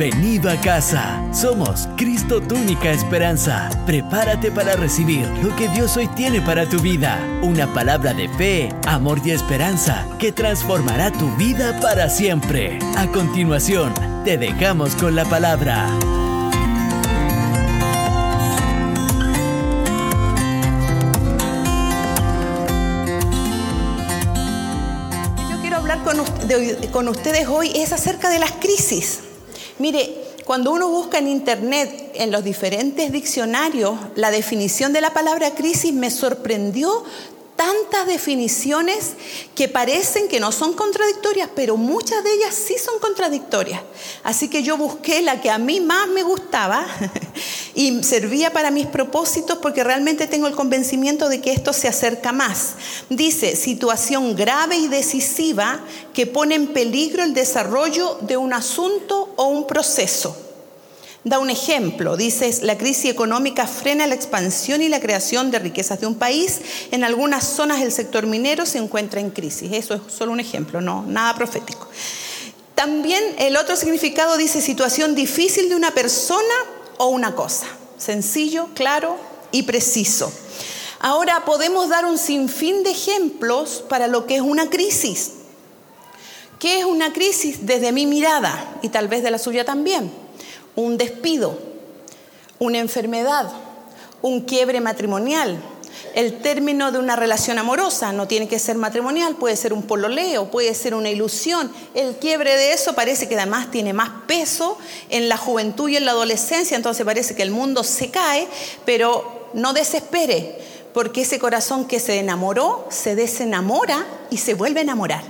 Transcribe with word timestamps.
Bienvenido 0.00 0.50
a 0.50 0.58
casa. 0.58 1.22
Somos 1.30 1.86
Cristo 1.98 2.40
tu 2.40 2.54
única 2.54 2.90
esperanza. 2.90 3.68
Prepárate 3.84 4.50
para 4.50 4.74
recibir 4.74 5.28
lo 5.42 5.54
que 5.56 5.68
Dios 5.68 5.94
hoy 5.98 6.06
tiene 6.08 6.40
para 6.40 6.66
tu 6.66 6.80
vida. 6.80 7.18
Una 7.42 7.70
palabra 7.74 8.14
de 8.14 8.26
fe, 8.30 8.70
amor 8.86 9.20
y 9.22 9.32
esperanza 9.32 10.06
que 10.18 10.32
transformará 10.32 11.12
tu 11.12 11.30
vida 11.36 11.78
para 11.82 12.08
siempre. 12.08 12.78
A 12.96 13.08
continuación, 13.08 13.92
te 14.24 14.38
dejamos 14.38 14.96
con 14.96 15.14
la 15.14 15.26
palabra. 15.26 15.86
Yo 25.50 25.60
quiero 25.60 25.76
hablar 25.76 26.02
con, 26.04 26.24
con 26.90 27.08
ustedes 27.08 27.46
hoy 27.48 27.72
es 27.74 27.92
acerca 27.92 28.30
de 28.30 28.38
las 28.38 28.52
crisis. 28.52 29.24
Mire, 29.80 30.14
cuando 30.44 30.72
uno 30.72 30.90
busca 30.90 31.18
en 31.18 31.26
internet, 31.26 32.12
en 32.14 32.30
los 32.30 32.44
diferentes 32.44 33.10
diccionarios, 33.10 33.94
la 34.14 34.30
definición 34.30 34.92
de 34.92 35.00
la 35.00 35.14
palabra 35.14 35.52
crisis 35.54 35.94
me 35.94 36.10
sorprendió 36.10 37.02
tantas 37.60 38.06
definiciones 38.06 39.10
que 39.54 39.68
parecen 39.68 40.28
que 40.28 40.40
no 40.40 40.50
son 40.50 40.72
contradictorias, 40.72 41.50
pero 41.54 41.76
muchas 41.76 42.24
de 42.24 42.32
ellas 42.32 42.54
sí 42.54 42.76
son 42.82 42.98
contradictorias. 43.00 43.82
Así 44.24 44.48
que 44.48 44.62
yo 44.62 44.78
busqué 44.78 45.20
la 45.20 45.42
que 45.42 45.50
a 45.50 45.58
mí 45.58 45.78
más 45.78 46.08
me 46.08 46.22
gustaba 46.22 46.86
y 47.74 48.02
servía 48.02 48.50
para 48.50 48.70
mis 48.70 48.86
propósitos 48.86 49.58
porque 49.58 49.84
realmente 49.84 50.26
tengo 50.26 50.46
el 50.46 50.54
convencimiento 50.54 51.28
de 51.28 51.42
que 51.42 51.52
esto 51.52 51.74
se 51.74 51.86
acerca 51.86 52.32
más. 52.32 52.76
Dice, 53.10 53.54
situación 53.56 54.34
grave 54.34 54.76
y 54.78 54.88
decisiva 54.88 55.80
que 56.14 56.26
pone 56.26 56.54
en 56.54 56.68
peligro 56.68 57.22
el 57.24 57.34
desarrollo 57.34 58.16
de 58.22 58.38
un 58.38 58.54
asunto 58.54 59.34
o 59.36 59.48
un 59.48 59.66
proceso. 59.66 60.49
Da 61.22 61.38
un 61.38 61.50
ejemplo, 61.50 62.16
dice, 62.16 62.50
la 62.62 62.78
crisis 62.78 63.10
económica 63.10 63.66
frena 63.66 64.06
la 64.06 64.14
expansión 64.14 64.80
y 64.80 64.88
la 64.88 65.00
creación 65.00 65.50
de 65.50 65.58
riquezas 65.58 66.00
de 66.00 66.06
un 66.06 66.14
país. 66.14 66.62
En 66.92 67.04
algunas 67.04 67.44
zonas 67.44 67.80
del 67.80 67.92
sector 67.92 68.26
minero 68.26 68.64
se 68.64 68.78
encuentra 68.78 69.20
en 69.20 69.30
crisis. 69.30 69.70
Eso 69.72 69.94
es 69.94 70.00
solo 70.10 70.32
un 70.32 70.40
ejemplo, 70.40 70.80
no 70.80 71.04
nada 71.06 71.34
profético. 71.34 71.88
También 72.74 73.22
el 73.38 73.58
otro 73.58 73.76
significado 73.76 74.38
dice 74.38 74.62
situación 74.62 75.14
difícil 75.14 75.68
de 75.68 75.76
una 75.76 75.90
persona 75.90 76.54
o 76.96 77.08
una 77.08 77.34
cosa. 77.34 77.66
Sencillo, 77.98 78.68
claro 78.74 79.18
y 79.52 79.64
preciso. 79.64 80.32
Ahora 81.00 81.44
podemos 81.44 81.90
dar 81.90 82.06
un 82.06 82.16
sinfín 82.16 82.82
de 82.82 82.92
ejemplos 82.92 83.84
para 83.86 84.06
lo 84.06 84.26
que 84.26 84.36
es 84.36 84.40
una 84.40 84.70
crisis. 84.70 85.32
¿Qué 86.58 86.80
es 86.80 86.86
una 86.86 87.12
crisis 87.12 87.66
desde 87.66 87.92
mi 87.92 88.06
mirada 88.06 88.78
y 88.80 88.88
tal 88.88 89.08
vez 89.08 89.22
de 89.22 89.30
la 89.30 89.38
suya 89.38 89.66
también? 89.66 90.10
Un 90.80 90.96
despido, 90.96 91.58
una 92.58 92.78
enfermedad, 92.78 93.52
un 94.22 94.40
quiebre 94.40 94.80
matrimonial, 94.80 95.60
el 96.14 96.38
término 96.38 96.90
de 96.90 96.98
una 96.98 97.16
relación 97.16 97.58
amorosa, 97.58 98.12
no 98.12 98.26
tiene 98.26 98.48
que 98.48 98.58
ser 98.58 98.76
matrimonial, 98.76 99.36
puede 99.36 99.56
ser 99.56 99.74
un 99.74 99.82
pololeo, 99.82 100.50
puede 100.50 100.74
ser 100.74 100.94
una 100.94 101.10
ilusión. 101.10 101.70
El 101.92 102.16
quiebre 102.16 102.56
de 102.56 102.72
eso 102.72 102.94
parece 102.94 103.28
que 103.28 103.36
además 103.36 103.70
tiene 103.70 103.92
más 103.92 104.08
peso 104.26 104.78
en 105.10 105.28
la 105.28 105.36
juventud 105.36 105.90
y 105.90 105.96
en 105.96 106.06
la 106.06 106.12
adolescencia, 106.12 106.78
entonces 106.78 107.04
parece 107.04 107.34
que 107.34 107.42
el 107.42 107.50
mundo 107.50 107.84
se 107.84 108.10
cae, 108.10 108.48
pero 108.86 109.50
no 109.52 109.74
desespere, 109.74 110.58
porque 110.94 111.22
ese 111.22 111.38
corazón 111.38 111.86
que 111.86 112.00
se 112.00 112.18
enamoró 112.18 112.86
se 112.88 113.14
desenamora 113.16 114.06
y 114.30 114.38
se 114.38 114.54
vuelve 114.54 114.80
a 114.80 114.84
enamorar. 114.84 115.24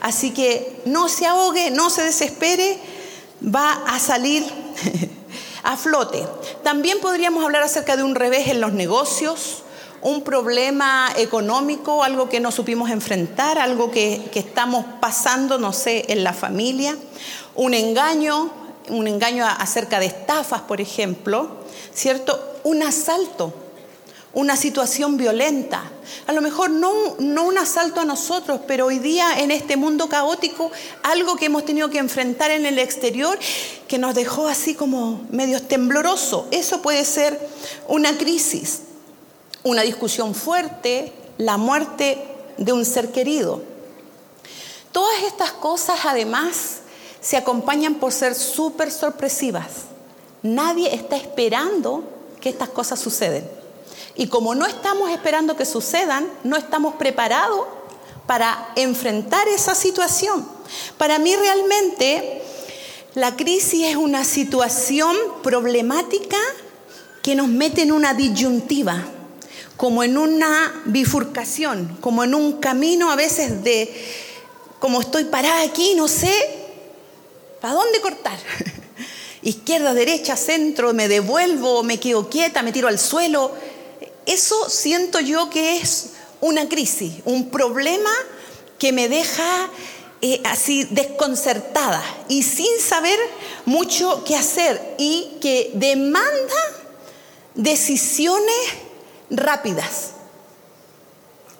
Así 0.00 0.32
que 0.32 0.80
no 0.86 1.08
se 1.08 1.26
ahogue, 1.26 1.70
no 1.70 1.88
se 1.88 2.02
desespere, 2.02 2.80
va 3.42 3.84
a 3.86 4.00
salir 4.00 4.61
a 5.62 5.76
flote. 5.76 6.26
También 6.62 7.00
podríamos 7.00 7.44
hablar 7.44 7.62
acerca 7.62 7.96
de 7.96 8.02
un 8.02 8.14
revés 8.14 8.48
en 8.48 8.60
los 8.60 8.72
negocios, 8.72 9.62
un 10.00 10.22
problema 10.22 11.10
económico, 11.16 12.02
algo 12.02 12.28
que 12.28 12.40
no 12.40 12.50
supimos 12.50 12.90
enfrentar, 12.90 13.58
algo 13.58 13.90
que, 13.90 14.28
que 14.32 14.40
estamos 14.40 14.84
pasando, 15.00 15.58
no 15.58 15.72
sé, 15.72 16.06
en 16.08 16.24
la 16.24 16.32
familia, 16.32 16.96
un 17.54 17.74
engaño, 17.74 18.50
un 18.88 19.06
engaño 19.06 19.46
acerca 19.46 20.00
de 20.00 20.06
estafas, 20.06 20.62
por 20.62 20.80
ejemplo, 20.80 21.48
¿cierto? 21.94 22.40
Un 22.64 22.82
asalto, 22.82 23.54
una 24.34 24.56
situación 24.56 25.16
violenta. 25.16 25.82
A 26.26 26.32
lo 26.32 26.40
mejor 26.40 26.70
no, 26.70 26.92
un 27.18 27.58
asalto 27.58 28.00
a 28.00 28.04
nosotros, 28.04 28.60
pero 28.66 28.86
hoy 28.86 28.98
día 28.98 29.40
en 29.40 29.50
este 29.50 29.76
mundo 29.76 30.08
caótico, 30.08 30.70
algo 31.02 31.36
que 31.36 31.46
hemos 31.46 31.64
tenido 31.64 31.90
que 31.90 31.98
enfrentar 31.98 32.50
en 32.50 32.64
el 32.64 32.78
exterior 32.78 33.38
que 33.88 33.98
nos 33.98 34.14
dejó 34.14 34.48
así 34.48 34.74
como 34.74 35.20
medio 35.30 35.62
tembloroso. 35.62 36.48
Eso 36.50 36.80
puede 36.80 37.04
ser 37.04 37.38
una 37.88 38.16
crisis, 38.16 38.80
una 39.62 39.82
discusión 39.82 40.34
fuerte, 40.34 41.12
la 41.36 41.56
muerte 41.56 42.26
de 42.56 42.72
un 42.72 42.84
ser 42.84 43.12
querido. 43.12 43.62
Todas 44.92 45.22
estas 45.24 45.52
cosas 45.52 46.00
además 46.04 46.78
se 47.20 47.36
acompañan 47.36 47.96
por 47.96 48.12
ser 48.12 48.34
súper 48.34 48.90
sorpresivas. 48.90 49.68
Nadie 50.42 50.94
está 50.94 51.16
esperando 51.16 52.04
que 52.40 52.48
estas 52.48 52.70
cosas 52.70 52.98
suceden. 52.98 53.61
Y 54.14 54.26
como 54.26 54.54
no 54.54 54.66
estamos 54.66 55.10
esperando 55.10 55.56
que 55.56 55.64
sucedan, 55.64 56.28
no 56.44 56.56
estamos 56.56 56.94
preparados 56.96 57.66
para 58.26 58.72
enfrentar 58.76 59.48
esa 59.48 59.74
situación. 59.74 60.46
Para 60.98 61.18
mí 61.18 61.34
realmente 61.34 62.42
la 63.14 63.36
crisis 63.36 63.84
es 63.84 63.96
una 63.96 64.24
situación 64.24 65.16
problemática 65.42 66.38
que 67.22 67.34
nos 67.34 67.48
mete 67.48 67.82
en 67.82 67.92
una 67.92 68.14
disyuntiva, 68.14 69.04
como 69.76 70.02
en 70.02 70.18
una 70.18 70.82
bifurcación, 70.86 71.98
como 72.00 72.24
en 72.24 72.34
un 72.34 72.54
camino 72.54 73.10
a 73.10 73.16
veces 73.16 73.62
de, 73.62 73.92
como 74.78 75.00
estoy 75.00 75.24
parada 75.24 75.62
aquí, 75.62 75.94
no 75.94 76.08
sé, 76.08 76.32
¿para 77.60 77.74
dónde 77.74 78.00
cortar? 78.00 78.38
Izquierda, 79.42 79.92
derecha, 79.92 80.36
centro, 80.36 80.92
me 80.92 81.08
devuelvo, 81.08 81.82
me 81.82 81.98
quedo 81.98 82.30
quieta, 82.30 82.62
me 82.62 82.72
tiro 82.72 82.88
al 82.88 82.98
suelo. 82.98 83.52
Eso 84.26 84.68
siento 84.70 85.20
yo 85.20 85.50
que 85.50 85.78
es 85.78 86.10
una 86.40 86.68
crisis, 86.68 87.14
un 87.24 87.50
problema 87.50 88.10
que 88.78 88.92
me 88.92 89.08
deja 89.08 89.70
eh, 90.20 90.40
así 90.44 90.84
desconcertada 90.84 92.02
y 92.28 92.42
sin 92.42 92.80
saber 92.80 93.18
mucho 93.64 94.22
qué 94.24 94.36
hacer 94.36 94.94
y 94.98 95.38
que 95.40 95.70
demanda 95.74 96.54
decisiones 97.54 98.54
rápidas. 99.30 100.12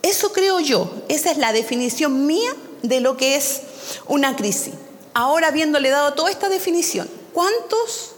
Eso 0.02 0.32
creo 0.32 0.60
yo, 0.60 0.92
esa 1.08 1.30
es 1.30 1.38
la 1.38 1.52
definición 1.52 2.26
mía 2.26 2.54
de 2.82 3.00
lo 3.00 3.16
que 3.16 3.36
es 3.36 3.62
una 4.06 4.36
crisis. 4.36 4.74
Ahora, 5.14 5.48
habiéndole 5.48 5.90
dado 5.90 6.14
toda 6.14 6.30
esta 6.30 6.48
definición, 6.48 7.08
¿cuántos 7.32 8.12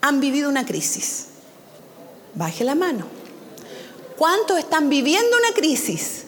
han 0.00 0.20
vivido 0.20 0.48
una 0.48 0.66
crisis? 0.66 1.26
Baje 2.34 2.64
la 2.64 2.74
mano. 2.74 3.23
¿Cuántos 4.16 4.58
están 4.58 4.88
viviendo 4.88 5.36
una 5.36 5.52
crisis? 5.54 6.24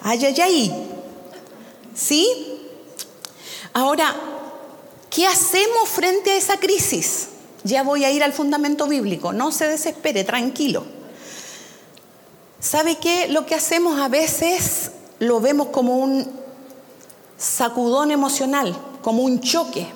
Ay, 0.00 0.24
ay, 0.24 0.40
ay. 0.40 0.88
¿Sí? 1.94 2.60
Ahora, 3.72 4.14
¿qué 5.10 5.26
hacemos 5.26 5.88
frente 5.88 6.32
a 6.32 6.36
esa 6.36 6.58
crisis? 6.58 7.28
Ya 7.62 7.82
voy 7.82 8.04
a 8.04 8.10
ir 8.10 8.22
al 8.22 8.32
fundamento 8.32 8.86
bíblico. 8.86 9.32
No 9.32 9.52
se 9.52 9.66
desespere, 9.68 10.24
tranquilo. 10.24 10.84
¿Sabe 12.60 12.96
qué? 12.96 13.28
Lo 13.28 13.46
que 13.46 13.54
hacemos 13.54 14.00
a 14.00 14.08
veces 14.08 14.90
lo 15.18 15.40
vemos 15.40 15.68
como 15.68 15.98
un 15.98 16.30
sacudón 17.36 18.10
emocional, 18.10 18.76
como 19.02 19.22
un 19.22 19.40
choque, 19.40 19.86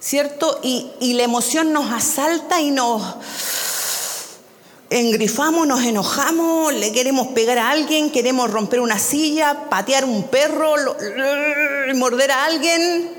¿cierto? 0.00 0.58
Y, 0.62 0.90
y 1.00 1.14
la 1.14 1.24
emoción 1.24 1.72
nos 1.72 1.92
asalta 1.92 2.60
y 2.60 2.70
nos 2.70 3.02
engrifamos, 4.90 5.68
nos 5.68 5.84
enojamos, 5.84 6.74
le 6.74 6.90
queremos 6.90 7.28
pegar 7.28 7.58
a 7.58 7.70
alguien, 7.70 8.10
queremos 8.10 8.50
romper 8.50 8.80
una 8.80 8.98
silla, 8.98 9.68
patear 9.70 10.04
un 10.04 10.24
perro, 10.24 10.74
morder 11.94 12.32
a 12.32 12.44
alguien. 12.44 13.12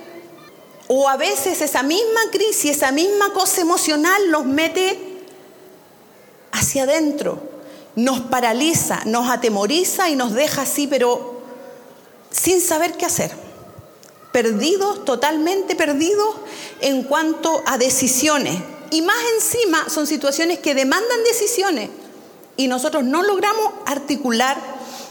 O 0.89 1.07
a 1.07 1.15
veces 1.15 1.61
esa 1.61 1.83
misma 1.83 2.19
crisis, 2.31 2.71
esa 2.71 2.91
misma 2.91 3.31
cosa 3.31 3.61
emocional 3.61 4.29
nos 4.29 4.45
mete 4.45 4.99
hacia 6.51 6.83
adentro, 6.83 7.41
nos 7.95 8.19
paraliza, 8.19 9.01
nos 9.05 9.29
atemoriza 9.29 10.09
y 10.09 10.17
nos 10.17 10.33
deja 10.33 10.63
así, 10.63 10.87
pero 10.87 11.41
sin 12.29 12.59
saber 12.59 12.97
qué 12.97 13.05
hacer. 13.05 13.31
Perdidos, 14.33 15.05
totalmente 15.05 15.75
perdidos 15.75 16.35
en 16.81 17.03
cuanto 17.03 17.61
a 17.65 17.77
decisiones, 17.77 18.61
y 18.91 19.01
más 19.01 19.17
encima 19.35 19.89
son 19.89 20.05
situaciones 20.05 20.59
que 20.59 20.75
demandan 20.75 21.23
decisiones 21.23 21.89
y 22.57 22.67
nosotros 22.67 23.03
no 23.03 23.23
logramos 23.23 23.71
articular 23.85 24.57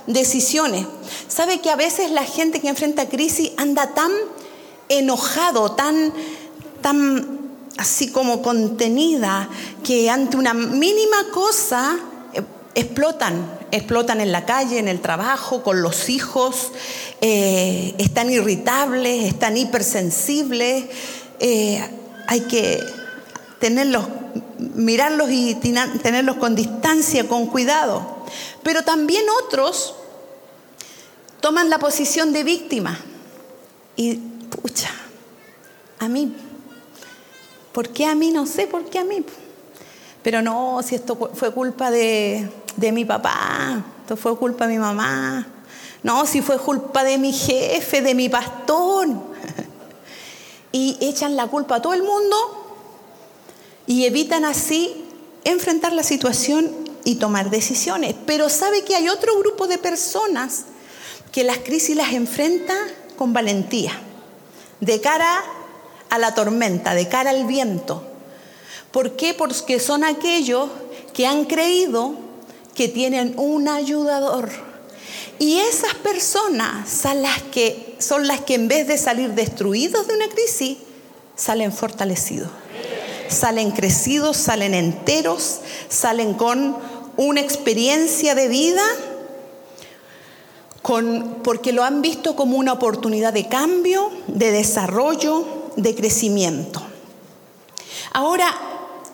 decisiones. 0.06 0.87
¿Sabe 1.29 1.61
que 1.61 1.71
a 1.71 1.77
veces 1.77 2.11
la 2.11 2.25
gente 2.25 2.61
que 2.61 2.69
enfrenta 2.69 3.09
crisis 3.09 3.53
anda 3.56 3.94
tan 3.94 4.12
enojado, 4.88 5.73
tan, 5.73 6.12
tan 6.82 7.41
así 7.79 8.11
como 8.11 8.43
contenida 8.43 9.49
que 9.82 10.11
ante 10.11 10.37
una 10.37 10.53
mínima 10.53 11.31
cosa 11.32 11.99
eh, 12.35 12.43
explotan, 12.75 13.59
explotan 13.71 14.21
en 14.21 14.32
la 14.32 14.44
calle, 14.44 14.79
en 14.79 14.88
el 14.88 15.00
trabajo, 15.00 15.62
con 15.62 15.81
los 15.81 16.09
hijos, 16.09 16.73
eh, 17.21 17.94
están 17.99 18.31
irritables, 18.31 19.25
están 19.25 19.56
hipersensibles, 19.56 20.85
eh, 21.38 21.82
hay 22.27 22.41
que 22.43 23.00
tenerlos, 23.60 24.06
mirarlos 24.58 25.30
y 25.30 25.54
tenerlos 25.54 26.36
con 26.36 26.56
distancia, 26.56 27.28
con 27.28 27.46
cuidado. 27.46 28.24
Pero 28.62 28.82
también 28.82 29.24
otros 29.44 29.94
toman 31.40 31.70
la 31.70 31.78
posición 31.78 32.32
de 32.32 32.42
víctima 32.42 32.98
y, 33.96 34.16
pucha, 34.16 34.90
a 35.98 36.08
mí, 36.08 36.34
¿por 37.72 37.90
qué 37.90 38.06
a 38.06 38.14
mí? 38.14 38.32
No 38.32 38.46
sé, 38.46 38.66
¿por 38.66 38.84
qué 38.86 38.98
a 38.98 39.04
mí? 39.04 39.24
Pero 40.22 40.42
no, 40.42 40.80
si 40.82 40.94
esto 40.94 41.30
fue 41.34 41.52
culpa 41.52 41.90
de, 41.90 42.50
de 42.76 42.92
mi 42.92 43.04
papá, 43.04 43.84
esto 44.02 44.16
fue 44.16 44.36
culpa 44.36 44.66
de 44.66 44.74
mi 44.74 44.78
mamá, 44.78 45.46
no, 46.02 46.24
si 46.26 46.40
fue 46.40 46.58
culpa 46.58 47.04
de 47.04 47.18
mi 47.18 47.32
jefe, 47.32 48.00
de 48.00 48.14
mi 48.14 48.28
pastor. 48.28 49.08
Y 50.72 50.96
echan 51.00 51.34
la 51.34 51.48
culpa 51.48 51.76
a 51.76 51.82
todo 51.82 51.94
el 51.94 52.04
mundo 52.04 52.59
y 53.90 54.04
evitan 54.04 54.44
así 54.44 54.94
enfrentar 55.42 55.92
la 55.92 56.04
situación 56.04 56.70
y 57.02 57.16
tomar 57.16 57.50
decisiones. 57.50 58.14
Pero 58.25 58.48
sabe 58.48 58.84
que 58.84 58.94
hay 58.94 59.08
otro 59.08 59.37
grupo 59.40 59.66
de 59.66 59.78
personas 59.78 60.66
que 61.32 61.42
las 61.42 61.58
crisis 61.58 61.96
las 61.96 62.12
enfrenta 62.12 62.76
con 63.16 63.32
valentía, 63.32 64.00
de 64.78 65.00
cara 65.00 65.42
a 66.08 66.19
la 66.19 66.37
tormenta, 66.37 66.94
de 66.94 67.08
cara 67.08 67.31
al 67.31 67.48
viento. 67.48 68.06
¿Por 68.92 69.16
qué? 69.16 69.34
Porque 69.34 69.81
son 69.81 70.04
aquellos 70.04 70.70
que 71.12 71.26
han 71.26 71.44
creído 71.46 72.14
que 72.76 72.86
tienen 72.86 73.34
un 73.38 73.66
ayudador. 73.66 74.50
Y 75.40 75.58
esas 75.58 75.94
personas 75.94 76.88
son 76.88 77.22
las 77.22 77.43
que, 77.43 77.96
son 77.98 78.28
las 78.28 78.40
que 78.43 78.54
en 78.54 78.69
vez 78.69 78.86
de 78.86 78.98
salir 78.98 79.31
destruidos 79.31 80.06
de 80.06 80.14
una 80.14 80.28
crisis, 80.28 80.78
salen 81.34 81.72
fortalecidos. 81.72 82.59
Salen 83.31 83.71
crecidos, 83.71 84.37
salen 84.37 84.75
enteros, 84.75 85.61
salen 85.88 86.35
con 86.35 86.77
una 87.17 87.41
experiencia 87.41 88.35
de 88.35 88.49
vida, 88.49 88.82
con, 90.82 91.38
porque 91.43 91.73
lo 91.73 91.85
han 91.85 92.03
visto 92.03 92.37
como 92.37 92.56
una 92.56 92.73
oportunidad 92.73 93.32
de 93.32 93.49
cambio, 93.49 94.11
de 94.27 94.50
desarrollo, 94.50 95.44
de 95.77 95.94
crecimiento. 95.94 96.82
Ahora, 98.12 98.47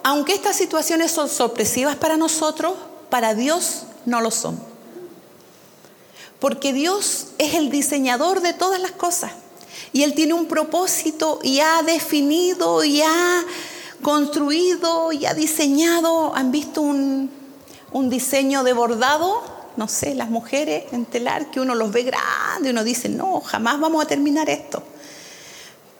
aunque 0.02 0.32
estas 0.32 0.56
situaciones 0.56 1.10
son 1.10 1.28
sorpresivas 1.28 1.96
para 1.96 2.16
nosotros, 2.16 2.74
para 3.10 3.34
Dios 3.34 3.82
no 4.04 4.20
lo 4.20 4.30
son. 4.30 4.58
Porque 6.38 6.72
Dios 6.72 7.28
es 7.38 7.54
el 7.54 7.70
diseñador 7.70 8.40
de 8.40 8.52
todas 8.52 8.80
las 8.80 8.92
cosas. 8.92 9.32
Y 9.92 10.02
Él 10.02 10.14
tiene 10.14 10.34
un 10.34 10.46
propósito 10.46 11.40
y 11.42 11.60
ha 11.60 11.82
definido 11.82 12.84
y 12.84 13.02
ha 13.02 13.44
construido 14.02 15.12
y 15.12 15.26
ha 15.26 15.34
diseñado. 15.34 16.34
¿Han 16.34 16.50
visto 16.50 16.80
un, 16.80 17.30
un 17.92 18.10
diseño 18.10 18.62
de 18.64 18.72
bordado? 18.72 19.42
No 19.76 19.88
sé, 19.88 20.14
las 20.14 20.30
mujeres 20.30 20.84
en 20.92 21.04
telar 21.04 21.50
que 21.50 21.60
uno 21.60 21.74
los 21.74 21.92
ve 21.92 22.02
grandes 22.02 22.66
y 22.66 22.70
uno 22.70 22.84
dice, 22.84 23.08
no, 23.08 23.40
jamás 23.40 23.78
vamos 23.78 24.02
a 24.02 24.06
terminar 24.08 24.48
esto. 24.48 24.82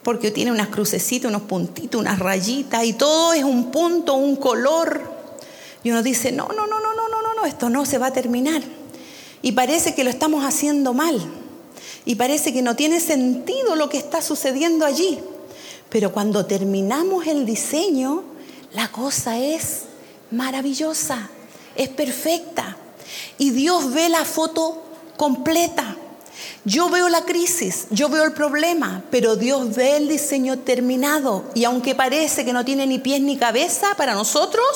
Porque 0.02 0.30
tiene 0.30 0.50
unas 0.50 0.68
crucecitas, 0.68 1.28
unos 1.28 1.42
puntitos, 1.42 2.00
unas 2.00 2.18
rayitas 2.18 2.84
y 2.84 2.92
todo 2.92 3.32
es 3.32 3.44
un 3.44 3.70
punto, 3.70 4.14
un 4.14 4.36
color. 4.36 5.02
Y 5.82 5.90
uno 5.90 6.02
dice, 6.02 6.32
no, 6.32 6.48
no, 6.48 6.66
no, 6.66 6.80
no, 6.80 6.94
no, 6.94 7.08
no, 7.08 7.34
no, 7.34 7.44
esto 7.44 7.68
no 7.68 7.84
se 7.84 7.98
va 7.98 8.06
a 8.06 8.12
terminar. 8.12 8.62
Y 9.42 9.52
parece 9.52 9.94
que 9.94 10.04
lo 10.04 10.10
estamos 10.10 10.44
haciendo 10.44 10.94
mal. 10.94 11.20
Y 12.04 12.14
parece 12.14 12.52
que 12.52 12.62
no 12.62 12.76
tiene 12.76 13.00
sentido 13.00 13.76
lo 13.76 13.88
que 13.88 13.98
está 13.98 14.22
sucediendo 14.22 14.86
allí. 14.86 15.18
Pero 15.90 16.12
cuando 16.12 16.46
terminamos 16.46 17.26
el 17.26 17.46
diseño, 17.46 18.24
la 18.72 18.88
cosa 18.88 19.38
es 19.38 19.82
maravillosa, 20.30 21.30
es 21.74 21.88
perfecta. 21.88 22.76
Y 23.38 23.50
Dios 23.50 23.92
ve 23.92 24.08
la 24.08 24.24
foto 24.24 24.82
completa. 25.16 25.96
Yo 26.64 26.90
veo 26.90 27.08
la 27.08 27.24
crisis, 27.24 27.86
yo 27.90 28.08
veo 28.08 28.24
el 28.24 28.32
problema, 28.32 29.04
pero 29.10 29.36
Dios 29.36 29.74
ve 29.74 29.96
el 29.96 30.08
diseño 30.08 30.58
terminado. 30.58 31.44
Y 31.54 31.64
aunque 31.64 31.94
parece 31.94 32.44
que 32.44 32.52
no 32.52 32.64
tiene 32.64 32.86
ni 32.86 32.98
pies 32.98 33.20
ni 33.20 33.36
cabeza 33.36 33.94
para 33.96 34.14
nosotros, 34.14 34.66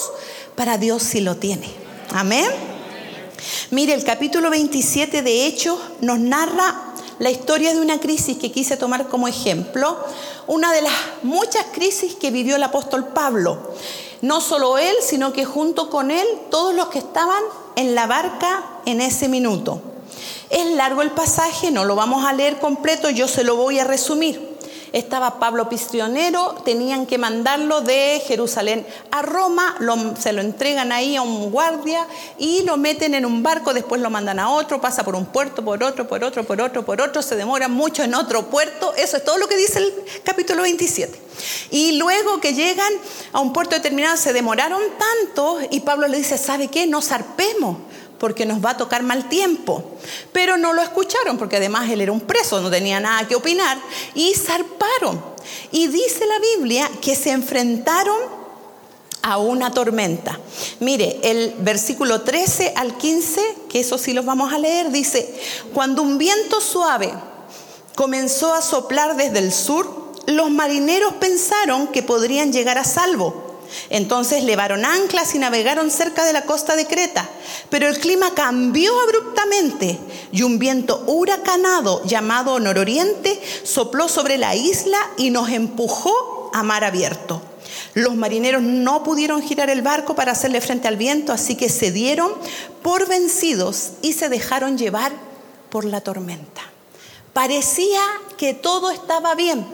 para 0.55 0.79
Dios 0.79 1.03
sí 1.03 1.21
lo 1.21 1.37
tiene. 1.37 1.69
Amén. 2.13 2.47
Mire, 3.71 3.95
el 3.95 4.05
capítulo 4.05 4.51
27 4.51 5.23
de 5.23 5.47
Hechos 5.47 5.79
nos 6.01 6.19
narra 6.19 6.90
la 7.21 7.31
historia 7.31 7.75
de 7.75 7.81
una 7.81 8.01
crisis 8.01 8.39
que 8.39 8.51
quise 8.51 8.79
tomar 8.79 9.07
como 9.09 9.29
ejemplo, 9.29 9.97
una 10.47 10.73
de 10.73 10.81
las 10.81 10.93
muchas 11.23 11.67
crisis 11.73 12.15
que 12.15 12.31
vivió 12.31 12.57
el 12.57 12.63
apóstol 12.63 13.09
Pablo. 13.09 13.59
No 14.23 14.41
solo 14.41 14.79
él, 14.79 14.97
sino 15.03 15.33
que 15.33 15.45
junto 15.45 15.91
con 15.91 16.11
él 16.11 16.27
todos 16.51 16.75
los 16.75 16.89
que 16.89 16.99
estaban 16.99 17.43
en 17.77 17.95
la 17.95 18.07
barca 18.07 18.65
en 18.87 19.03
ese 19.03 19.29
minuto. 19.29 19.83
Es 20.49 20.65
largo 20.73 21.03
el 21.03 21.11
pasaje, 21.11 21.71
no 21.71 21.85
lo 21.85 21.95
vamos 21.95 22.25
a 22.25 22.33
leer 22.33 22.59
completo, 22.59 23.11
yo 23.11 23.29
se 23.29 23.45
lo 23.45 23.55
voy 23.55 23.79
a 23.79 23.85
resumir 23.85 24.50
estaba 24.93 25.39
Pablo 25.39 25.69
prisionero, 25.69 26.57
tenían 26.65 27.07
que 27.07 27.19
mandarlo 27.19 27.81
de 27.81 28.23
Jerusalén 28.27 28.87
a 29.11 29.23
Roma, 29.23 29.77
se 30.19 30.33
lo 30.33 30.41
entregan 30.41 30.93
ahí 30.93 31.17
a 31.17 31.23
un 31.23 31.51
guardia 31.51 32.07
y 32.39 32.63
lo 32.65 32.77
meten 32.77 33.15
en 33.15 33.27
un 33.27 33.43
barco, 33.43 33.75
después 33.75 34.01
lo 34.01 34.11
mandan 34.11 34.39
a 34.39 34.51
otro, 34.51 34.81
pasa 34.81 35.05
por 35.05 35.15
un 35.15 35.27
puerto, 35.27 35.65
por 35.65 35.83
otro, 35.83 36.07
por 36.07 36.25
otro, 36.25 36.45
por 36.45 36.61
otro, 36.61 36.85
por 36.85 37.01
otro, 37.01 37.23
se 37.23 37.37
demora 37.37 37.69
mucho 37.69 38.03
en 38.03 38.15
otro 38.15 38.47
puerto, 38.47 38.93
eso 38.97 39.17
es 39.17 39.25
todo 39.25 39.39
lo 39.39 39.49
que 39.49 39.57
dice 39.57 39.79
el 39.79 39.95
capítulo 40.25 40.63
27. 40.63 41.21
Y 41.71 41.93
luego 41.93 42.41
que 42.41 42.55
llegan 42.55 42.93
a 43.33 43.41
un 43.41 43.53
puerto 43.53 43.75
determinado 43.75 44.17
se 44.17 44.33
demoraron 44.33 44.83
tanto 44.99 45.59
y 45.71 45.81
Pablo 45.81 46.07
le 46.09 46.19
dice, 46.19 46.37
¿sabe 46.37 46.69
qué? 46.69 46.87
No 46.87 47.01
zarpemos 47.01 47.79
porque 48.21 48.45
nos 48.45 48.63
va 48.63 48.71
a 48.71 48.77
tocar 48.77 49.03
mal 49.03 49.29
tiempo. 49.29 49.83
Pero 50.31 50.59
no 50.59 50.75
lo 50.75 50.83
escucharon 50.83 51.39
porque 51.39 51.57
además 51.57 51.91
él 51.91 52.03
era 52.03 52.13
un 52.13 52.21
preso, 52.21 52.61
no 52.61 52.71
tenía 52.71 53.01
nada 53.01 53.27
que 53.27 53.35
opinar 53.35 53.79
y 54.15 54.35
zarparon. 54.35 55.25
Y 55.73 55.89
dice 55.89 56.27
la 56.27 56.39
Biblia 56.39 56.89
que 57.01 57.17
se 57.17 57.31
enfrentaron 57.31 58.19
a 59.23 59.39
una 59.39 59.73
tormenta. 59.73 60.39
Mire, 60.81 61.19
el 61.23 61.55
versículo 61.61 62.21
13 62.21 62.75
al 62.77 62.97
15, 62.97 63.41
que 63.71 63.81
eso 63.81 63.97
sí 63.97 64.13
los 64.13 64.27
vamos 64.27 64.53
a 64.53 64.59
leer, 64.59 64.91
dice, 64.91 65.35
cuando 65.73 66.03
un 66.03 66.19
viento 66.19 66.61
suave 66.61 67.13
comenzó 67.95 68.53
a 68.53 68.63
soplar 68.63 69.17
desde 69.17 69.39
el 69.39 69.53
sur, 69.53 70.13
los 70.27 70.51
marineros 70.51 71.15
pensaron 71.15 71.89
que 71.89 72.03
podrían 72.03 72.53
llegar 72.53 72.77
a 72.77 72.85
salvo 72.85 73.40
entonces 73.89 74.45
levaron 74.45 74.85
anclas 74.85 75.35
y 75.35 75.39
navegaron 75.39 75.91
cerca 75.91 76.25
de 76.25 76.33
la 76.33 76.43
costa 76.43 76.77
de 76.77 76.87
Creta. 76.87 77.29
Pero 77.69 77.89
el 77.89 77.99
clima 77.99 78.35
cambió 78.35 78.93
abruptamente 79.01 79.99
y 80.33 80.43
un 80.43 80.59
viento 80.59 81.05
huracanado 81.07 82.03
llamado 82.05 82.59
nororiente 82.61 83.41
sopló 83.63 84.09
sobre 84.09 84.39
la 84.39 84.55
isla 84.55 84.99
y 85.17 85.31
nos 85.31 85.51
empujó 85.51 86.51
a 86.53 86.63
mar 86.63 86.85
abierto. 86.85 87.43
Los 87.95 88.15
marineros 88.15 88.63
no 88.63 89.03
pudieron 89.03 89.43
girar 89.43 89.71
el 89.71 89.83
barco 89.83 90.15
para 90.15 90.33
hacerle 90.33 90.61
frente 90.61 90.89
al 90.89 90.97
viento, 90.97 91.33
así 91.33 91.57
que 91.57 91.69
se 91.69 91.91
dieron 91.91 92.33
por 92.83 93.09
vencidos 93.09 93.91
y 94.03 94.13
se 94.13 94.29
dejaron 94.29 94.79
llevar 94.79 95.13
por 95.71 95.85
la 95.85 96.01
tormenta. 96.01 96.70
Parecía 97.33 98.01
que 98.37 98.55
todo 98.55 98.91
estaba 98.91 99.35
bien, 99.35 99.67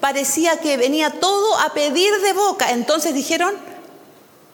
parecía 0.00 0.60
que 0.60 0.76
venía 0.76 1.20
todo 1.20 1.58
a 1.58 1.72
pedir 1.72 2.12
de 2.22 2.32
boca. 2.32 2.70
Entonces 2.70 3.14
dijeron, 3.14 3.54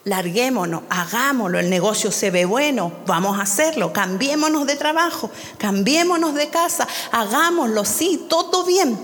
larguémonos, 0.04 0.82
hagámoslo, 0.88 1.58
el 1.58 1.68
negocio 1.68 2.12
se 2.12 2.30
ve 2.30 2.44
bueno, 2.44 2.92
vamos 3.06 3.38
a 3.38 3.42
hacerlo, 3.42 3.92
cambiémonos 3.92 4.66
de 4.66 4.76
trabajo, 4.76 5.30
cambiémonos 5.58 6.34
de 6.34 6.48
casa, 6.48 6.86
hagámoslo, 7.10 7.84
sí, 7.84 8.26
todo 8.28 8.64
bien. 8.64 8.98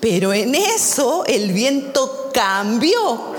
Pero 0.00 0.32
en 0.32 0.54
eso 0.54 1.24
el 1.26 1.52
viento 1.52 2.30
cambió 2.34 3.36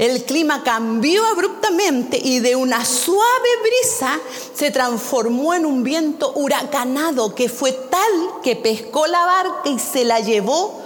el 0.00 0.24
clima 0.24 0.62
cambió 0.62 1.22
abruptamente 1.26 2.18
y 2.18 2.40
de 2.40 2.56
una 2.56 2.86
suave 2.86 3.48
brisa 3.62 4.18
se 4.54 4.70
transformó 4.70 5.52
en 5.52 5.66
un 5.66 5.84
viento 5.84 6.32
huracanado 6.36 7.34
que 7.34 7.50
fue 7.50 7.72
tal 7.72 8.40
que 8.42 8.56
pescó 8.56 9.06
la 9.06 9.22
barca 9.26 9.68
y 9.68 9.78
se 9.78 10.06
la 10.06 10.20
llevó 10.20 10.80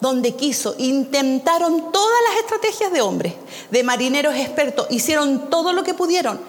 donde 0.00 0.36
quiso. 0.36 0.76
Intentaron 0.78 1.90
todas 1.90 2.16
las 2.28 2.38
estrategias 2.38 2.92
de 2.92 3.00
hombres, 3.00 3.34
de 3.72 3.82
marineros 3.82 4.36
expertos, 4.36 4.86
hicieron 4.88 5.50
todo 5.50 5.72
lo 5.72 5.82
que 5.82 5.94
pudieron, 5.94 6.40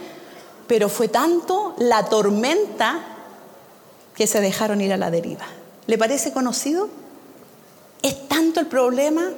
pero 0.68 0.90
fue 0.90 1.08
tanto 1.08 1.74
la 1.80 2.06
tormenta 2.06 3.04
que 4.14 4.28
se 4.28 4.42
dejaron 4.42 4.80
ir 4.80 4.94
a 4.94 4.98
la 4.98 5.10
deriva. 5.10 5.48
¿Le 5.88 5.98
parece 5.98 6.32
conocido? 6.32 6.88
¿Es 8.04 8.28
tanto 8.28 8.60
el 8.60 8.68
problema 8.68 9.32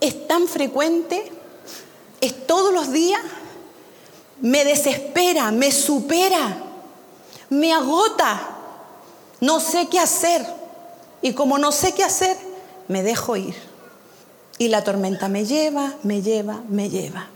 es 0.00 0.26
tan 0.26 0.46
frecuente, 0.46 1.24
es 2.20 2.46
todos 2.46 2.72
los 2.72 2.92
días, 2.92 3.20
me 4.40 4.64
desespera, 4.64 5.50
me 5.50 5.72
supera, 5.72 6.56
me 7.50 7.72
agota, 7.72 8.40
no 9.40 9.60
sé 9.60 9.88
qué 9.88 9.98
hacer. 9.98 10.46
Y 11.22 11.32
como 11.32 11.58
no 11.58 11.72
sé 11.72 11.92
qué 11.92 12.04
hacer, 12.04 12.36
me 12.88 13.02
dejo 13.02 13.36
ir. 13.36 13.54
Y 14.58 14.68
la 14.68 14.84
tormenta 14.84 15.28
me 15.28 15.44
lleva, 15.44 15.94
me 16.02 16.22
lleva, 16.22 16.60
me 16.68 16.88
lleva. 16.88 17.28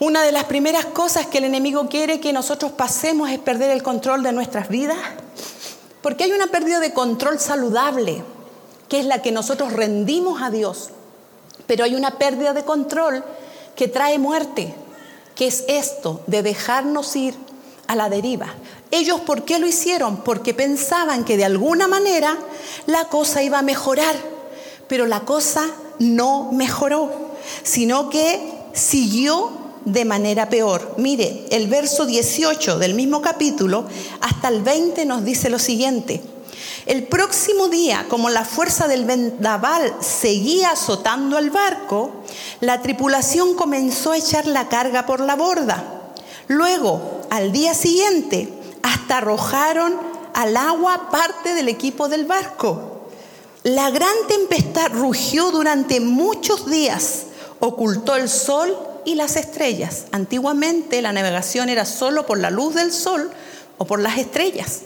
Una 0.00 0.22
de 0.22 0.32
las 0.32 0.44
primeras 0.44 0.86
cosas 0.86 1.26
que 1.26 1.38
el 1.38 1.44
enemigo 1.44 1.88
quiere 1.88 2.20
que 2.20 2.32
nosotros 2.32 2.72
pasemos 2.72 3.30
es 3.30 3.38
perder 3.38 3.70
el 3.70 3.82
control 3.82 4.22
de 4.22 4.32
nuestras 4.32 4.68
vidas, 4.68 4.98
porque 6.02 6.24
hay 6.24 6.32
una 6.32 6.46
pérdida 6.46 6.78
de 6.78 6.92
control 6.92 7.40
saludable, 7.40 8.22
que 8.88 9.00
es 9.00 9.06
la 9.06 9.20
que 9.20 9.32
nosotros 9.32 9.72
rendimos 9.72 10.40
a 10.40 10.50
Dios, 10.50 10.90
pero 11.66 11.84
hay 11.84 11.96
una 11.96 12.12
pérdida 12.12 12.52
de 12.52 12.64
control 12.64 13.24
que 13.78 13.86
trae 13.86 14.18
muerte, 14.18 14.74
que 15.36 15.46
es 15.46 15.62
esto 15.68 16.20
de 16.26 16.42
dejarnos 16.42 17.14
ir 17.14 17.36
a 17.86 17.94
la 17.94 18.10
deriva. 18.10 18.52
Ellos, 18.90 19.20
¿por 19.20 19.44
qué 19.44 19.60
lo 19.60 19.68
hicieron? 19.68 20.24
Porque 20.24 20.52
pensaban 20.52 21.24
que 21.24 21.36
de 21.36 21.44
alguna 21.44 21.86
manera 21.86 22.36
la 22.86 23.04
cosa 23.04 23.40
iba 23.40 23.60
a 23.60 23.62
mejorar, 23.62 24.16
pero 24.88 25.06
la 25.06 25.20
cosa 25.20 25.64
no 26.00 26.50
mejoró, 26.50 27.36
sino 27.62 28.10
que 28.10 28.52
siguió 28.72 29.52
de 29.84 30.04
manera 30.04 30.48
peor. 30.48 30.94
Mire, 30.96 31.46
el 31.50 31.68
verso 31.68 32.04
18 32.04 32.80
del 32.80 32.94
mismo 32.94 33.22
capítulo 33.22 33.84
hasta 34.20 34.48
el 34.48 34.60
20 34.62 35.04
nos 35.04 35.24
dice 35.24 35.50
lo 35.50 35.60
siguiente. 35.60 36.20
El 36.86 37.04
próximo 37.04 37.68
día, 37.68 38.06
como 38.08 38.30
la 38.30 38.44
fuerza 38.44 38.88
del 38.88 39.04
vendaval 39.04 39.94
seguía 40.00 40.70
azotando 40.70 41.36
al 41.36 41.50
barco, 41.50 42.10
la 42.60 42.80
tripulación 42.82 43.54
comenzó 43.54 44.12
a 44.12 44.16
echar 44.16 44.46
la 44.46 44.68
carga 44.68 45.06
por 45.06 45.20
la 45.20 45.36
borda. 45.36 45.84
Luego, 46.48 47.20
al 47.30 47.52
día 47.52 47.74
siguiente, 47.74 48.52
hasta 48.82 49.18
arrojaron 49.18 49.98
al 50.34 50.56
agua 50.56 51.10
parte 51.10 51.54
del 51.54 51.68
equipo 51.68 52.08
del 52.08 52.24
barco. 52.24 53.08
La 53.64 53.90
gran 53.90 54.14
tempestad 54.28 54.92
rugió 54.92 55.50
durante 55.50 56.00
muchos 56.00 56.70
días, 56.70 57.24
ocultó 57.60 58.14
el 58.16 58.28
sol 58.28 58.76
y 59.04 59.14
las 59.14 59.36
estrellas. 59.36 60.04
Antiguamente 60.12 61.02
la 61.02 61.12
navegación 61.12 61.68
era 61.68 61.84
solo 61.84 62.24
por 62.24 62.38
la 62.38 62.50
luz 62.50 62.74
del 62.74 62.92
sol 62.92 63.30
o 63.78 63.84
por 63.84 64.00
las 64.00 64.16
estrellas. 64.16 64.82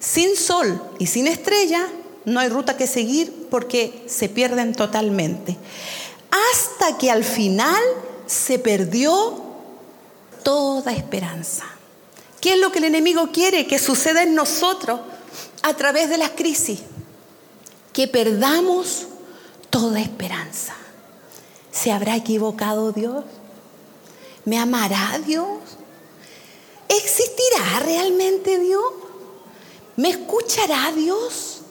Sin 0.00 0.36
sol 0.36 0.80
y 0.98 1.06
sin 1.06 1.26
estrella 1.26 1.86
no 2.24 2.40
hay 2.40 2.48
ruta 2.48 2.76
que 2.76 2.86
seguir 2.86 3.48
porque 3.50 4.04
se 4.06 4.28
pierden 4.28 4.74
totalmente. 4.74 5.56
Hasta 6.52 6.98
que 6.98 7.10
al 7.10 7.24
final 7.24 7.82
se 8.26 8.58
perdió 8.58 9.42
toda 10.42 10.92
esperanza. 10.92 11.64
¿Qué 12.40 12.52
es 12.52 12.58
lo 12.58 12.70
que 12.70 12.78
el 12.78 12.84
enemigo 12.84 13.30
quiere 13.32 13.66
que 13.66 13.78
suceda 13.78 14.22
en 14.22 14.34
nosotros 14.34 15.00
a 15.62 15.74
través 15.74 16.08
de 16.08 16.18
las 16.18 16.30
crisis? 16.30 16.80
Que 17.92 18.06
perdamos 18.06 19.08
toda 19.70 20.00
esperanza. 20.00 20.74
¿Se 21.72 21.90
habrá 21.90 22.16
equivocado 22.16 22.92
Dios? 22.92 23.24
¿Me 24.44 24.58
amará 24.58 25.20
Dios? 25.26 25.58
¿Existirá 26.88 27.80
realmente 27.80 28.58
Dios? 28.58 28.84
¿Me 29.98 30.10
escuchará 30.10 30.92
Dios? 30.92 31.62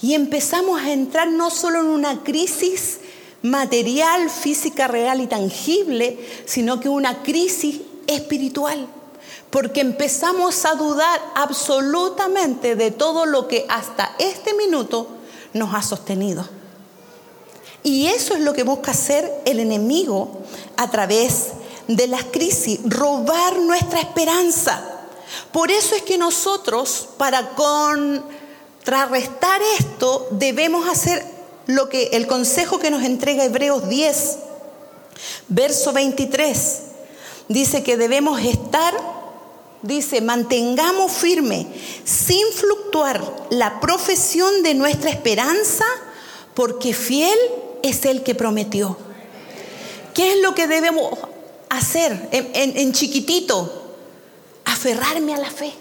Y 0.00 0.14
empezamos 0.14 0.80
a 0.80 0.92
entrar 0.92 1.28
no 1.28 1.50
solo 1.50 1.80
en 1.80 1.86
una 1.86 2.22
crisis 2.22 3.00
material, 3.42 4.30
física, 4.30 4.86
real 4.86 5.20
y 5.20 5.26
tangible, 5.26 6.24
sino 6.44 6.78
que 6.78 6.88
una 6.88 7.24
crisis 7.24 7.80
espiritual. 8.06 8.86
Porque 9.50 9.80
empezamos 9.80 10.64
a 10.66 10.76
dudar 10.76 11.20
absolutamente 11.34 12.76
de 12.76 12.92
todo 12.92 13.26
lo 13.26 13.48
que 13.48 13.66
hasta 13.68 14.14
este 14.20 14.54
minuto 14.54 15.08
nos 15.52 15.74
ha 15.74 15.82
sostenido. 15.82 16.48
Y 17.82 18.06
eso 18.06 18.34
es 18.34 18.40
lo 18.40 18.52
que 18.52 18.62
busca 18.62 18.92
hacer 18.92 19.42
el 19.46 19.58
enemigo 19.58 20.30
a 20.76 20.88
través 20.92 21.48
de 21.88 22.06
las 22.06 22.22
crisis, 22.22 22.78
robar 22.84 23.58
nuestra 23.58 23.98
esperanza. 23.98 24.95
Por 25.52 25.70
eso 25.70 25.94
es 25.94 26.02
que 26.02 26.18
nosotros, 26.18 27.08
para 27.16 27.50
contrarrestar 27.50 29.60
esto, 29.78 30.26
debemos 30.30 30.88
hacer 30.88 31.36
lo 31.66 31.88
que 31.88 32.10
el 32.12 32.26
consejo 32.26 32.78
que 32.78 32.90
nos 32.90 33.02
entrega 33.02 33.44
Hebreos 33.44 33.88
10, 33.88 34.38
verso 35.48 35.92
23. 35.92 36.78
Dice 37.48 37.82
que 37.82 37.96
debemos 37.96 38.40
estar, 38.40 38.94
dice, 39.82 40.20
mantengamos 40.20 41.12
firme, 41.12 41.66
sin 42.04 42.46
fluctuar, 42.52 43.46
la 43.50 43.80
profesión 43.80 44.62
de 44.62 44.74
nuestra 44.74 45.10
esperanza, 45.10 45.84
porque 46.54 46.92
fiel 46.92 47.38
es 47.82 48.04
el 48.04 48.22
que 48.22 48.34
prometió. 48.34 48.96
¿Qué 50.14 50.32
es 50.32 50.42
lo 50.42 50.54
que 50.54 50.66
debemos 50.66 51.18
hacer 51.68 52.28
en, 52.32 52.92
chiquitito? 52.92 53.85
Aferrarme 54.66 55.34
a 55.34 55.38
la 55.38 55.50
fe 55.50 55.72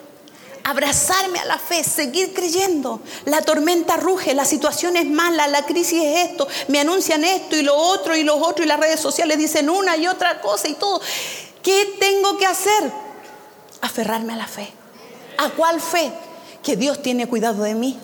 abrazarme 0.66 1.38
a 1.40 1.46
la 1.46 1.60
fe, 1.60 1.84
seguir 1.84 2.34
creyendo. 2.34 3.00
La 3.26 3.44
tormenta 3.44 3.98
ruge, 3.98 4.34
la 4.34 4.46
situación 4.46 4.98
es 4.98 5.06
mala, 5.06 5.48
la 5.48 5.64
crisis 5.64 6.02
es 6.04 6.32
esto, 6.32 6.48
me 6.70 6.80
anuncian 6.80 7.24
esto 7.24 7.56
y 7.56 7.62
lo 7.62 7.76
otro 7.76 8.16
y 8.16 8.24
lo 8.24 8.36
otro 8.38 8.64
y 8.64 8.68
las 8.68 8.80
redes 8.80 9.00
sociales 9.00 9.38
dicen 9.38 9.70
una 9.70 9.96
y 9.96 10.08
otra 10.08 10.42
cosa 10.42 10.68
y 10.68 10.74
todo. 10.74 11.00
¿Qué 11.62 11.96
tengo 12.00 12.38
que 12.40 12.48
hacer? 12.48 12.92
Aferrarme 13.82 14.34
a 14.34 14.38
la 14.38 14.48
fe. 14.48 14.68
¿A 15.38 15.50
cuál 15.50 15.80
fe? 15.80 16.12
Que 16.64 16.76
Dios 16.76 17.00
tiene 17.00 17.28
cuidado 17.28 17.62
de 17.62 17.76
mí 17.76 18.00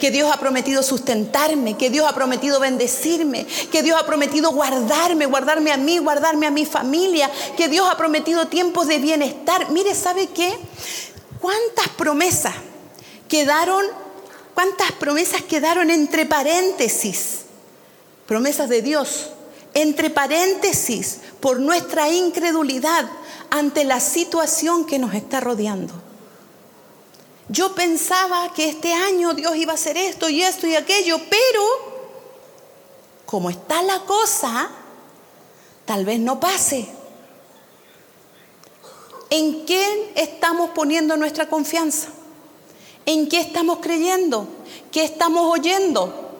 que 0.00 0.10
Dios 0.10 0.30
ha 0.32 0.38
prometido 0.38 0.82
sustentarme, 0.82 1.76
que 1.76 1.90
Dios 1.90 2.06
ha 2.08 2.14
prometido 2.14 2.60
bendecirme, 2.60 3.46
que 3.70 3.82
Dios 3.82 3.98
ha 4.00 4.06
prometido 4.06 4.50
guardarme, 4.52 5.26
guardarme 5.26 5.72
a 5.72 5.76
mí, 5.76 5.98
guardarme 5.98 6.46
a 6.46 6.50
mi 6.50 6.66
familia, 6.66 7.30
que 7.56 7.68
Dios 7.68 7.88
ha 7.90 7.96
prometido 7.96 8.48
tiempos 8.48 8.86
de 8.86 8.98
bienestar. 8.98 9.70
Mire, 9.70 9.94
¿sabe 9.94 10.28
qué? 10.28 10.58
¿Cuántas 11.40 11.88
promesas 11.96 12.54
quedaron, 13.28 13.84
cuántas 14.54 14.92
promesas 14.92 15.42
quedaron 15.42 15.90
entre 15.90 16.26
paréntesis? 16.26 17.40
Promesas 18.26 18.68
de 18.68 18.82
Dios, 18.82 19.30
entre 19.74 20.10
paréntesis, 20.10 21.18
por 21.40 21.58
nuestra 21.58 22.10
incredulidad 22.10 23.08
ante 23.50 23.84
la 23.84 24.00
situación 24.00 24.84
que 24.84 24.98
nos 24.98 25.14
está 25.14 25.40
rodeando. 25.40 26.09
Yo 27.50 27.74
pensaba 27.74 28.52
que 28.54 28.68
este 28.68 28.92
año 28.92 29.34
Dios 29.34 29.56
iba 29.56 29.72
a 29.72 29.74
hacer 29.74 29.96
esto 29.96 30.28
y 30.28 30.40
esto 30.40 30.68
y 30.68 30.76
aquello, 30.76 31.18
pero 31.28 31.62
como 33.26 33.50
está 33.50 33.82
la 33.82 33.98
cosa, 34.02 34.70
tal 35.84 36.04
vez 36.04 36.20
no 36.20 36.38
pase. 36.38 36.88
¿En 39.30 39.66
qué 39.66 40.12
estamos 40.14 40.70
poniendo 40.70 41.16
nuestra 41.16 41.48
confianza? 41.48 42.10
¿En 43.04 43.28
qué 43.28 43.40
estamos 43.40 43.78
creyendo? 43.80 44.46
¿Qué 44.92 45.02
estamos 45.02 45.50
oyendo? 45.52 46.30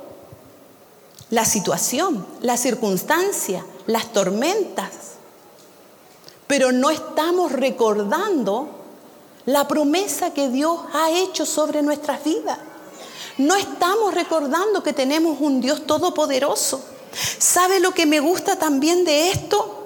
La 1.31 1.45
situación, 1.45 2.25
la 2.41 2.57
circunstancia, 2.57 3.67
las 3.87 4.13
tormentas. 4.13 4.91
Pero 6.47 6.71
no 6.71 6.91
estamos 6.91 7.51
recordando 7.51 8.80
la 9.51 9.67
promesa 9.67 10.33
que 10.33 10.49
Dios 10.49 10.79
ha 10.93 11.11
hecho 11.11 11.45
sobre 11.45 11.83
nuestras 11.83 12.23
vidas. 12.25 12.59
No 13.39 13.57
estamos 13.57 14.15
recordando 14.15 14.83
que 14.83 14.93
tenemos 14.93 15.39
un 15.41 15.61
Dios 15.61 15.87
todopoderoso. 15.87 16.81
¿Sabe 17.39 17.81
lo 17.81 17.93
que 17.93 18.07
me 18.07 18.21
gusta 18.21 18.57
también 18.57 19.05
de 19.05 19.31
esto? 19.31 19.77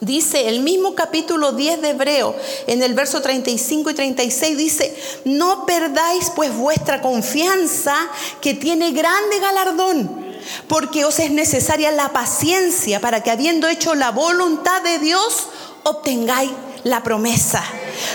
Dice 0.00 0.48
el 0.48 0.60
mismo 0.60 0.94
capítulo 0.94 1.52
10 1.52 1.80
de 1.80 1.90
Hebreo, 1.90 2.34
en 2.66 2.82
el 2.82 2.94
verso 2.94 3.22
35 3.22 3.90
y 3.90 3.94
36, 3.94 4.58
dice, 4.58 4.96
no 5.24 5.64
perdáis 5.64 6.30
pues 6.34 6.54
vuestra 6.54 7.00
confianza 7.00 7.96
que 8.42 8.52
tiene 8.52 8.90
grande 8.90 9.38
galardón, 9.38 10.36
porque 10.68 11.06
os 11.06 11.18
es 11.18 11.30
necesaria 11.30 11.92
la 11.92 12.12
paciencia 12.12 13.00
para 13.00 13.22
que 13.22 13.30
habiendo 13.30 13.68
hecho 13.68 13.94
la 13.94 14.10
voluntad 14.10 14.82
de 14.82 14.98
Dios, 14.98 15.48
obtengáis 15.84 16.50
la 16.84 17.02
promesa. 17.02 17.64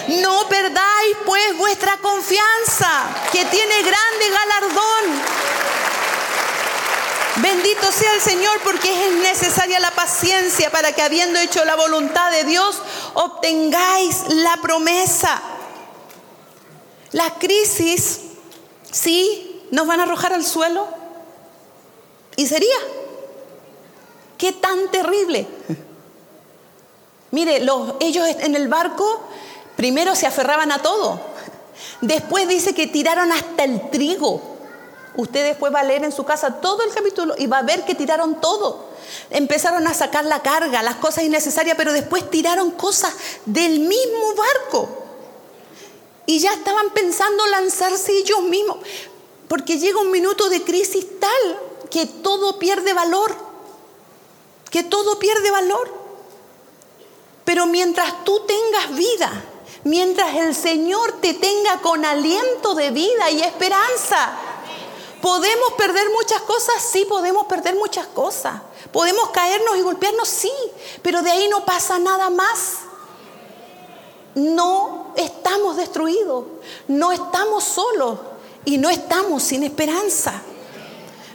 No 0.07 0.47
perdáis 0.49 1.17
pues 1.25 1.57
vuestra 1.57 1.97
confianza, 1.97 2.89
que 3.31 3.45
tiene 3.45 3.81
grande 3.81 4.29
galardón. 4.29 5.21
Bendito 7.37 7.91
sea 7.91 8.13
el 8.13 8.21
Señor 8.21 8.59
porque 8.63 9.07
es 9.07 9.13
necesaria 9.13 9.79
la 9.79 9.91
paciencia 9.91 10.69
para 10.69 10.91
que 10.91 11.01
habiendo 11.01 11.39
hecho 11.39 11.63
la 11.63 11.75
voluntad 11.75 12.29
de 12.31 12.43
Dios, 12.43 12.81
obtengáis 13.13 14.23
la 14.29 14.57
promesa. 14.57 15.41
La 17.11 17.33
crisis, 17.35 18.19
sí, 18.91 19.65
nos 19.71 19.87
van 19.87 20.01
a 20.01 20.03
arrojar 20.03 20.33
al 20.33 20.45
suelo. 20.45 20.87
Y 22.35 22.47
sería. 22.47 22.75
qué 24.37 24.51
tan 24.53 24.89
terrible. 24.91 25.47
Mire, 27.31 27.61
los, 27.61 27.93
ellos 28.01 28.27
en 28.27 28.55
el 28.55 28.67
barco 28.67 29.23
primero 29.75 30.15
se 30.15 30.27
aferraban 30.27 30.71
a 30.71 30.79
todo. 30.79 31.19
Después 32.01 32.47
dice 32.47 32.73
que 32.73 32.87
tiraron 32.87 33.31
hasta 33.31 33.63
el 33.63 33.89
trigo. 33.89 34.41
Usted 35.15 35.45
después 35.45 35.73
va 35.73 35.81
a 35.81 35.83
leer 35.83 36.03
en 36.03 36.11
su 36.11 36.23
casa 36.23 36.61
todo 36.61 36.83
el 36.83 36.93
capítulo 36.93 37.35
y 37.37 37.47
va 37.47 37.59
a 37.59 37.63
ver 37.63 37.83
que 37.83 37.95
tiraron 37.95 38.39
todo. 38.39 38.91
Empezaron 39.29 39.87
a 39.87 39.93
sacar 39.93 40.25
la 40.25 40.41
carga, 40.41 40.81
las 40.83 40.95
cosas 40.95 41.25
innecesarias, 41.25 41.75
pero 41.77 41.93
después 41.93 42.29
tiraron 42.29 42.71
cosas 42.71 43.13
del 43.45 43.79
mismo 43.81 44.35
barco. 44.35 44.89
Y 46.25 46.39
ya 46.39 46.53
estaban 46.53 46.91
pensando 46.91 47.45
lanzarse 47.47 48.13
ellos 48.13 48.41
mismos. 48.43 48.77
Porque 49.47 49.79
llega 49.79 49.99
un 49.99 50.11
minuto 50.11 50.49
de 50.49 50.63
crisis 50.63 51.19
tal 51.19 51.59
que 51.89 52.05
todo 52.05 52.57
pierde 52.57 52.93
valor. 52.93 53.35
Que 54.69 54.83
todo 54.83 55.19
pierde 55.19 55.51
valor. 55.51 55.93
Pero 57.43 57.65
mientras 57.65 58.23
tú 58.23 58.45
tengas 58.45 58.95
vida, 58.95 59.43
mientras 59.83 60.35
el 60.35 60.55
Señor 60.55 61.19
te 61.21 61.33
tenga 61.33 61.79
con 61.81 62.05
aliento 62.05 62.75
de 62.75 62.91
vida 62.91 63.31
y 63.31 63.41
esperanza, 63.41 64.37
¿Podemos 65.21 65.73
perder 65.77 66.09
muchas 66.09 66.41
cosas? 66.41 66.81
Sí, 66.81 67.05
podemos 67.05 67.45
perder 67.45 67.75
muchas 67.75 68.07
cosas. 68.07 68.59
¿Podemos 68.91 69.29
caernos 69.29 69.77
y 69.77 69.81
golpearnos? 69.81 70.27
Sí, 70.27 70.51
pero 71.03 71.21
de 71.21 71.29
ahí 71.29 71.47
no 71.47 71.63
pasa 71.63 71.99
nada 71.99 72.31
más. 72.31 72.79
No 74.33 75.13
estamos 75.15 75.77
destruidos, 75.77 76.45
no 76.87 77.11
estamos 77.11 77.63
solos 77.63 78.17
y 78.65 78.79
no 78.79 78.89
estamos 78.89 79.43
sin 79.43 79.63
esperanza. 79.63 80.41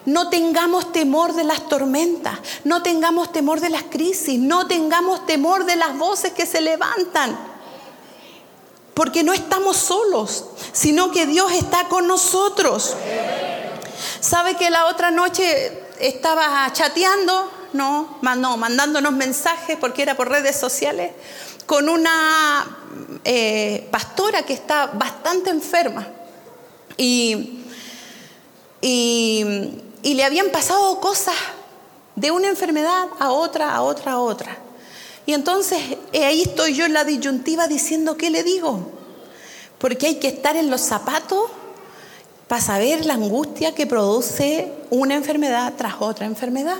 No 0.05 0.31
tengamos 0.31 0.93
temor 0.93 1.35
de 1.35 1.45
las 1.45 1.69
tormentas, 1.69 2.39
no 2.65 2.83
tengamos 2.83 3.33
temor 3.33 3.61
de 3.61 3.71
las 3.71 3.85
crisis, 3.85 4.39
no 4.39 4.67
tengamos 4.67 5.27
temor 5.27 5.65
de 5.65 5.77
las 5.77 5.97
voces 5.97 6.33
que 6.33 6.47
se 6.47 6.61
levantan. 6.61 7.46
Porque 8.97 9.23
no 9.23 9.35
estamos 9.35 9.77
solos, 9.77 10.47
sino 10.73 11.11
que 11.11 11.27
Dios 11.27 11.53
está 11.53 11.87
con 11.87 12.07
nosotros. 12.07 12.97
¿Sabe 14.21 14.57
que 14.57 14.71
la 14.71 14.87
otra 14.87 15.11
noche 15.11 15.83
estaba 16.01 16.73
chateando? 16.73 17.53
No, 17.75 18.17
no, 18.23 18.57
mandándonos 18.57 19.13
mensajes 19.13 19.77
porque 19.79 20.01
era 20.01 20.17
por 20.17 20.31
redes 20.31 20.57
sociales 20.57 21.13
con 21.67 21.91
una 21.91 22.79
eh, 23.23 23.87
pastora 23.91 24.45
que 24.45 24.55
está 24.55 24.87
bastante 24.87 25.51
enferma 25.51 26.09
y, 26.97 27.65
y, 28.81 29.45
y 30.03 30.15
le 30.15 30.25
habían 30.25 30.49
pasado 30.49 31.01
cosas 31.01 31.35
de 32.15 32.31
una 32.31 32.49
enfermedad 32.49 33.09
a 33.19 33.31
otra, 33.31 33.75
a 33.75 33.83
otra, 33.83 34.13
a 34.13 34.21
otra. 34.21 34.66
Y 35.27 35.35
entonces 35.35 35.81
eh, 36.13 36.25
ahí 36.25 36.43
estoy 36.43 36.73
yo 36.75 36.87
en 36.87 36.93
la 36.93 37.05
disyuntiva 37.05 37.67
diciendo, 37.67 38.17
¿qué 38.17 38.31
le 38.31 38.45
digo? 38.45 38.93
Porque 39.79 40.07
hay 40.07 40.15
que 40.17 40.29
estar 40.29 40.57
en 40.57 40.71
los 40.71 40.81
zapatos 40.81 41.51
para 42.47 42.63
saber 42.63 43.05
la 43.05 43.15
angustia 43.15 43.75
que 43.75 43.87
produce 43.87 44.73
una 44.91 45.17
enfermedad 45.17 45.75
tras 45.77 45.97
otra 45.99 46.27
enfermedad. 46.27 46.79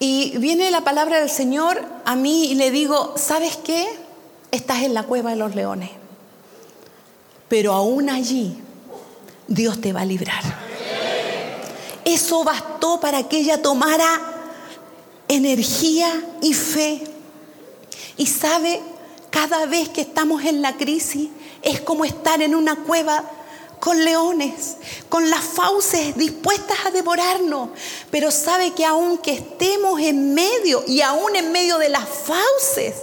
Y 0.00 0.36
viene 0.38 0.72
la 0.72 0.82
palabra 0.82 1.20
del 1.20 1.30
Señor 1.30 1.80
a 2.04 2.16
mí 2.16 2.46
y 2.46 2.56
le 2.56 2.72
digo, 2.72 3.14
¿sabes 3.16 3.56
qué? 3.56 3.88
Estás 4.50 4.82
en 4.82 4.94
la 4.94 5.04
cueva 5.04 5.30
de 5.30 5.36
los 5.36 5.54
leones. 5.54 5.90
Pero 7.48 7.72
aún 7.72 8.10
allí 8.10 8.58
Dios 9.46 9.80
te 9.80 9.92
va 9.92 10.00
a 10.00 10.04
librar. 10.04 10.42
Eso 12.04 12.42
bastó 12.42 12.98
para 12.98 13.28
que 13.28 13.38
ella 13.38 13.62
tomara 13.62 14.41
energía 15.34 16.08
y 16.40 16.54
fe. 16.54 17.02
Y 18.16 18.26
sabe, 18.26 18.80
cada 19.30 19.66
vez 19.66 19.88
que 19.88 20.02
estamos 20.02 20.44
en 20.44 20.62
la 20.62 20.76
crisis 20.76 21.28
es 21.62 21.80
como 21.80 22.04
estar 22.04 22.42
en 22.42 22.54
una 22.54 22.76
cueva 22.76 23.24
con 23.80 24.04
leones, 24.04 24.76
con 25.08 25.28
las 25.28 25.42
fauces 25.42 26.16
dispuestas 26.16 26.78
a 26.86 26.90
devorarnos. 26.90 27.70
Pero 28.10 28.30
sabe 28.30 28.72
que 28.72 28.84
aunque 28.84 29.32
estemos 29.32 30.00
en 30.00 30.34
medio 30.34 30.84
y 30.86 31.00
aún 31.00 31.34
en 31.34 31.50
medio 31.50 31.78
de 31.78 31.88
las 31.88 32.08
fauces, 32.08 32.94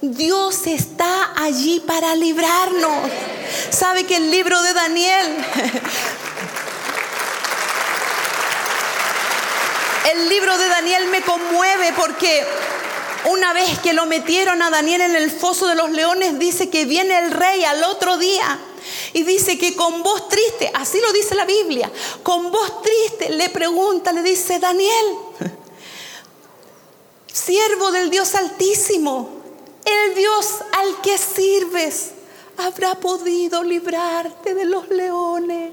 Dios 0.00 0.66
está 0.66 1.32
allí 1.36 1.80
para 1.80 2.14
librarnos. 2.14 3.10
Sabe 3.70 4.04
que 4.04 4.16
el 4.16 4.30
libro 4.30 4.60
de 4.62 4.72
Daniel, 4.72 5.36
el 10.12 10.28
libro 10.28 10.56
de 10.56 10.68
Daniel 10.68 11.08
me 11.08 11.22
conmueve 11.22 11.92
porque 11.96 12.44
una 13.26 13.52
vez 13.52 13.78
que 13.80 13.92
lo 13.92 14.06
metieron 14.06 14.62
a 14.62 14.70
Daniel 14.70 15.02
en 15.02 15.16
el 15.16 15.30
foso 15.30 15.66
de 15.66 15.74
los 15.74 15.90
leones, 15.90 16.38
dice 16.38 16.70
que 16.70 16.84
viene 16.84 17.18
el 17.18 17.30
rey 17.32 17.64
al 17.64 17.82
otro 17.84 18.16
día 18.16 18.58
y 19.12 19.24
dice 19.24 19.58
que 19.58 19.76
con 19.76 20.02
voz 20.02 20.28
triste, 20.28 20.70
así 20.74 21.00
lo 21.00 21.12
dice 21.12 21.34
la 21.34 21.44
Biblia, 21.44 21.90
con 22.22 22.50
voz 22.50 22.82
triste 22.82 23.30
le 23.30 23.50
pregunta, 23.50 24.12
le 24.12 24.22
dice, 24.22 24.58
Daniel, 24.58 25.16
siervo 27.32 27.90
del 27.90 28.08
Dios 28.08 28.34
altísimo, 28.34 29.28
el 29.84 30.14
Dios 30.14 30.46
al 30.72 31.00
que 31.02 31.18
sirves, 31.18 32.12
habrá 32.56 32.94
podido 32.94 33.62
librarte 33.62 34.54
de 34.54 34.64
los 34.64 34.88
leones. 34.88 35.72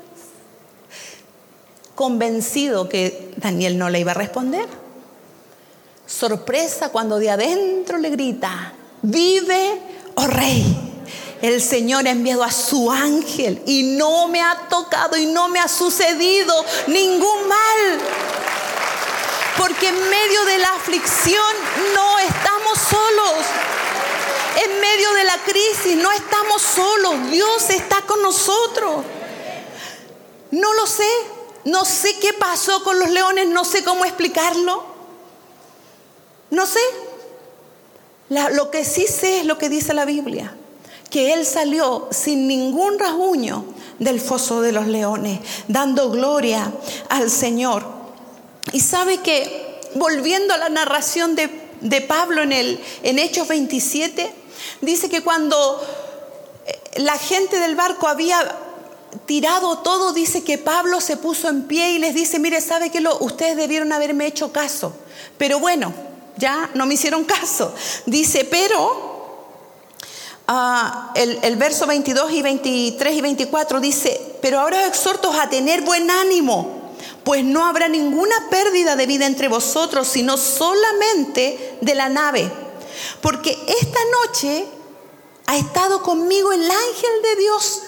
Convencido 1.96 2.90
que 2.90 3.34
Daniel 3.38 3.78
no 3.78 3.90
le 3.90 4.00
iba 4.00 4.12
a 4.12 4.16
responder. 4.16 4.68
Sorpresa 6.06 6.90
cuando 6.90 7.18
de 7.18 7.32
adentro 7.32 7.98
le 7.98 8.10
grita, 8.10 8.74
vive, 9.02 9.82
oh 10.16 10.28
rey. 10.28 10.86
El 11.42 11.62
Señor 11.62 12.08
ha 12.08 12.12
enviado 12.12 12.44
a 12.44 12.52
su 12.52 12.92
ángel 12.92 13.62
y 13.66 13.84
no 13.98 14.28
me 14.28 14.42
ha 14.42 14.68
tocado 14.70 15.18
y 15.18 15.26
no 15.26 15.48
me 15.48 15.60
ha 15.60 15.68
sucedido 15.68 16.66
ningún 16.88 17.48
mal. 17.48 18.00
Porque 19.58 19.88
en 19.88 20.10
medio 20.10 20.46
de 20.46 20.58
la 20.60 20.76
aflicción 20.76 21.56
no 21.94 22.20
estamos 22.20 22.78
solos. 22.78 23.46
En 24.64 24.82
medio 24.82 25.14
de 25.14 25.24
la 25.24 25.38
crisis 25.44 25.98
no 25.98 26.12
estamos 26.12 26.62
solos. 26.62 27.32
Dios 27.32 27.70
está 27.70 28.02
con 28.02 28.22
nosotros. 28.22 29.04
No 30.52 30.74
lo 30.74 30.88
sé. 30.88 31.35
No 31.66 31.84
sé 31.84 32.18
qué 32.20 32.34
pasó 32.34 32.84
con 32.84 32.98
los 33.00 33.10
leones. 33.10 33.48
No 33.48 33.66
sé 33.66 33.84
cómo 33.84 34.06
explicarlo. 34.06 34.84
No 36.52 36.66
sé. 36.66 36.80
lo 38.30 38.72
que 38.72 38.86
sí 38.86 39.06
sé 39.08 39.42
es 39.42 39.46
lo 39.46 39.58
que 39.58 39.70
dice 39.70 39.94
la 39.94 40.06
Biblia 40.06 40.56
que 41.16 41.32
él 41.32 41.46
salió 41.46 42.10
sin 42.12 42.46
ningún 42.46 43.00
rasguño 43.00 43.64
del 44.00 44.20
foso 44.20 44.60
de 44.60 44.74
los 44.74 44.88
leones, 44.88 45.40
dando 45.70 46.10
gloria 46.10 46.70
al 47.08 47.30
Señor. 47.32 47.86
Y 48.74 48.82
sabe 48.82 49.20
que, 49.20 49.80
volviendo 49.96 50.54
a 50.54 50.58
la 50.58 50.68
narración 50.68 51.38
de, 51.38 52.02
Pablo 52.02 52.42
en, 52.42 52.52
el, 52.52 52.84
en 53.04 53.20
Hechos 53.20 53.48
27, 53.48 54.30
dice 54.82 55.10
que 55.10 55.24
cuando 55.24 55.82
eh, 56.66 56.82
la 56.98 57.18
gente 57.18 57.60
del 57.60 57.78
barco 57.78 58.10
había 58.10 58.44
tirado 59.26 59.80
todo, 59.80 60.14
dice 60.14 60.44
que 60.44 60.58
Pablo 60.58 61.02
se 61.02 61.18
puso 61.18 61.50
en 61.50 61.64
pie 61.64 61.94
y 61.94 62.00
les 62.00 62.14
dice, 62.14 62.40
mire, 62.40 62.62
¿sabe 62.62 62.92
lo, 63.02 63.18
ustedes 63.20 63.58
debieron 63.58 63.92
haberme 63.92 64.28
hecho 64.28 64.52
caso? 64.52 64.94
Pero 65.38 65.60
bueno, 65.60 65.94
ya 66.38 66.70
no 66.74 66.86
me 66.86 66.96
hicieron 66.96 67.24
caso. 67.24 67.74
Dice, 68.06 68.46
pero 68.46 69.16
Ah, 70.48 71.12
el, 71.16 71.56
verso 71.56 71.88
22 71.88 72.32
y 72.32 72.42
23 72.44 73.16
y 73.16 73.22
24 73.22 73.80
dice, 73.80 74.38
pero 74.42 74.60
ahora 74.60 74.86
exhorto 74.86 75.32
a 75.32 75.50
tener 75.50 75.82
buen 75.82 76.12
ánimo, 76.12 76.94
pues 77.24 77.44
no 77.44 77.66
habrá 77.66 77.88
ninguna 77.88 78.36
pérdida 78.52 78.96
de 78.96 79.08
vida 79.08 79.26
entre 79.26 79.48
vosotros, 79.48 80.08
sino 80.08 80.38
solamente 80.38 81.78
de 81.82 81.96
la 81.96 82.10
nave. 82.10 82.52
Porque 83.22 83.58
esta 83.68 84.00
noche 84.22 84.66
ha 85.48 85.58
estado 85.58 86.04
conmigo 86.04 86.52
el 86.52 86.62
ángel 86.62 87.22
de 87.24 87.36
Dios, 87.42 87.82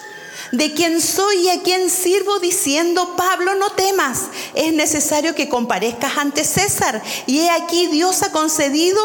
de 0.52 0.74
quien 0.74 1.02
soy 1.02 1.48
y 1.48 1.50
a 1.50 1.62
quien 1.62 1.90
sirvo, 1.90 2.40
diciendo, 2.40 3.16
Pablo, 3.18 3.56
no 3.56 3.72
temas, 3.72 4.24
es 4.54 4.74
necesario 4.74 5.36
que 5.36 5.50
comparezcas 5.50 6.18
ante 6.18 6.44
César. 6.44 7.02
Y 7.26 7.40
he 7.40 7.50
aquí 7.50 7.88
Dios 7.88 8.24
ha 8.24 8.32
concedido 8.32 9.02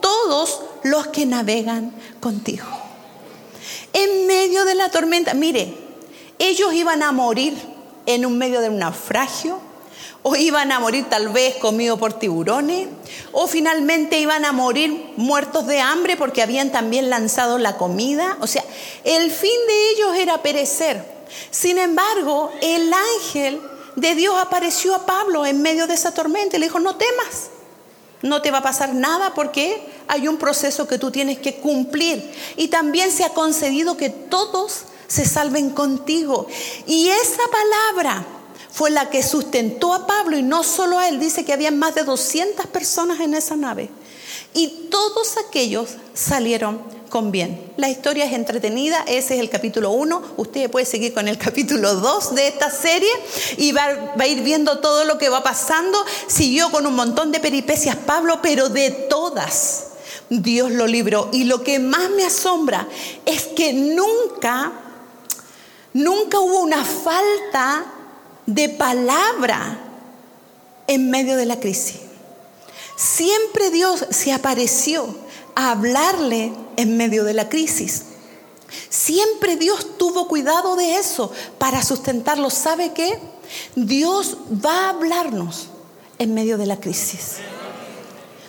todos 0.00 0.60
los 0.82 1.08
que 1.08 1.26
navegan 1.26 1.94
contigo 2.20 2.66
en 3.92 4.26
medio 4.26 4.64
de 4.64 4.74
la 4.74 4.90
tormenta. 4.90 5.34
Mire, 5.34 5.74
ellos 6.38 6.72
iban 6.74 7.02
a 7.02 7.12
morir 7.12 7.54
en 8.06 8.26
un 8.26 8.38
medio 8.38 8.60
de 8.60 8.68
un 8.68 8.78
naufragio, 8.78 9.60
o 10.22 10.36
iban 10.36 10.70
a 10.70 10.78
morir 10.78 11.06
tal 11.08 11.28
vez 11.28 11.56
comidos 11.56 11.98
por 11.98 12.12
tiburones, 12.18 12.88
o 13.32 13.46
finalmente 13.46 14.20
iban 14.20 14.44
a 14.44 14.52
morir 14.52 15.12
muertos 15.16 15.66
de 15.66 15.80
hambre 15.80 16.16
porque 16.16 16.42
habían 16.42 16.70
también 16.70 17.10
lanzado 17.10 17.58
la 17.58 17.76
comida. 17.76 18.36
O 18.40 18.46
sea, 18.46 18.64
el 19.04 19.30
fin 19.30 19.50
de 19.66 19.90
ellos 19.90 20.16
era 20.16 20.42
perecer. 20.42 21.04
Sin 21.50 21.78
embargo, 21.78 22.52
el 22.60 22.92
ángel 22.92 23.60
de 23.96 24.14
Dios 24.14 24.34
apareció 24.38 24.94
a 24.94 25.06
Pablo 25.06 25.44
en 25.44 25.60
medio 25.60 25.86
de 25.86 25.94
esa 25.94 26.14
tormenta 26.14 26.56
y 26.56 26.60
le 26.60 26.66
dijo, 26.66 26.78
no 26.78 26.96
temas, 26.96 27.50
no 28.22 28.40
te 28.40 28.50
va 28.50 28.58
a 28.58 28.62
pasar 28.62 28.94
nada 28.94 29.34
porque 29.34 29.82
hay 30.06 30.28
un 30.28 30.36
proceso 30.36 30.86
que 30.86 30.98
tú 30.98 31.10
tienes 31.10 31.38
que 31.38 31.56
cumplir. 31.56 32.32
Y 32.56 32.68
también 32.68 33.10
se 33.10 33.24
ha 33.24 33.30
concedido 33.30 33.96
que 33.96 34.10
todos 34.10 34.84
se 35.08 35.26
salven 35.26 35.70
contigo. 35.70 36.46
Y 36.86 37.08
esa 37.08 37.42
palabra 37.50 38.24
fue 38.72 38.90
la 38.90 39.10
que 39.10 39.22
sustentó 39.22 39.92
a 39.92 40.06
Pablo 40.06 40.38
y 40.38 40.42
no 40.42 40.64
solo 40.64 40.98
a 40.98 41.08
él. 41.08 41.20
Dice 41.20 41.44
que 41.44 41.52
había 41.52 41.70
más 41.70 41.94
de 41.94 42.04
200 42.04 42.66
personas 42.66 43.20
en 43.20 43.34
esa 43.34 43.54
nave. 43.54 43.90
Y 44.54 44.88
todos 44.90 45.36
aquellos 45.36 45.90
salieron 46.14 46.80
con 47.10 47.30
bien. 47.30 47.72
La 47.76 47.90
historia 47.90 48.24
es 48.24 48.32
entretenida, 48.32 49.04
ese 49.06 49.34
es 49.34 49.40
el 49.40 49.50
capítulo 49.50 49.90
1. 49.90 50.22
Usted 50.38 50.70
puede 50.70 50.86
seguir 50.86 51.12
con 51.12 51.28
el 51.28 51.36
capítulo 51.46 51.94
2 51.96 52.34
de 52.34 52.48
esta 52.48 52.70
serie 52.70 53.10
y 53.58 53.72
va, 53.72 54.14
va, 54.18 54.24
a 54.24 54.26
ir 54.26 54.42
viendo 54.42 54.78
todo 54.78 55.04
lo 55.04 55.18
que 55.18 55.28
va 55.28 55.42
pasando. 55.42 56.02
Siguió 56.26 56.70
con 56.70 56.86
un 56.86 56.94
montón 56.94 57.30
de 57.30 57.40
peripecias 57.40 57.96
Pablo, 57.96 58.40
pero 58.40 58.70
de 58.70 58.90
todas 58.90 59.88
Dios 60.30 60.70
lo 60.70 60.86
libró. 60.86 61.28
Y 61.32 61.44
lo 61.44 61.62
que 61.62 61.78
más 61.78 62.08
me 62.10 62.24
asombra 62.24 62.88
es 63.26 63.42
que 63.48 63.74
nunca, 63.74 64.72
nunca 65.92 66.38
hubo 66.40 66.60
una 66.60 66.82
falta 66.82 67.84
de 68.46 68.68
palabra 68.68 69.78
en 70.86 71.10
medio 71.10 71.36
de 71.36 71.46
la 71.46 71.60
crisis. 71.60 72.00
Siempre 72.96 73.70
Dios 73.70 74.06
se 74.10 74.32
apareció 74.32 75.14
a 75.54 75.72
hablarle 75.72 76.52
en 76.76 76.96
medio 76.96 77.24
de 77.24 77.34
la 77.34 77.48
crisis. 77.48 78.04
Siempre 78.88 79.56
Dios 79.56 79.98
tuvo 79.98 80.28
cuidado 80.28 80.76
de 80.76 80.96
eso 80.96 81.32
para 81.58 81.82
sustentarlo. 81.82 82.50
¿Sabe 82.50 82.92
qué? 82.92 83.18
Dios 83.74 84.38
va 84.64 84.86
a 84.86 84.90
hablarnos 84.90 85.68
en 86.18 86.34
medio 86.34 86.58
de 86.58 86.66
la 86.66 86.80
crisis. 86.80 87.36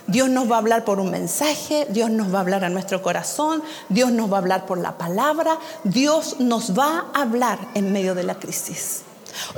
Dios 0.07 0.29
nos 0.29 0.51
va 0.51 0.55
a 0.55 0.59
hablar 0.59 0.83
por 0.83 0.99
un 0.99 1.11
mensaje, 1.11 1.87
Dios 1.89 2.09
nos 2.09 2.33
va 2.33 2.39
a 2.39 2.41
hablar 2.41 2.65
a 2.65 2.69
nuestro 2.69 3.01
corazón, 3.01 3.63
Dios 3.87 4.11
nos 4.11 4.31
va 4.31 4.35
a 4.35 4.39
hablar 4.39 4.65
por 4.65 4.77
la 4.77 4.97
palabra, 4.97 5.57
Dios 5.85 6.39
nos 6.39 6.77
va 6.77 7.05
a 7.13 7.21
hablar 7.21 7.59
en 7.73 7.93
medio 7.93 8.13
de 8.13 8.23
la 8.23 8.35
crisis. 8.35 9.03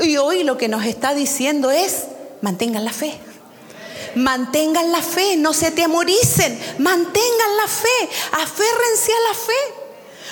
Y 0.02 0.18
hoy 0.18 0.44
lo 0.44 0.58
que 0.58 0.68
nos 0.68 0.86
está 0.86 1.14
diciendo 1.14 1.72
es, 1.72 2.06
mantengan 2.42 2.86
la 2.86 2.94
fe. 2.94 3.20
Mantengan 4.16 4.92
la 4.92 5.02
fe, 5.02 5.36
no 5.36 5.54
se 5.54 5.72
temoricen, 5.72 6.58
mantengan 6.80 7.58
la 7.58 7.68
fe, 7.68 8.10
aférrense 8.32 9.12
a 9.12 9.28
la 9.30 9.34
fe. 9.34 9.86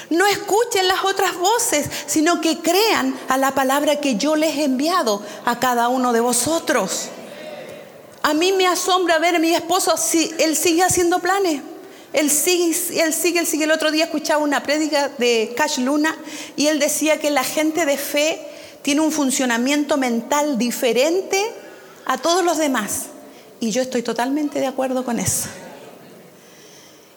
No 0.10 0.26
escuchen 0.26 0.88
las 0.88 1.04
otras 1.04 1.38
voces, 1.38 1.90
sino 2.06 2.40
que 2.40 2.60
crean 2.60 3.18
a 3.28 3.38
la 3.38 3.52
palabra 3.56 4.00
que 4.00 4.16
yo 4.16 4.36
les 4.36 4.58
he 4.58 4.64
enviado 4.66 5.22
a 5.46 5.60
cada 5.60 5.88
uno 5.90 6.14
de 6.14 6.20
vosotros. 6.20 7.10
A 8.22 8.34
mí 8.34 8.54
me 8.54 8.68
asombra 8.68 9.20
ver 9.20 9.36
a 9.36 9.40
mi 9.40 9.54
esposo, 9.54 9.98
si 9.98 10.34
él 10.40 10.56
sigue 10.56 10.84
haciendo 10.84 11.20
planes. 11.20 11.62
Él 12.14 12.30
sigue, 12.30 12.76
él 13.02 13.14
sigue, 13.14 13.40
él 13.40 13.48
sigue. 13.48 13.64
El 13.64 13.72
otro 13.72 13.92
día 13.92 14.06
escuchaba 14.06 14.44
una 14.44 14.62
prédica 14.62 15.10
de 15.18 15.54
Cash 15.58 15.80
Luna 15.80 16.16
y 16.56 16.68
él 16.68 16.80
decía 16.80 17.20
que 17.20 17.32
la 17.32 17.44
gente 17.44 17.86
de 17.86 17.98
fe 17.98 18.40
tiene 18.84 19.02
un 19.02 19.12
funcionamiento 19.12 19.98
mental 19.98 20.58
diferente 20.60 21.42
a 22.06 22.18
todos 22.20 22.44
los 22.44 22.58
demás. 22.58 23.06
Y 23.60 23.72
yo 23.72 23.82
estoy 23.82 24.04
totalmente 24.04 24.60
de 24.60 24.68
acuerdo 24.68 25.04
con 25.04 25.20
eso. 25.20 25.50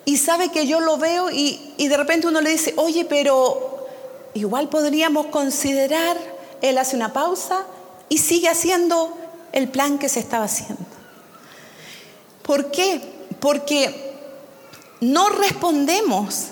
Y 0.04 0.16
sabe 0.16 0.50
que 0.50 0.66
yo 0.66 0.80
lo 0.80 0.96
veo 0.96 1.30
y, 1.30 1.74
y 1.76 1.88
de 1.88 1.96
repente 1.96 2.28
uno 2.28 2.40
le 2.40 2.50
dice, 2.50 2.72
oye, 2.76 3.04
pero 3.04 3.88
igual 4.34 4.68
podríamos 4.68 5.26
considerar, 5.26 6.16
él 6.62 6.78
hace 6.78 6.94
una 6.94 7.12
pausa 7.12 7.66
y 8.08 8.18
sigue 8.18 8.48
haciendo 8.48 9.18
el 9.52 9.68
plan 9.68 9.98
que 9.98 10.08
se 10.08 10.20
estaba 10.20 10.44
haciendo. 10.44 10.84
¿Por 12.42 12.70
qué? 12.70 13.00
Porque 13.40 14.14
no 15.00 15.28
respondemos 15.30 16.46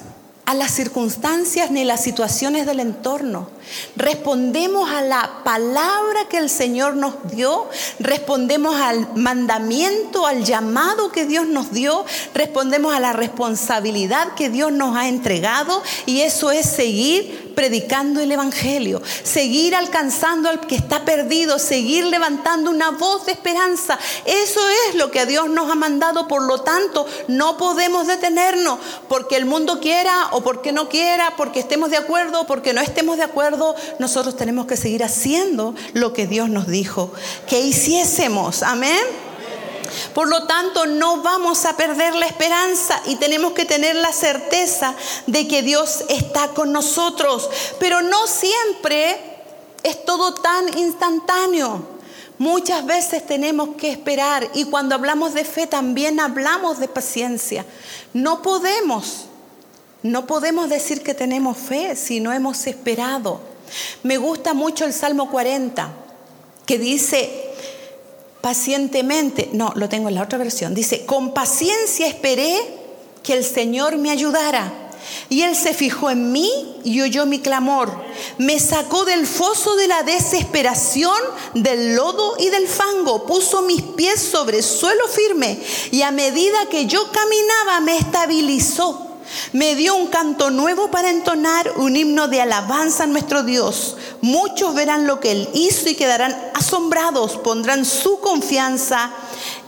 a 0.47 0.55
las 0.55 0.73
circunstancias 0.73 1.71
ni 1.71 1.85
las 1.85 2.03
situaciones 2.03 2.67
del 2.67 2.81
entorno. 2.81 3.49
Respondemos 3.97 4.91
a 4.91 5.01
la 5.01 5.41
palabra 5.43 6.29
que 6.29 6.39
el 6.39 6.51
Señor 6.51 6.97
nos 6.97 7.15
dio, 7.31 7.69
respondemos 7.99 8.77
al 8.77 9.09
mandamiento, 9.17 10.27
al 10.27 10.45
llamado 10.45 11.11
que 11.11 11.25
Dios 11.25 11.47
nos 11.47 11.73
dio, 11.73 12.05
respondemos 12.35 12.95
a 12.95 13.01
la 13.01 13.13
responsabilidad 13.13 14.35
que 14.35 14.51
Dios 14.51 14.71
nos 14.71 14.97
ha 14.97 15.09
entregado 15.09 15.83
y 16.05 16.21
eso 16.21 16.51
es 16.51 16.67
seguir 16.67 17.44
predicando 17.55 18.21
el 18.21 18.33
Evangelio, 18.33 19.03
seguir 19.23 19.75
alcanzando 19.75 20.49
al 20.49 20.61
que 20.61 20.77
está 20.77 21.05
perdido, 21.05 21.59
seguir 21.59 22.05
levantando 22.05 22.71
una 22.71 22.91
voz 22.91 23.27
de 23.27 23.33
esperanza. 23.33 23.99
Eso 24.25 24.61
es 24.89 24.95
lo 24.97 25.11
que 25.11 25.27
Dios 25.27 25.49
nos 25.49 25.71
ha 25.71 25.75
mandado, 25.75 26.29
por 26.29 26.43
lo 26.43 26.61
tanto 26.63 27.07
no 27.29 27.57
podemos 27.57 28.07
detenernos 28.07 28.79
porque 29.09 29.37
el 29.37 29.47
mundo 29.47 29.81
quiera 29.81 30.29
o 30.33 30.43
porque 30.43 30.73
no 30.73 30.89
quiera, 30.89 31.35
porque 31.37 31.61
estemos 31.61 31.91
de 31.91 31.97
acuerdo 31.97 32.43
o 32.43 32.47
porque 32.47 32.73
no 32.73 32.81
estemos 32.81 33.17
de 33.17 33.25
acuerdo, 33.25 33.75
nosotros 33.99 34.37
tenemos 34.37 34.67
que 34.67 34.77
seguir 34.77 35.05
haciendo 35.05 35.75
lo 35.93 36.13
que 36.13 36.27
Dios 36.27 36.49
nos 36.49 36.67
dijo 36.67 37.13
que 37.47 37.61
hiciésemos. 37.61 38.63
Amén. 38.63 39.24
Por 40.15 40.29
lo 40.29 40.47
tanto, 40.47 40.87
no 40.87 41.23
vamos 41.23 41.65
a 41.65 41.77
perder 41.77 42.15
la 42.15 42.27
esperanza 42.27 43.01
y 43.07 43.17
tenemos 43.17 43.53
que 43.53 43.65
tener 43.65 43.97
la 43.97 44.13
certeza 44.13 44.95
de 45.27 45.49
que 45.49 45.63
Dios 45.63 46.05
está 46.09 46.49
con 46.49 46.73
nosotros. 46.73 47.49
Pero 47.79 48.03
no 48.03 48.27
siempre 48.27 49.35
es 49.83 50.05
todo 50.05 50.35
tan 50.35 50.79
instantáneo. 50.79 51.95
Muchas 52.39 52.85
veces 52.85 53.25
tenemos 53.25 53.77
que 53.77 53.91
esperar 53.91 54.51
y 54.55 54.65
cuando 54.65 54.97
hablamos 54.97 55.35
de 55.35 55.45
fe 55.45 55.67
también 55.67 56.19
hablamos 56.19 56.81
de 56.81 56.89
paciencia. 56.89 57.65
No 58.13 58.43
podemos, 58.43 59.27
no 60.03 60.27
podemos 60.27 60.69
decir 60.69 61.03
que 61.03 61.15
tenemos 61.15 61.57
fe 61.57 61.95
si 61.95 62.19
no 62.19 62.33
hemos 62.33 62.67
esperado. 62.67 63.41
Me 64.03 64.19
gusta 64.19 64.53
mucho 64.53 64.85
el 64.85 64.93
Salmo 64.93 65.31
40, 65.31 65.93
que 66.67 66.79
dice, 66.79 67.44
pacientemente, 68.45 69.49
no, 69.55 69.73
lo 69.75 69.89
tengo 69.89 70.11
en 70.11 70.17
la 70.17 70.23
otra 70.23 70.37
versión, 70.37 70.75
dice, 70.75 71.07
con 71.07 71.33
paciencia 71.33 72.07
esperé 72.07 72.61
que 73.23 73.33
el 73.33 73.43
Señor 73.43 73.97
me 73.97 74.11
ayudara. 74.11 74.71
Y 75.31 75.41
Él 75.41 75.57
se 75.57 75.73
fijó 75.73 76.11
en 76.11 76.31
mí 76.31 76.51
y 76.85 77.01
oyó 77.01 77.25
mi 77.25 77.39
clamor. 77.39 77.91
Me 78.37 78.61
sacó 78.61 79.07
del 79.07 79.27
foso 79.27 79.77
de 79.77 79.89
la 79.89 80.03
desesperación, 80.03 81.17
del 81.55 81.95
lodo 81.95 82.35
y 82.39 82.51
del 82.51 82.69
fango. 82.69 83.25
Puso 83.25 83.63
mis 83.63 83.81
pies 83.81 84.21
sobre 84.21 84.61
suelo 84.61 85.09
firme 85.09 85.59
y 85.91 86.03
a 86.03 86.11
medida 86.11 86.67
que 86.71 86.85
yo 86.85 87.11
caminaba 87.13 87.81
me 87.81 87.97
estabilizó. 87.97 89.14
Me 89.53 89.75
dio 89.75 89.95
un 89.97 90.09
canto 90.09 90.51
nuevo 90.51 90.91
para 90.91 91.11
entonar, 91.11 91.73
un 91.77 91.97
himno 91.97 92.29
de 92.29 92.41
alabanza 92.41 93.05
a 93.05 93.07
nuestro 93.07 93.43
Dios. 93.43 93.97
Muchos 94.21 94.75
verán 94.75 95.07
lo 95.07 95.21
que 95.21 95.33
Él 95.33 95.49
hizo 95.55 95.89
y 95.89 95.95
quedarán 95.95 96.37
asombrados, 96.55 97.37
pondrán 97.37 97.85
su 97.85 98.21
confianza 98.21 99.11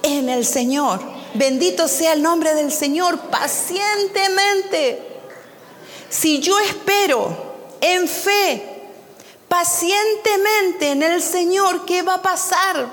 en 0.03 0.29
el 0.29 0.45
Señor. 0.45 1.01
Bendito 1.35 1.89
sea 1.89 2.13
el 2.13 2.23
nombre 2.23 2.55
del 2.55 2.73
Señor, 2.73 3.19
pacientemente. 3.31 5.03
Si 6.09 6.41
yo 6.41 6.59
espero 6.61 7.37
en 7.81 8.09
fe, 8.09 8.77
pacientemente 9.49 10.91
en 10.91 11.03
el 11.03 11.23
Señor, 11.23 11.85
¿qué 11.85 12.03
va 12.03 12.15
a 12.15 12.23
pasar? 12.23 12.91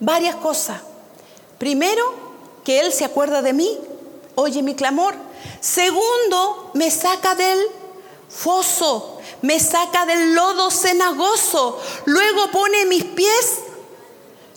Varias 0.00 0.36
cosas. 0.36 0.80
Primero, 1.58 2.14
que 2.64 2.80
Él 2.80 2.92
se 2.92 3.04
acuerda 3.04 3.42
de 3.42 3.52
mí, 3.52 3.78
oye 4.34 4.62
mi 4.62 4.74
clamor. 4.74 5.27
Segundo, 5.60 6.70
me 6.74 6.90
saca 6.90 7.34
del 7.34 7.58
foso, 8.28 9.20
me 9.42 9.58
saca 9.58 10.06
del 10.06 10.34
lodo 10.34 10.70
cenagoso. 10.70 11.80
Luego 12.04 12.50
pone 12.50 12.86
mis 12.86 13.04
pies 13.04 13.58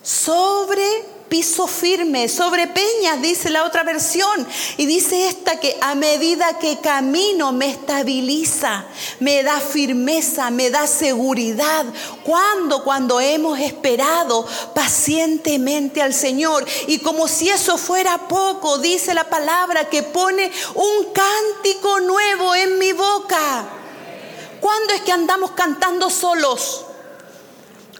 sobre 0.01 1.10
piso 1.31 1.65
firme, 1.65 2.27
sobre 2.27 2.67
peñas, 2.67 3.21
dice 3.21 3.49
la 3.49 3.63
otra 3.63 3.83
versión. 3.83 4.45
Y 4.75 4.85
dice 4.85 5.29
esta 5.29 5.61
que 5.61 5.77
a 5.79 5.95
medida 5.95 6.59
que 6.59 6.79
camino 6.79 7.53
me 7.53 7.69
estabiliza, 7.69 8.83
me 9.21 9.41
da 9.41 9.61
firmeza, 9.61 10.51
me 10.51 10.69
da 10.69 10.87
seguridad. 10.87 11.85
Cuando, 12.25 12.83
cuando 12.83 13.21
hemos 13.21 13.57
esperado 13.59 14.45
pacientemente 14.75 16.01
al 16.01 16.13
Señor. 16.13 16.65
Y 16.87 16.99
como 16.99 17.29
si 17.29 17.47
eso 17.47 17.77
fuera 17.77 18.27
poco, 18.27 18.79
dice 18.79 19.13
la 19.13 19.23
palabra 19.23 19.87
que 19.87 20.03
pone 20.03 20.51
un 20.75 21.13
cántico 21.13 22.01
nuevo 22.01 22.55
en 22.55 22.77
mi 22.77 22.91
boca. 22.91 23.69
¿Cuándo 24.59 24.93
es 24.93 25.01
que 25.03 25.13
andamos 25.13 25.51
cantando 25.51 26.09
solos? 26.09 26.83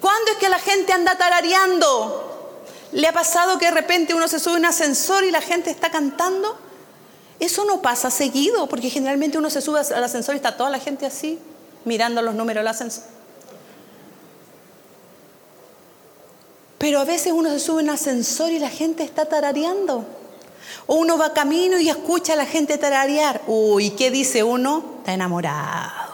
¿Cuándo 0.02 0.32
es 0.32 0.38
que 0.38 0.50
la 0.50 0.60
gente 0.60 0.92
anda 0.92 1.18
tarareando? 1.18 2.31
¿Le 2.92 3.08
ha 3.08 3.14
pasado 3.14 3.58
que 3.58 3.66
de 3.66 3.72
repente 3.72 4.14
uno 4.14 4.28
se 4.28 4.40
sube 4.40 4.56
a 4.56 4.58
un 4.58 4.66
ascensor 4.66 5.24
y 5.24 5.32
la 5.32 5.42
gente 5.42 5.70
está 5.70 5.90
cantando? 5.90 6.58
Eso 7.40 7.66
no 7.66 7.82
pasa 7.82 8.12
seguido, 8.12 8.68
porque 8.68 8.90
generalmente 8.90 9.38
uno 9.38 9.50
se 9.50 9.62
sube 9.62 9.80
al 9.80 10.04
ascensor 10.04 10.36
y 10.36 10.38
está 10.38 10.58
toda 10.58 10.70
la 10.70 10.80
gente 10.80 11.06
así, 11.06 11.40
mirando 11.86 12.22
los 12.22 12.36
números 12.36 12.62
del 12.62 12.68
ascensor. 12.68 13.04
Pero 16.78 17.00
a 17.00 17.06
veces 17.06 17.32
uno 17.32 17.50
se 17.50 17.60
sube 17.60 17.82
a 17.82 17.84
un 17.84 17.90
ascensor 17.92 18.52
y 18.52 18.60
la 18.60 18.70
gente 18.70 19.04
está 19.04 19.26
tarareando. 19.26 20.06
O 20.88 20.96
uno 20.96 21.18
va 21.18 21.34
camino 21.34 21.80
y 21.80 21.90
escucha 21.90 22.34
a 22.34 22.36
la 22.36 22.46
gente 22.46 22.78
tararear. 22.78 23.42
Uy, 23.48 23.92
¿qué 23.92 24.12
dice 24.12 24.44
uno? 24.44 24.96
Está 25.00 25.14
enamorado 25.14 26.11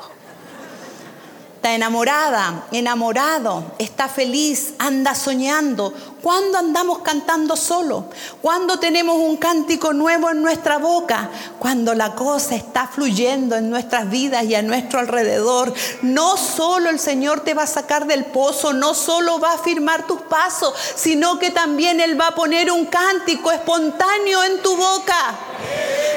está 1.68 1.76
enamorada, 1.76 2.64
enamorado, 2.72 3.74
está 3.78 4.08
feliz, 4.08 4.74
anda 4.80 5.14
soñando. 5.14 5.94
¿Cuándo 6.22 6.58
andamos 6.58 7.00
cantando 7.00 7.58
solo? 7.58 8.06
¿Cuándo 8.42 8.80
tenemos 8.80 9.18
un 9.18 9.36
cántico 9.36 9.92
nuevo 9.92 10.30
en 10.30 10.42
nuestra 10.42 10.78
boca? 10.78 11.30
Cuando 11.60 11.94
la 11.94 12.16
cosa 12.16 12.56
está 12.56 12.88
fluyendo 12.88 13.58
en 13.58 13.70
nuestras 13.70 14.10
vidas 14.10 14.46
y 14.46 14.56
a 14.56 14.62
nuestro 14.62 15.00
alrededor. 15.00 15.74
No 16.04 16.38
solo 16.38 16.90
el 16.90 17.00
Señor 17.00 17.42
te 17.42 17.54
va 17.54 17.64
a 17.64 17.68
sacar 17.68 18.08
del 18.08 18.24
pozo, 18.24 18.72
no 18.72 18.94
solo 18.94 19.38
va 19.42 19.56
a 19.56 19.58
firmar 19.58 20.08
tus 20.08 20.22
pasos, 20.22 20.74
sino 20.96 21.38
que 21.38 21.52
también 21.52 22.00
Él 22.00 22.20
va 22.20 22.28
a 22.28 22.36
poner 22.36 22.72
un 22.72 22.86
cántico 22.86 23.52
espontáneo 23.52 24.42
en 24.46 24.62
tu 24.62 24.74
boca 24.78 25.36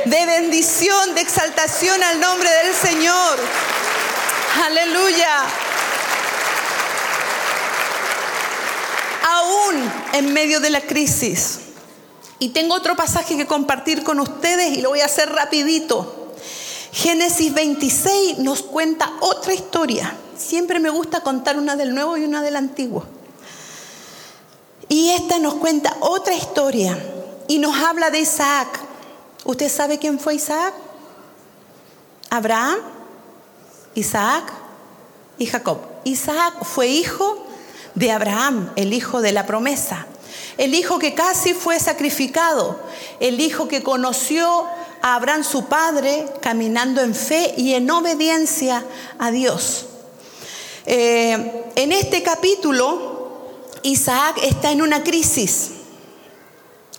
de 0.04 0.26
bendición, 0.26 1.12
de 1.16 1.22
exaltación 1.22 2.00
al 2.04 2.20
nombre 2.20 2.48
del 2.62 2.72
Señor. 2.72 3.38
Aleluya. 4.64 5.38
Aún 9.26 9.92
en 10.12 10.32
medio 10.32 10.60
de 10.60 10.70
la 10.70 10.82
crisis. 10.82 11.60
Y 12.38 12.50
tengo 12.50 12.74
otro 12.74 12.94
pasaje 12.94 13.36
que 13.36 13.46
compartir 13.46 14.02
con 14.02 14.20
ustedes 14.20 14.76
y 14.76 14.82
lo 14.82 14.90
voy 14.90 15.00
a 15.00 15.06
hacer 15.06 15.30
rapidito. 15.30 16.34
Génesis 16.92 17.54
26 17.54 18.38
nos 18.38 18.62
cuenta 18.62 19.12
otra 19.20 19.54
historia. 19.54 20.14
Siempre 20.36 20.78
me 20.78 20.90
gusta 20.90 21.22
contar 21.22 21.58
una 21.58 21.76
del 21.76 21.94
Nuevo 21.94 22.16
y 22.16 22.24
una 22.24 22.42
del 22.42 22.56
Antiguo. 22.56 23.04
Y 24.88 25.10
esta 25.10 25.38
nos 25.38 25.54
cuenta 25.54 25.96
otra 26.00 26.34
historia 26.34 26.98
y 27.48 27.58
nos 27.58 27.76
habla 27.76 28.10
de 28.10 28.20
Isaac. 28.20 28.80
¿Usted 29.44 29.70
sabe 29.70 29.98
quién 29.98 30.18
fue 30.18 30.34
Isaac? 30.34 30.74
Abraham 32.30 32.99
Isaac 33.94 34.52
y 35.38 35.46
Jacob. 35.46 35.78
Isaac 36.04 36.54
fue 36.62 36.88
hijo 36.88 37.46
de 37.94 38.12
Abraham, 38.12 38.72
el 38.76 38.92
hijo 38.92 39.20
de 39.20 39.32
la 39.32 39.46
promesa, 39.46 40.06
el 40.58 40.74
hijo 40.74 40.98
que 40.98 41.14
casi 41.14 41.54
fue 41.54 41.78
sacrificado, 41.80 42.78
el 43.18 43.40
hijo 43.40 43.68
que 43.68 43.82
conoció 43.82 44.64
a 45.02 45.14
Abraham 45.14 45.44
su 45.44 45.64
padre 45.64 46.26
caminando 46.40 47.00
en 47.00 47.14
fe 47.14 47.54
y 47.56 47.74
en 47.74 47.90
obediencia 47.90 48.84
a 49.18 49.30
Dios. 49.30 49.86
Eh, 50.86 51.64
en 51.74 51.92
este 51.92 52.22
capítulo, 52.22 53.48
Isaac 53.82 54.38
está 54.42 54.70
en 54.72 54.82
una 54.82 55.02
crisis 55.02 55.72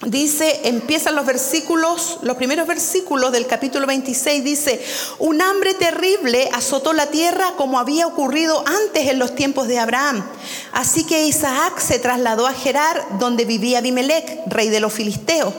dice, 0.05 0.61
empiezan 0.63 1.15
los 1.15 1.25
versículos, 1.25 2.19
los 2.21 2.37
primeros 2.37 2.67
versículos 2.67 3.31
del 3.31 3.47
capítulo 3.47 3.87
26, 3.87 4.43
dice, 4.43 4.83
un 5.19 5.41
hambre 5.41 5.73
terrible 5.73 6.49
azotó 6.53 6.93
la 6.93 7.07
tierra 7.07 7.53
como 7.57 7.79
había 7.79 8.07
ocurrido 8.07 8.63
antes 8.65 9.07
en 9.07 9.19
los 9.19 9.35
tiempos 9.35 9.67
de 9.67 9.79
Abraham. 9.79 10.25
Así 10.71 11.05
que 11.05 11.25
Isaac 11.25 11.79
se 11.79 11.99
trasladó 11.99 12.47
a 12.47 12.53
Gerar, 12.53 13.19
donde 13.19 13.45
vivía 13.45 13.79
Abimelech, 13.79 14.41
rey 14.47 14.69
de 14.69 14.79
los 14.79 14.93
filisteos. 14.93 15.53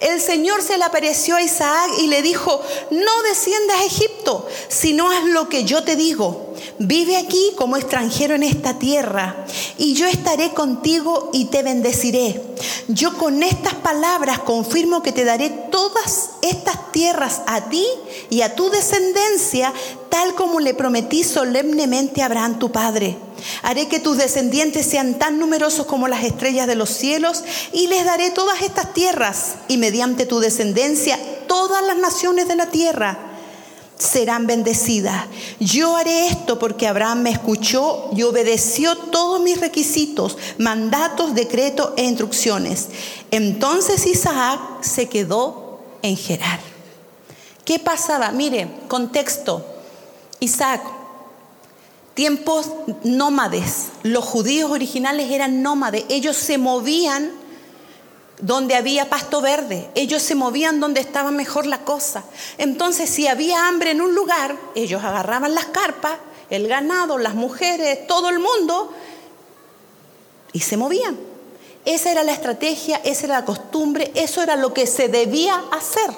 El 0.00 0.20
Señor 0.20 0.62
se 0.62 0.78
le 0.78 0.84
apareció 0.84 1.36
a 1.36 1.42
Isaac 1.42 1.90
y 1.98 2.06
le 2.06 2.22
dijo, 2.22 2.60
no 2.90 3.22
desciendas 3.28 3.80
a 3.80 3.84
Egipto, 3.84 4.46
sino 4.68 5.10
haz 5.10 5.24
lo 5.24 5.48
que 5.48 5.64
yo 5.64 5.82
te 5.82 5.96
digo. 5.96 6.54
Vive 6.78 7.16
aquí 7.16 7.52
como 7.56 7.76
extranjero 7.76 8.36
en 8.36 8.44
esta 8.44 8.78
tierra, 8.78 9.44
y 9.76 9.94
yo 9.94 10.06
estaré 10.06 10.50
contigo 10.50 11.30
y 11.32 11.46
te 11.46 11.64
bendeciré. 11.64 12.40
Yo 12.86 13.16
con 13.18 13.42
estas 13.42 13.74
palabras 13.74 14.38
confirmo 14.38 15.02
que 15.02 15.12
te 15.12 15.24
daré 15.24 15.50
todas 15.50 16.30
estas 16.42 16.92
tierras 16.92 17.42
a 17.46 17.68
ti 17.68 17.86
y 18.30 18.42
a 18.42 18.54
tu 18.54 18.70
descendencia, 18.70 19.72
tal 20.08 20.34
como 20.34 20.60
le 20.60 20.74
prometí 20.74 21.24
solemnemente 21.24 22.22
a 22.22 22.26
Abraham 22.26 22.58
tu 22.58 22.72
padre. 22.72 23.16
Haré 23.62 23.88
que 23.88 24.00
tus 24.00 24.16
descendientes 24.16 24.86
sean 24.86 25.18
tan 25.18 25.38
numerosos 25.38 25.86
como 25.86 26.08
las 26.08 26.24
estrellas 26.24 26.66
de 26.66 26.74
los 26.74 26.90
cielos 26.90 27.44
y 27.72 27.86
les 27.86 28.04
daré 28.04 28.30
todas 28.30 28.62
estas 28.62 28.92
tierras 28.94 29.54
y 29.68 29.76
mediante 29.76 30.26
tu 30.26 30.40
descendencia 30.40 31.18
todas 31.46 31.84
las 31.84 31.96
naciones 31.96 32.48
de 32.48 32.56
la 32.56 32.66
tierra 32.66 33.18
serán 33.96 34.46
bendecidas. 34.46 35.26
Yo 35.58 35.96
haré 35.96 36.28
esto 36.28 36.58
porque 36.58 36.86
Abraham 36.86 37.22
me 37.22 37.30
escuchó 37.30 38.10
y 38.14 38.22
obedeció 38.22 38.96
todos 38.96 39.40
mis 39.40 39.60
requisitos, 39.60 40.38
mandatos, 40.58 41.34
decretos 41.34 41.90
e 41.96 42.04
instrucciones. 42.04 42.88
Entonces 43.30 44.06
Isaac 44.06 44.60
se 44.82 45.08
quedó 45.08 45.80
en 46.02 46.16
Gerar. 46.16 46.60
¿Qué 47.64 47.78
pasaba? 47.78 48.30
Mire, 48.30 48.68
contexto. 48.86 49.77
Isaac 50.40 50.82
tiempos 52.18 52.72
nómades. 53.04 53.90
Los 54.02 54.24
judíos 54.24 54.72
originales 54.72 55.30
eran 55.30 55.62
nómades. 55.62 56.04
Ellos 56.08 56.36
se 56.36 56.58
movían 56.58 57.30
donde 58.40 58.74
había 58.74 59.08
pasto 59.08 59.40
verde. 59.40 59.88
Ellos 59.94 60.20
se 60.20 60.34
movían 60.34 60.80
donde 60.80 61.00
estaba 61.00 61.30
mejor 61.30 61.64
la 61.64 61.84
cosa. 61.84 62.24
Entonces, 62.58 63.08
si 63.08 63.28
había 63.28 63.68
hambre 63.68 63.92
en 63.92 64.00
un 64.00 64.16
lugar, 64.16 64.56
ellos 64.74 65.04
agarraban 65.04 65.54
las 65.54 65.66
carpas, 65.66 66.18
el 66.50 66.66
ganado, 66.66 67.18
las 67.18 67.36
mujeres, 67.36 68.06
todo 68.08 68.30
el 68.30 68.40
mundo, 68.40 68.92
y 70.52 70.58
se 70.58 70.76
movían. 70.76 71.16
Esa 71.84 72.10
era 72.10 72.24
la 72.24 72.32
estrategia, 72.32 73.00
esa 73.04 73.26
era 73.26 73.40
la 73.40 73.44
costumbre, 73.44 74.10
eso 74.16 74.42
era 74.42 74.56
lo 74.56 74.74
que 74.74 74.88
se 74.88 75.06
debía 75.06 75.62
hacer. 75.70 76.10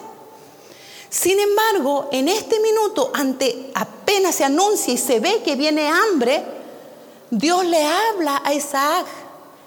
Sin 1.10 1.40
embargo, 1.40 2.08
en 2.12 2.28
este 2.28 2.60
minuto, 2.60 3.10
ante 3.12 3.72
apenas 3.74 4.36
se 4.36 4.44
anuncia 4.44 4.94
y 4.94 4.96
se 4.96 5.18
ve 5.18 5.42
que 5.44 5.56
viene 5.56 5.88
hambre, 5.88 6.44
Dios 7.30 7.64
le 7.64 7.84
habla 7.84 8.40
a 8.44 8.54
Isaac. 8.54 9.06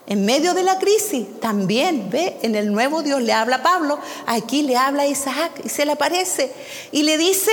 En 0.05 0.25
medio 0.25 0.53
de 0.53 0.63
la 0.63 0.79
crisis, 0.79 1.39
también, 1.39 2.09
ve, 2.09 2.37
en 2.41 2.55
el 2.55 2.71
nuevo 2.71 3.03
Dios 3.03 3.21
le 3.21 3.31
habla 3.31 3.57
a 3.57 3.63
Pablo, 3.63 3.99
aquí 4.25 4.61
le 4.61 4.75
habla 4.75 5.03
a 5.03 5.07
Isaac 5.07 5.61
y 5.63 5.69
se 5.69 5.85
le 5.85 5.93
aparece 5.93 6.51
y 6.91 7.03
le 7.03 7.17
dice, 7.17 7.51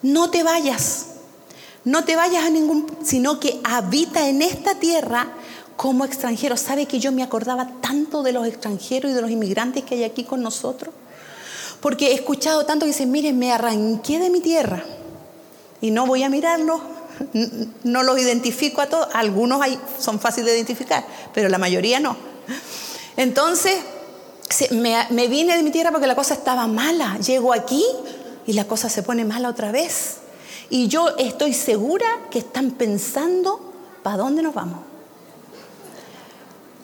no 0.00 0.30
te 0.30 0.42
vayas, 0.42 1.06
no 1.84 2.04
te 2.04 2.16
vayas 2.16 2.44
a 2.44 2.50
ningún, 2.50 2.86
sino 3.04 3.40
que 3.40 3.60
habita 3.62 4.26
en 4.26 4.40
esta 4.40 4.74
tierra 4.74 5.28
como 5.76 6.04
extranjero. 6.04 6.56
¿Sabe 6.56 6.86
que 6.86 6.98
yo 6.98 7.12
me 7.12 7.22
acordaba 7.22 7.68
tanto 7.82 8.22
de 8.22 8.32
los 8.32 8.46
extranjeros 8.46 9.10
y 9.10 9.14
de 9.14 9.20
los 9.20 9.30
inmigrantes 9.30 9.84
que 9.84 9.96
hay 9.96 10.04
aquí 10.04 10.24
con 10.24 10.42
nosotros? 10.42 10.94
Porque 11.82 12.12
he 12.12 12.14
escuchado 12.14 12.64
tanto 12.64 12.86
que 12.86 12.92
dicen, 12.92 13.10
miren, 13.10 13.38
me 13.38 13.52
arranqué 13.52 14.20
de 14.20 14.30
mi 14.30 14.40
tierra 14.40 14.84
y 15.80 15.90
no 15.90 16.06
voy 16.06 16.22
a 16.22 16.30
mirarlos, 16.30 16.80
no 17.82 18.02
los 18.04 18.18
identifico 18.20 18.80
a 18.80 18.86
todos. 18.86 19.08
Algunos 19.12 19.60
hay, 19.60 19.78
son 19.98 20.20
fáciles 20.20 20.52
de 20.52 20.58
identificar, 20.58 21.04
pero 21.34 21.48
la 21.48 21.58
mayoría 21.58 21.98
no. 21.98 22.16
Entonces, 23.16 23.74
me, 24.70 24.96
me 25.10 25.26
vine 25.26 25.56
de 25.56 25.62
mi 25.64 25.72
tierra 25.72 25.90
porque 25.90 26.06
la 26.06 26.14
cosa 26.14 26.34
estaba 26.34 26.68
mala. 26.68 27.18
Llego 27.18 27.52
aquí 27.52 27.84
y 28.46 28.52
la 28.52 28.64
cosa 28.66 28.88
se 28.88 29.02
pone 29.02 29.24
mala 29.24 29.48
otra 29.48 29.72
vez. 29.72 30.18
Y 30.70 30.86
yo 30.86 31.08
estoy 31.18 31.52
segura 31.52 32.06
que 32.30 32.38
están 32.38 32.70
pensando, 32.70 33.60
¿para 34.04 34.18
dónde 34.18 34.40
nos 34.42 34.54
vamos? 34.54 34.91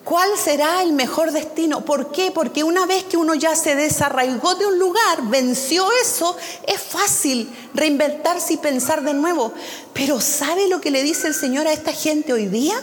¿Cuál 0.03 0.29
será 0.37 0.81
el 0.81 0.93
mejor 0.93 1.31
destino? 1.31 1.85
¿Por 1.85 2.11
qué? 2.11 2.31
Porque 2.31 2.63
una 2.63 2.85
vez 2.85 3.03
que 3.03 3.17
uno 3.17 3.35
ya 3.35 3.55
se 3.55 3.75
desarraigó 3.75 4.55
de 4.55 4.65
un 4.65 4.79
lugar, 4.79 5.23
venció 5.23 5.87
eso, 6.01 6.35
es 6.65 6.79
fácil 6.79 7.49
reinventarse 7.73 8.53
y 8.53 8.57
pensar 8.57 9.03
de 9.03 9.13
nuevo. 9.13 9.53
Pero 9.93 10.19
¿sabe 10.19 10.67
lo 10.67 10.81
que 10.81 10.91
le 10.91 11.03
dice 11.03 11.27
el 11.27 11.35
Señor 11.35 11.67
a 11.67 11.73
esta 11.73 11.91
gente 11.91 12.33
hoy 12.33 12.47
día? 12.47 12.81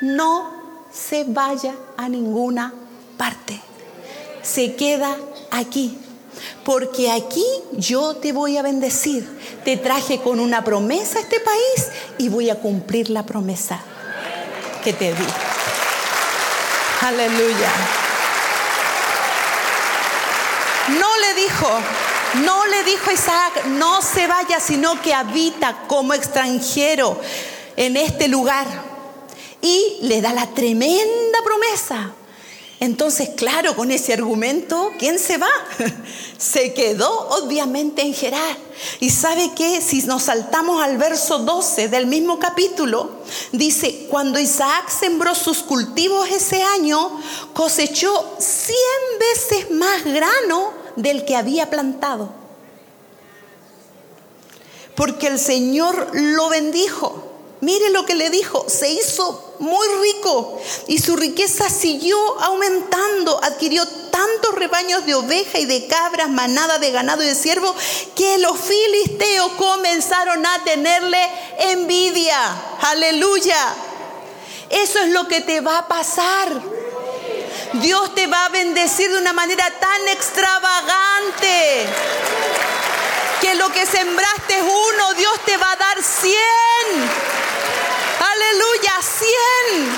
No 0.00 0.50
se 0.92 1.24
vaya 1.24 1.74
a 1.96 2.08
ninguna 2.08 2.72
parte. 3.16 3.60
Se 4.42 4.76
queda 4.76 5.16
aquí. 5.50 5.98
Porque 6.64 7.10
aquí 7.10 7.44
yo 7.72 8.16
te 8.16 8.32
voy 8.32 8.56
a 8.56 8.62
bendecir. 8.62 9.28
Te 9.64 9.76
traje 9.76 10.20
con 10.20 10.40
una 10.40 10.62
promesa 10.64 11.18
a 11.18 11.22
este 11.22 11.40
país 11.40 11.88
y 12.18 12.28
voy 12.28 12.50
a 12.50 12.60
cumplir 12.60 13.10
la 13.10 13.24
promesa 13.24 13.80
que 14.84 14.92
te 14.92 15.12
di. 15.14 15.61
Aleluya. 17.02 17.68
No 21.00 21.18
le 21.18 21.34
dijo, 21.34 21.68
no 22.44 22.66
le 22.66 22.84
dijo 22.84 23.10
Isaac, 23.10 23.64
no 23.66 24.00
se 24.02 24.28
vaya, 24.28 24.60
sino 24.60 25.00
que 25.02 25.12
habita 25.12 25.82
como 25.88 26.14
extranjero 26.14 27.20
en 27.76 27.96
este 27.96 28.28
lugar. 28.28 28.66
Y 29.60 29.98
le 30.02 30.20
da 30.20 30.32
la 30.32 30.46
tremenda 30.46 31.38
promesa. 31.44 32.12
Entonces, 32.82 33.28
claro, 33.36 33.76
con 33.76 33.92
ese 33.92 34.12
argumento, 34.12 34.90
¿quién 34.98 35.20
se 35.20 35.38
va? 35.38 35.52
se 36.36 36.74
quedó 36.74 37.28
obviamente 37.28 38.02
en 38.02 38.12
Gerar. 38.12 38.56
Y 38.98 39.10
sabe 39.10 39.52
que 39.54 39.80
si 39.80 40.02
nos 40.02 40.24
saltamos 40.24 40.82
al 40.82 40.98
verso 40.98 41.38
12 41.38 41.86
del 41.86 42.08
mismo 42.08 42.40
capítulo, 42.40 43.20
dice, 43.52 44.08
cuando 44.10 44.40
Isaac 44.40 44.90
sembró 44.90 45.32
sus 45.36 45.58
cultivos 45.58 46.28
ese 46.28 46.64
año, 46.64 47.20
cosechó 47.52 48.36
100 48.40 48.76
veces 49.20 49.70
más 49.70 50.02
grano 50.02 50.72
del 50.96 51.24
que 51.24 51.36
había 51.36 51.70
plantado. 51.70 52.30
Porque 54.96 55.28
el 55.28 55.38
Señor 55.38 56.08
lo 56.14 56.48
bendijo. 56.48 57.31
Mire 57.62 57.90
lo 57.90 58.04
que 58.04 58.16
le 58.16 58.28
dijo, 58.28 58.66
se 58.68 58.90
hizo 58.90 59.54
muy 59.60 59.86
rico 60.00 60.60
y 60.88 60.98
su 60.98 61.14
riqueza 61.14 61.70
siguió 61.70 62.18
aumentando, 62.40 63.38
adquirió 63.40 63.86
tantos 63.86 64.56
rebaños 64.56 65.06
de 65.06 65.14
oveja 65.14 65.60
y 65.60 65.66
de 65.66 65.86
cabras, 65.86 66.28
manada 66.28 66.80
de 66.80 66.90
ganado 66.90 67.22
y 67.22 67.26
de 67.26 67.36
ciervo, 67.36 67.72
que 68.16 68.38
los 68.38 68.58
filisteos 68.58 69.52
comenzaron 69.52 70.44
a 70.44 70.64
tenerle 70.64 71.24
envidia. 71.60 72.36
Aleluya. 72.80 73.74
Eso 74.68 74.98
es 74.98 75.10
lo 75.10 75.28
que 75.28 75.40
te 75.40 75.60
va 75.60 75.78
a 75.78 75.86
pasar. 75.86 76.48
Dios 77.74 78.12
te 78.16 78.26
va 78.26 78.46
a 78.46 78.48
bendecir 78.48 79.08
de 79.08 79.18
una 79.18 79.32
manera 79.32 79.72
tan 79.78 80.08
extravagante 80.08 81.86
que 83.40 83.54
lo 83.54 83.70
que 83.70 83.86
sembraste 83.86 84.58
es 84.58 84.64
uno, 84.64 85.14
Dios 85.14 85.34
te 85.46 85.56
va 85.56 85.70
a 85.70 85.76
dar 85.76 86.02
cien. 86.02 87.41
Aleluya, 88.50 88.92
100. 89.72 89.88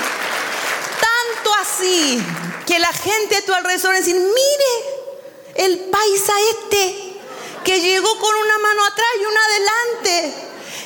Tanto 0.99 1.53
así 1.61 2.23
que 2.65 2.79
la 2.79 2.91
gente 2.93 3.37
a 3.37 3.41
tu 3.41 3.53
alrededor 3.53 3.95
decir, 3.95 4.15
mire 4.15 5.65
el 5.65 5.79
paisa 5.91 6.33
este 6.51 7.15
que 7.63 7.81
llegó 7.81 8.19
con 8.19 8.35
una 8.35 8.57
mano 8.59 8.85
atrás 8.85 9.07
y 9.19 9.25
una 9.25 9.39
adelante. 9.45 10.33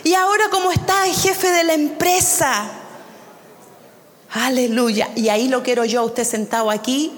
Y 0.03 0.13
ahora 0.13 0.49
como 0.49 0.71
está 0.71 1.07
el 1.07 1.13
jefe 1.13 1.49
de 1.51 1.63
la 1.63 1.73
empresa. 1.73 2.71
Aleluya. 4.31 5.09
Y 5.15 5.29
ahí 5.29 5.47
lo 5.47 5.63
quiero 5.63 5.85
yo, 5.85 6.03
usted 6.03 6.23
sentado 6.23 6.71
aquí, 6.71 7.11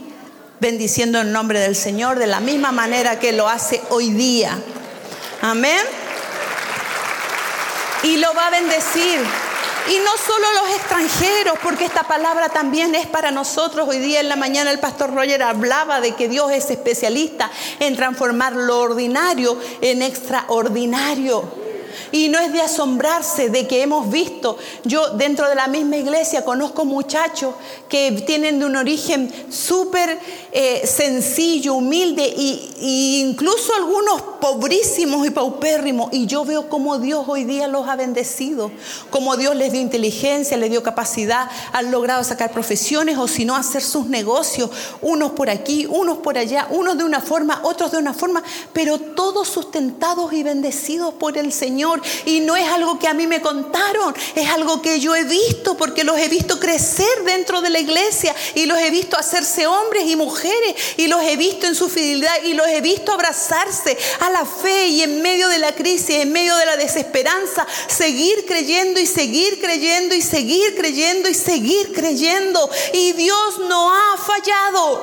bendiciendo 0.60 1.20
el 1.22 1.32
nombre 1.32 1.60
del 1.60 1.76
Señor 1.76 2.18
de 2.18 2.28
la 2.28 2.40
misma 2.40 2.72
manera 2.72 3.20
que 3.20 3.34
lo 3.34 3.48
hace 3.48 3.82
hoy 3.90 4.10
día. 4.12 4.58
Amén. 5.42 5.86
Y 8.04 8.18
lo 8.18 8.34
va 8.34 8.48
a 8.48 8.50
bendecir. 8.50 9.20
Y 9.90 9.98
no 9.98 10.12
solo 10.18 10.46
los 10.62 10.76
extranjeros, 10.76 11.58
porque 11.64 11.86
esta 11.86 12.04
palabra 12.04 12.50
también 12.50 12.94
es 12.94 13.08
para 13.08 13.32
nosotros. 13.32 13.88
Hoy 13.90 13.98
día 13.98 14.20
en 14.20 14.30
la 14.30 14.36
mañana 14.36 14.72
el 14.72 14.80
pastor 14.80 15.14
Roger 15.14 15.42
hablaba 15.42 16.02
de 16.02 16.14
que 16.14 16.30
Dios 16.30 16.52
es 16.52 16.70
especialista 16.70 17.50
en 17.80 17.96
transformar 17.96 18.54
lo 18.54 18.80
ordinario 18.80 19.58
en 19.82 20.02
extraordinario. 20.04 21.71
Y 22.12 22.30
no 22.30 22.40
es 22.40 22.52
de 22.54 22.62
asombrarse 22.62 23.50
de 23.50 23.68
que 23.68 23.82
hemos 23.82 24.10
visto, 24.10 24.58
yo 24.84 25.10
dentro 25.12 25.48
de 25.50 25.56
la 25.56 25.68
misma 25.68 25.98
iglesia 25.98 26.44
conozco 26.44 26.86
muchachos 26.86 27.56
que 27.90 28.12
tienen 28.26 28.60
de 28.60 28.66
un 28.66 28.76
origen 28.76 29.32
súper 29.50 30.20
eh, 30.52 30.86
sencillo, 30.86 31.76
humilde 31.76 32.24
e 32.24 33.20
incluso 33.20 33.74
algunos 33.76 34.22
pobrísimos 34.42 35.26
y 35.26 35.30
paupérrimos. 35.30 36.12
Y 36.12 36.26
yo 36.26 36.46
veo 36.46 36.70
cómo 36.70 37.00
Dios 37.00 37.26
hoy 37.28 37.44
día 37.44 37.68
los 37.68 37.88
ha 37.88 37.96
bendecido, 37.96 38.72
cómo 39.10 39.38
Dios 39.38 39.56
les 39.56 39.72
dio 39.72 39.82
inteligencia, 39.82 40.58
les 40.58 40.70
dio 40.70 40.84
capacidad, 40.84 41.50
han 41.74 41.92
logrado 41.92 42.24
sacar 42.24 42.52
profesiones 42.52 43.18
o 43.18 43.28
si 43.28 43.46
no 43.46 43.56
hacer 43.56 43.82
sus 43.82 44.08
negocios, 44.08 44.70
unos 45.02 45.32
por 45.32 45.50
aquí, 45.50 45.86
unos 45.90 46.20
por 46.20 46.38
allá, 46.38 46.68
unos 46.70 46.98
de 46.98 47.04
una 47.04 47.22
forma, 47.22 47.62
otros 47.64 47.92
de 47.92 47.98
una 47.98 48.14
forma, 48.14 48.44
pero 48.74 49.00
todos 49.00 49.48
sustentados 49.48 50.34
y 50.34 50.44
bendecidos 50.44 51.14
por 51.14 51.38
el 51.38 51.52
Señor. 51.52 51.81
Y 52.26 52.40
no 52.42 52.56
es 52.56 52.68
algo 52.70 53.00
que 53.00 53.08
a 53.08 53.14
mí 53.14 53.28
me 53.28 53.42
contaron, 53.42 54.16
es 54.36 54.50
algo 54.50 54.82
que 54.82 55.00
yo 55.00 55.16
he 55.16 55.24
visto 55.24 55.76
porque 55.76 56.04
los 56.04 56.18
he 56.18 56.28
visto 56.28 56.60
crecer 56.60 57.24
dentro 57.26 57.62
de 57.62 57.70
la 57.70 57.80
iglesia 57.80 58.36
y 58.56 58.66
los 58.66 58.80
he 58.80 58.90
visto 58.90 59.18
hacerse 59.18 59.68
hombres 59.68 60.06
y 60.08 60.16
mujeres 60.16 60.76
y 60.98 61.08
los 61.08 61.22
he 61.24 61.36
visto 61.38 61.68
en 61.68 61.76
su 61.76 61.90
fidelidad 61.90 62.44
y 62.44 62.54
los 62.54 62.68
he 62.68 62.82
visto 62.82 63.12
abrazarse 63.12 63.98
a 64.20 64.30
la 64.30 64.46
fe 64.46 64.88
y 64.88 65.02
en 65.02 65.22
medio 65.22 65.48
de 65.48 65.60
la 65.60 65.74
crisis, 65.74 66.18
en 66.18 66.32
medio 66.32 66.56
de 66.56 66.66
la 66.66 66.78
desesperanza, 66.78 67.66
seguir 67.88 68.46
creyendo 68.46 69.00
y 69.00 69.06
seguir 69.06 69.60
creyendo 69.60 70.16
y 70.16 70.22
seguir 70.22 70.76
creyendo 70.76 71.30
y 71.30 71.34
seguir 71.34 71.92
creyendo. 71.94 72.70
Y 72.94 73.14
Dios 73.14 73.60
no 73.68 73.92
ha 73.92 74.18
fallado. 74.18 75.02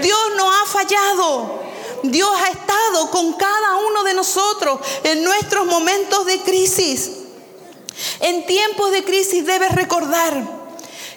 Dios 0.00 0.20
no 0.36 0.50
ha 0.50 0.66
fallado. 0.66 1.65
Dios 2.10 2.30
ha 2.44 2.48
estado 2.50 3.10
con 3.10 3.34
cada 3.34 3.76
uno 3.88 4.04
de 4.04 4.14
nosotros 4.14 4.80
en 5.04 5.24
nuestros 5.24 5.66
momentos 5.66 6.26
de 6.26 6.40
crisis. 6.40 7.10
En 8.20 8.46
tiempos 8.46 8.90
de 8.90 9.04
crisis 9.04 9.46
debes 9.46 9.72
recordar 9.72 10.66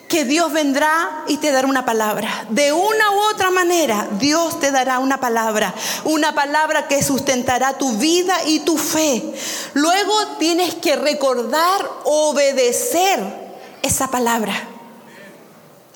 que 0.09 0.25
Dios 0.25 0.51
vendrá 0.51 1.23
y 1.27 1.37
te 1.37 1.51
dará 1.51 1.67
una 1.67 1.85
palabra. 1.85 2.47
De 2.49 2.73
una 2.73 3.11
u 3.11 3.19
otra 3.31 3.51
manera, 3.51 4.07
Dios 4.19 4.59
te 4.59 4.71
dará 4.71 4.99
una 4.99 5.19
palabra. 5.19 5.73
Una 6.03 6.33
palabra 6.33 6.87
que 6.87 7.03
sustentará 7.03 7.77
tu 7.77 7.93
vida 7.97 8.35
y 8.45 8.61
tu 8.61 8.77
fe. 8.77 9.23
Luego 9.75 10.13
tienes 10.39 10.73
que 10.75 10.95
recordar, 10.95 11.87
obedecer 12.05 13.19
esa 13.83 14.09
palabra. 14.09 14.53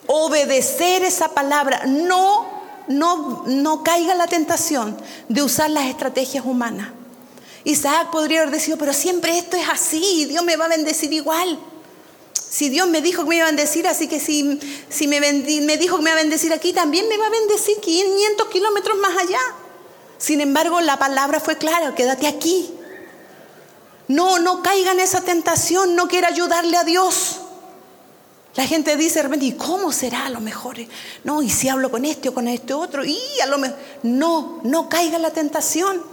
Obedecer 0.05 1.03
esa 1.03 1.29
palabra. 1.29 1.81
No 1.87 2.52
no, 2.87 3.43
no 3.45 3.83
caiga 3.83 4.15
la 4.15 4.27
tentación 4.27 4.97
de 5.29 5.43
usar 5.43 5.69
las 5.69 5.85
estrategias 5.85 6.45
humanas. 6.45 6.89
Isaac 7.63 8.11
podría 8.11 8.41
haber 8.41 8.51
decidido, 8.51 8.77
pero 8.77 8.93
siempre 8.93 9.37
esto 9.37 9.55
es 9.55 9.67
así, 9.69 10.25
Dios 10.25 10.43
me 10.43 10.57
va 10.57 10.65
a 10.65 10.69
bendecir 10.69 11.13
igual. 11.13 11.59
Si 12.33 12.69
Dios 12.69 12.87
me 12.87 13.01
dijo 13.01 13.23
que 13.23 13.29
me 13.29 13.35
iba 13.37 13.45
a 13.45 13.49
bendecir, 13.49 13.87
así 13.87 14.07
que 14.07 14.19
si, 14.19 14.59
si 14.89 15.07
me, 15.07 15.19
me 15.19 15.77
dijo 15.77 15.97
que 15.97 16.03
me 16.03 16.09
iba 16.11 16.19
a 16.19 16.21
bendecir 16.21 16.53
aquí, 16.53 16.73
también 16.73 17.07
me 17.07 17.17
va 17.17 17.27
a 17.27 17.29
bendecir 17.29 17.79
500 17.79 18.47
kilómetros 18.49 18.97
más 18.99 19.17
allá. 19.17 19.39
Sin 20.17 20.39
embargo, 20.39 20.79
la 20.81 20.99
palabra 20.99 21.39
fue 21.39 21.57
clara, 21.57 21.95
quédate 21.95 22.27
aquí. 22.27 22.73
No, 24.07 24.39
no 24.39 24.61
caiga 24.61 24.91
en 24.91 24.99
esa 24.99 25.21
tentación, 25.21 25.95
no 25.95 26.07
quiera 26.07 26.27
ayudarle 26.27 26.77
a 26.77 26.83
Dios. 26.83 27.39
La 28.55 28.67
gente 28.67 28.95
dice 28.97 29.23
de 29.23 29.45
¿y 29.45 29.53
cómo 29.53 29.91
será 29.91 30.27
a 30.27 30.29
lo 30.29 30.39
mejor? 30.39 30.77
No, 31.23 31.41
y 31.41 31.49
si 31.49 31.69
hablo 31.69 31.89
con 31.89 32.05
este 32.05 32.29
o 32.29 32.33
con 32.33 32.47
este 32.47 32.73
otro, 32.73 33.03
y 33.03 33.19
a 33.41 33.47
lo 33.47 33.57
mejor. 33.57 33.77
No, 34.03 34.59
no 34.63 34.89
caiga 34.89 35.15
en 35.15 35.23
la 35.23 35.31
tentación. 35.31 36.03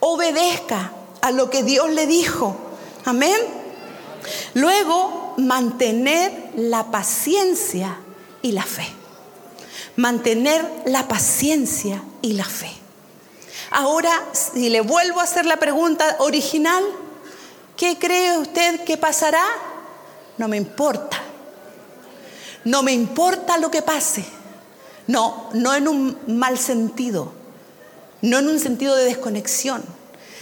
Obedezca 0.00 0.92
a 1.20 1.30
lo 1.30 1.50
que 1.50 1.62
Dios 1.62 1.90
le 1.90 2.06
dijo. 2.06 2.56
Amén. 3.04 3.36
Luego, 4.54 5.34
mantener 5.36 6.52
la 6.56 6.90
paciencia 6.90 7.98
y 8.40 8.52
la 8.52 8.62
fe. 8.62 8.88
Mantener 9.96 10.66
la 10.86 11.06
paciencia 11.06 12.02
y 12.22 12.32
la 12.32 12.44
fe. 12.44 12.70
Ahora, 13.70 14.10
si 14.32 14.70
le 14.70 14.80
vuelvo 14.80 15.20
a 15.20 15.24
hacer 15.24 15.44
la 15.44 15.58
pregunta 15.58 16.16
original, 16.20 16.82
¿qué 17.76 17.98
cree 17.98 18.38
usted 18.38 18.84
que 18.84 18.96
pasará? 18.96 19.44
No 20.40 20.48
me 20.48 20.56
importa. 20.56 21.18
No 22.64 22.82
me 22.82 22.92
importa 22.92 23.58
lo 23.58 23.70
que 23.70 23.82
pase. 23.82 24.24
No, 25.06 25.50
no 25.52 25.74
en 25.74 25.86
un 25.86 26.16
mal 26.26 26.56
sentido, 26.56 27.32
no 28.22 28.38
en 28.38 28.48
un 28.48 28.58
sentido 28.58 28.96
de 28.96 29.04
desconexión 29.04 29.82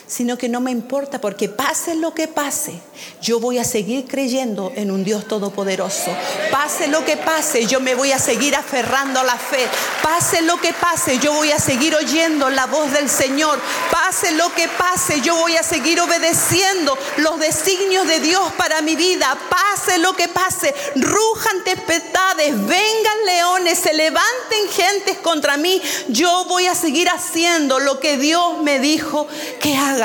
sino 0.09 0.39
que 0.39 0.49
no 0.49 0.61
me 0.61 0.71
importa 0.71 1.21
porque 1.21 1.49
pase 1.49 1.95
lo 1.95 2.15
que 2.15 2.27
pase, 2.29 2.81
yo 3.21 3.39
voy 3.39 3.59
a 3.59 3.65
seguir 3.65 4.07
creyendo 4.09 4.73
en 4.75 4.91
un 4.91 5.05
Dios 5.05 5.29
todopoderoso. 5.29 6.11
Pase 6.51 6.89
lo 6.89 7.05
que 7.05 7.17
pase, 7.17 7.67
yo 7.67 7.79
me 7.81 7.95
voy 7.95 8.13
a 8.13 8.19
seguir 8.19 8.57
aferrando 8.57 9.21
a 9.21 9.25
la 9.25 9.37
fe. 9.37 9.69
Pase 10.03 10.41
lo 10.43 10.59
que 10.61 10.73
pase, 10.73 11.19
yo 11.19 11.33
voy 11.35 11.53
a 11.53 11.59
seguir 11.59 11.95
oyendo 11.95 12.49
la 12.49 12.67
voz 12.67 12.91
del 12.93 13.09
Señor. 13.09 13.61
Pase 13.91 14.33
lo 14.33 14.53
que 14.55 14.67
pase, 14.69 15.21
yo 15.21 15.37
voy 15.37 15.57
a 15.57 15.63
seguir 15.63 16.01
obedeciendo 16.01 16.97
los 17.19 17.39
designios 17.39 18.09
de 18.09 18.21
Dios 18.21 18.53
para 18.57 18.81
mi 18.81 18.97
vida. 18.97 19.37
Pase 19.51 19.99
lo 19.99 20.15
que 20.15 20.29
pase, 20.29 20.75
rujan 20.97 21.65
tempestades, 21.65 22.55
vengan 22.67 23.27
leones, 23.27 23.79
se 23.79 23.93
levanten 23.93 24.69
gentes 24.71 25.19
contra 25.19 25.59
mí. 25.59 25.81
Yo 26.09 26.47
voy 26.47 26.67
a 26.67 26.75
seguir 26.75 27.11
haciendo 27.11 27.79
lo 27.79 28.01
que 28.01 28.17
Dios 28.17 28.63
me 28.63 28.79
dijo 28.79 29.29
que 29.61 29.77
haga. 29.77 29.98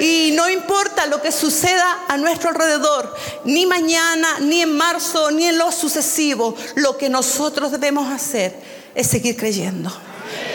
Y 0.00 0.32
no 0.34 0.48
importa 0.48 1.06
lo 1.06 1.20
que 1.20 1.32
suceda 1.32 2.04
a 2.08 2.16
nuestro 2.16 2.50
alrededor, 2.50 3.14
ni 3.44 3.66
mañana, 3.66 4.38
ni 4.40 4.60
en 4.62 4.76
marzo, 4.76 5.30
ni 5.30 5.46
en 5.46 5.58
lo 5.58 5.72
sucesivo, 5.72 6.54
lo 6.76 6.96
que 6.96 7.08
nosotros 7.08 7.72
debemos 7.72 8.10
hacer 8.10 8.54
es 8.94 9.06
seguir 9.06 9.36
creyendo 9.36 9.90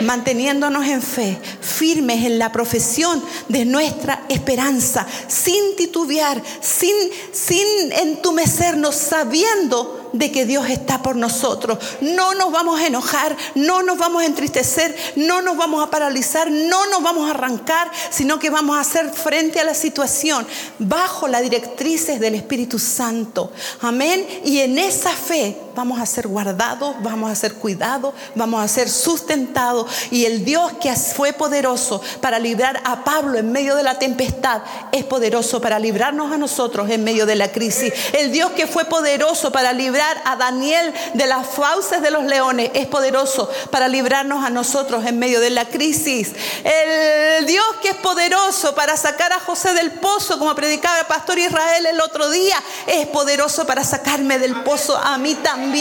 manteniéndonos 0.00 0.86
en 0.86 1.02
fe, 1.02 1.38
firmes 1.60 2.24
en 2.24 2.38
la 2.38 2.52
profesión 2.52 3.22
de 3.48 3.64
nuestra 3.64 4.24
esperanza, 4.28 5.06
sin 5.28 5.76
titubear, 5.76 6.42
sin, 6.60 6.94
sin 7.32 7.92
entumecernos, 7.92 8.94
sabiendo 8.94 10.05
de 10.18 10.32
que 10.32 10.46
Dios 10.46 10.68
está 10.68 11.02
por 11.02 11.16
nosotros. 11.16 11.78
No 12.00 12.34
nos 12.34 12.52
vamos 12.52 12.80
a 12.80 12.86
enojar, 12.86 13.36
no 13.54 13.82
nos 13.82 13.98
vamos 13.98 14.22
a 14.22 14.26
entristecer, 14.26 14.96
no 15.16 15.42
nos 15.42 15.56
vamos 15.56 15.82
a 15.82 15.90
paralizar, 15.90 16.50
no 16.50 16.86
nos 16.86 17.02
vamos 17.02 17.28
a 17.28 17.30
arrancar, 17.30 17.90
sino 18.10 18.38
que 18.38 18.50
vamos 18.50 18.76
a 18.76 18.80
hacer 18.80 19.10
frente 19.10 19.60
a 19.60 19.64
la 19.64 19.74
situación 19.74 20.46
bajo 20.78 21.28
las 21.28 21.42
directrices 21.42 22.20
del 22.20 22.34
Espíritu 22.34 22.78
Santo. 22.78 23.52
Amén. 23.80 24.26
Y 24.44 24.60
en 24.60 24.78
esa 24.78 25.10
fe 25.10 25.56
vamos 25.74 26.00
a 26.00 26.06
ser 26.06 26.26
guardados, 26.26 26.96
vamos 27.00 27.30
a 27.30 27.34
ser 27.34 27.54
cuidados, 27.54 28.14
vamos 28.34 28.64
a 28.64 28.68
ser 28.68 28.88
sustentados. 28.88 29.86
Y 30.10 30.24
el 30.24 30.44
Dios 30.44 30.72
que 30.80 30.94
fue 30.96 31.32
poderoso 31.32 32.00
para 32.20 32.38
librar 32.38 32.80
a 32.84 33.04
Pablo 33.04 33.38
en 33.38 33.52
medio 33.52 33.76
de 33.76 33.82
la 33.82 33.98
tempestad 33.98 34.62
es 34.92 35.04
poderoso 35.04 35.60
para 35.60 35.78
librarnos 35.78 36.32
a 36.32 36.38
nosotros 36.38 36.88
en 36.90 37.04
medio 37.04 37.26
de 37.26 37.36
la 37.36 37.52
crisis. 37.52 37.92
El 38.12 38.32
Dios 38.32 38.52
que 38.52 38.66
fue 38.66 38.86
poderoso 38.86 39.52
para 39.52 39.72
librar 39.72 40.05
a 40.24 40.36
Daniel 40.36 40.92
de 41.14 41.26
las 41.26 41.46
fauces 41.46 42.02
de 42.02 42.10
los 42.10 42.24
leones 42.24 42.70
es 42.74 42.86
poderoso 42.86 43.50
para 43.70 43.88
librarnos 43.88 44.44
a 44.44 44.50
nosotros 44.50 45.04
en 45.06 45.18
medio 45.18 45.40
de 45.40 45.50
la 45.50 45.66
crisis. 45.66 46.32
El 46.64 47.46
Dios 47.46 47.64
que 47.82 47.90
es 47.90 47.96
poderoso 47.96 48.74
para 48.74 48.96
sacar 48.96 49.32
a 49.32 49.40
José 49.40 49.74
del 49.74 49.92
pozo, 49.92 50.38
como 50.38 50.54
predicaba 50.54 51.00
el 51.00 51.06
pastor 51.06 51.38
Israel 51.38 51.86
el 51.86 52.00
otro 52.00 52.30
día, 52.30 52.56
es 52.86 53.06
poderoso 53.08 53.66
para 53.66 53.84
sacarme 53.84 54.38
del 54.38 54.62
pozo 54.62 54.96
a 54.96 55.18
mí 55.18 55.34
también 55.36 55.76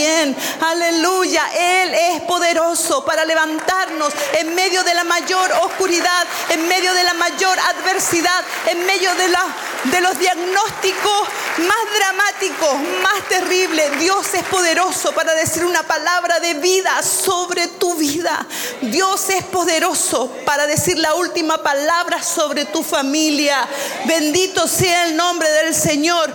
Aleluya. 0.61 1.43
Él 1.53 1.93
es 1.93 2.21
poderoso 2.21 3.03
para 3.05 3.25
levantarnos 3.25 4.13
en 4.39 4.55
medio 4.55 4.83
de 4.83 4.93
la 4.93 5.03
mayor 5.03 5.51
oscuridad, 5.63 6.25
en 6.49 6.67
medio 6.67 6.93
de 6.93 7.03
la 7.03 7.13
mayor 7.13 7.57
adversidad, 7.59 8.43
en 8.67 8.85
medio 8.85 9.13
de, 9.15 9.27
la, 9.29 9.45
de 9.85 10.01
los 10.01 10.17
diagnósticos 10.17 11.27
más 11.57 11.97
dramáticos, 11.97 12.73
más 13.01 13.27
terribles. 13.29 13.99
Dios 14.05 14.35
es 14.35 14.43
poderoso 14.43 15.13
para 15.13 15.33
decir 15.33 15.65
una 15.65 15.81
palabra 15.81 16.39
de 16.39 16.53
vida 16.53 17.01
sobre 17.01 17.67
tu 17.67 17.95
vida. 17.95 18.45
Dios 18.81 19.31
es 19.31 19.43
poderoso 19.45 20.31
para 20.45 20.67
decir 20.67 20.99
la 20.99 21.15
última 21.15 21.57
palabra 21.63 22.21
sobre 22.21 22.65
tu 22.65 22.83
familia. 22.83 23.67
Bendito 24.05 24.67
sea 24.67 25.07
el 25.07 25.15
nombre 25.15 25.49
del 25.49 25.73
Señor. 25.73 26.31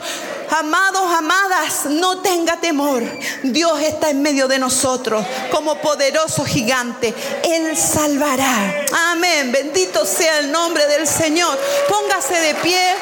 Amados, 0.51 1.14
amadas, 1.14 1.85
no 1.85 2.18
tenga 2.18 2.57
temor. 2.57 3.05
Dios 3.45 3.81
está 3.83 4.11
en 4.11 4.21
medio 4.21 4.49
de 4.49 4.59
nosotros 4.59 5.25
como 5.53 5.77
poderoso 5.77 6.45
gigante. 6.45 7.14
Él 7.45 7.77
salvará. 7.77 8.85
Amén. 9.12 9.53
Bendito 9.53 10.05
sea 10.05 10.41
el 10.41 10.51
nombre 10.51 10.89
del 10.89 11.07
Señor. 11.07 11.57
Póngase 11.89 12.35
de 12.35 12.55
pie. 12.57 12.97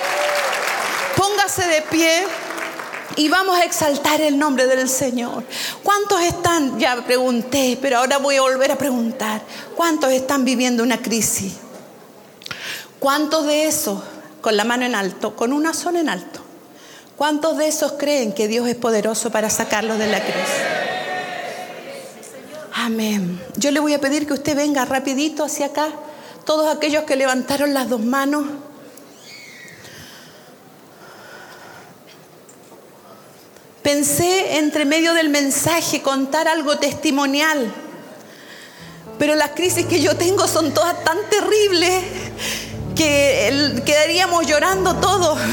Póngase 1.17 1.67
de 1.67 1.81
pie. 1.81 2.48
Y 3.17 3.29
vamos 3.29 3.59
a 3.59 3.65
exaltar 3.65 4.21
el 4.21 4.39
nombre 4.39 4.67
del 4.67 4.89
Señor. 4.89 5.45
¿Cuántos 5.83 6.21
están? 6.23 6.79
Ya 6.79 7.05
pregunté, 7.05 7.79
pero 7.81 7.99
ahora 7.99 8.19
voy 8.19 8.37
a 8.37 8.43
volver 8.43 8.71
a 8.71 8.79
preguntar. 8.79 9.43
¿Cuántos 9.77 10.13
están 10.13 10.45
viviendo 10.45 10.83
una 10.83 10.99
crisis? 10.99 11.55
¿Cuántos 12.99 13.47
de 13.47 13.67
esos 13.67 14.01
con 14.41 14.57
la 14.57 14.65
mano 14.65 14.85
en 14.85 14.95
alto, 14.95 15.35
con 15.35 15.53
una 15.53 15.73
sola 15.73 16.01
en 16.01 16.09
alto? 16.09 16.41
¿Cuántos 17.17 17.57
de 17.57 17.69
esos 17.69 17.93
creen 17.93 18.33
que 18.33 18.47
Dios 18.47 18.69
es 18.69 18.77
poderoso 18.77 19.31
para 19.31 19.51
sacarlos 19.51 19.99
de 19.99 20.07
la 20.07 20.21
crisis? 20.21 20.79
Amén. 22.75 23.41
Yo 23.57 23.71
le 23.73 23.81
voy 23.81 23.95
a 23.95 24.01
pedir 24.01 24.27
que 24.27 24.35
usted 24.35 24.57
venga 24.57 24.85
rapidito 24.85 25.45
hacia 25.45 25.67
acá. 25.67 25.89
Todos 26.45 26.75
aquellos 26.75 27.05
que 27.05 27.17
levantaron 27.17 27.75
las 27.75 27.89
dos 27.89 28.01
manos. 28.01 28.45
Pensé 33.83 34.59
entre 34.59 34.85
medio 34.85 35.15
del 35.15 35.29
mensaje 35.29 36.03
contar 36.03 36.49
algo 36.49 36.79
testimonial. 36.79 37.73
Pero 39.19 39.35
las 39.35 39.51
crisis 39.51 39.87
que 39.87 40.01
yo 40.01 40.17
tengo 40.17 40.47
son 40.47 40.73
todas 40.75 41.03
tan 41.05 41.19
terribles 41.31 42.05
que 42.95 43.83
quedaríamos 43.85 44.47
llorando 44.47 44.95
todos. 44.97 45.39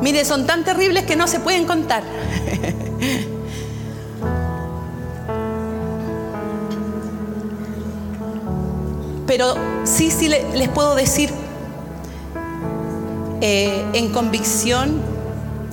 Mire, 0.00 0.24
son 0.24 0.46
tan 0.46 0.64
terribles 0.64 1.04
que 1.04 1.16
no 1.16 1.26
se 1.26 1.40
pueden 1.40 1.66
contar. 1.66 2.02
Pero 9.26 9.54
sí, 9.84 10.10
sí 10.10 10.28
les 10.28 10.68
puedo 10.68 10.94
decir 10.94 11.30
eh, 13.46 13.84
en 13.92 14.10
convicción 14.10 15.02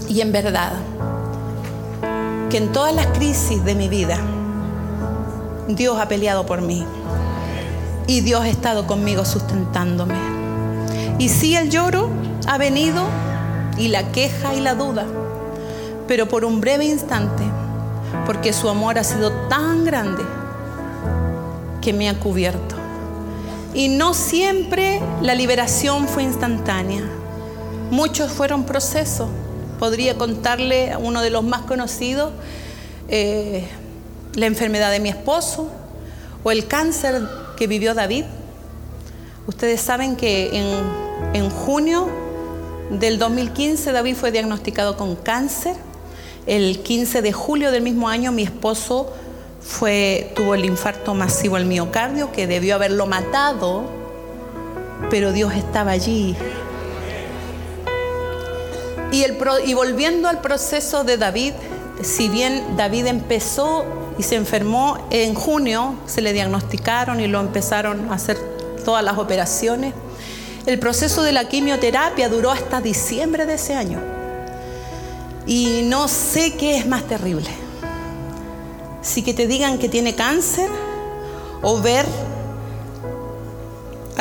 y 0.10 0.20
en 0.20 0.34
verdad 0.34 0.74
que 2.50 2.58
en 2.58 2.74
todas 2.74 2.94
las 2.94 3.08
crisis 3.18 3.64
de 3.64 3.76
mi 3.76 3.88
vida 3.88 4.18
Dios 5.70 5.98
ha 5.98 6.10
peleado 6.10 6.46
por 6.46 6.60
mí 6.60 6.86
y 8.08 8.20
Dios 8.20 8.42
ha 8.42 8.50
estado 8.50 8.88
conmigo 8.88 9.24
sustentándome. 9.24 10.16
Y 11.18 11.30
si 11.30 11.56
el 11.56 11.70
lloro 11.70 12.10
ha 12.46 12.58
venido 12.58 13.06
y 13.78 13.88
la 13.88 14.12
queja 14.12 14.54
y 14.54 14.60
la 14.60 14.76
duda, 14.76 15.06
pero 16.10 16.28
por 16.28 16.44
un 16.44 16.60
breve 16.60 16.84
instante, 16.84 17.44
porque 18.26 18.52
su 18.52 18.68
amor 18.68 19.00
ha 19.00 19.06
sido 19.06 19.32
tan 19.48 19.86
grande 19.86 20.24
que 21.80 21.94
me 21.94 22.10
ha 22.10 22.20
cubierto. 22.20 22.76
Y 23.74 23.88
no 23.88 24.14
siempre 24.14 25.02
la 25.22 25.36
liberación 25.36 26.10
fue 26.10 26.24
instantánea. 26.24 27.21
Muchos 27.92 28.32
fueron 28.32 28.64
procesos. 28.64 29.30
Podría 29.78 30.18
contarle 30.18 30.94
a 30.94 30.98
uno 30.98 31.22
de 31.22 31.30
los 31.30 31.44
más 31.44 31.64
conocidos 31.64 32.32
eh, 33.10 33.68
la 34.34 34.46
enfermedad 34.46 34.92
de 34.92 35.02
mi 35.02 35.10
esposo 35.10 35.70
o 36.42 36.52
el 36.52 36.68
cáncer 36.68 37.22
que 37.58 37.68
vivió 37.68 37.94
David. 37.94 38.24
Ustedes 39.46 39.82
saben 39.82 40.16
que 40.16 40.58
en, 41.34 41.44
en 41.44 41.50
junio 41.50 42.08
del 42.92 43.20
2015 43.20 43.92
David 43.92 44.16
fue 44.16 44.32
diagnosticado 44.32 44.96
con 44.96 45.18
cáncer. 45.18 45.76
El 46.48 46.84
15 46.84 47.22
de 47.22 47.34
julio 47.34 47.74
del 47.74 47.84
mismo 47.84 48.08
año 48.08 48.32
mi 48.32 48.44
esposo 48.44 49.12
fue, 49.60 50.32
tuvo 50.34 50.56
el 50.56 50.64
infarto 50.64 51.14
masivo 51.14 51.58
al 51.58 51.66
miocardio 51.66 52.32
que 52.32 52.48
debió 52.48 52.76
haberlo 52.76 53.06
matado, 53.06 53.84
pero 55.10 55.34
Dios 55.34 55.54
estaba 55.54 55.92
allí. 55.92 56.38
Y, 59.12 59.24
el, 59.24 59.38
y 59.66 59.74
volviendo 59.74 60.30
al 60.30 60.42
proceso 60.42 61.04
de 61.04 61.18
David, 61.18 61.54
si 62.02 62.30
bien 62.30 62.78
David 62.78 63.08
empezó 63.08 63.86
y 64.18 64.24
se 64.24 64.36
enfermó 64.36 65.08
en 65.10 65.34
junio, 65.34 65.96
se 66.06 66.22
le 66.22 66.34
diagnosticaron 66.34 67.20
y 67.20 67.28
lo 67.28 67.40
empezaron 67.40 68.10
a 68.12 68.16
hacer 68.16 68.38
todas 68.84 69.04
las 69.04 69.18
operaciones. 69.18 69.94
El 70.66 70.80
proceso 70.80 71.24
de 71.24 71.32
la 71.32 71.48
quimioterapia 71.48 72.30
duró 72.30 72.52
hasta 72.52 72.82
diciembre 72.82 73.46
de 73.46 73.56
ese 73.56 73.74
año. 73.74 74.00
Y 75.46 75.82
no 75.86 76.08
sé 76.08 76.54
qué 76.54 76.78
es 76.78 76.88
más 76.88 77.04
terrible. 77.04 77.50
Si 79.02 79.24
que 79.24 79.34
te 79.34 79.48
digan 79.48 79.80
que 79.80 79.90
tiene 79.90 80.16
cáncer 80.16 80.70
o 81.62 81.82
ver 81.82 82.06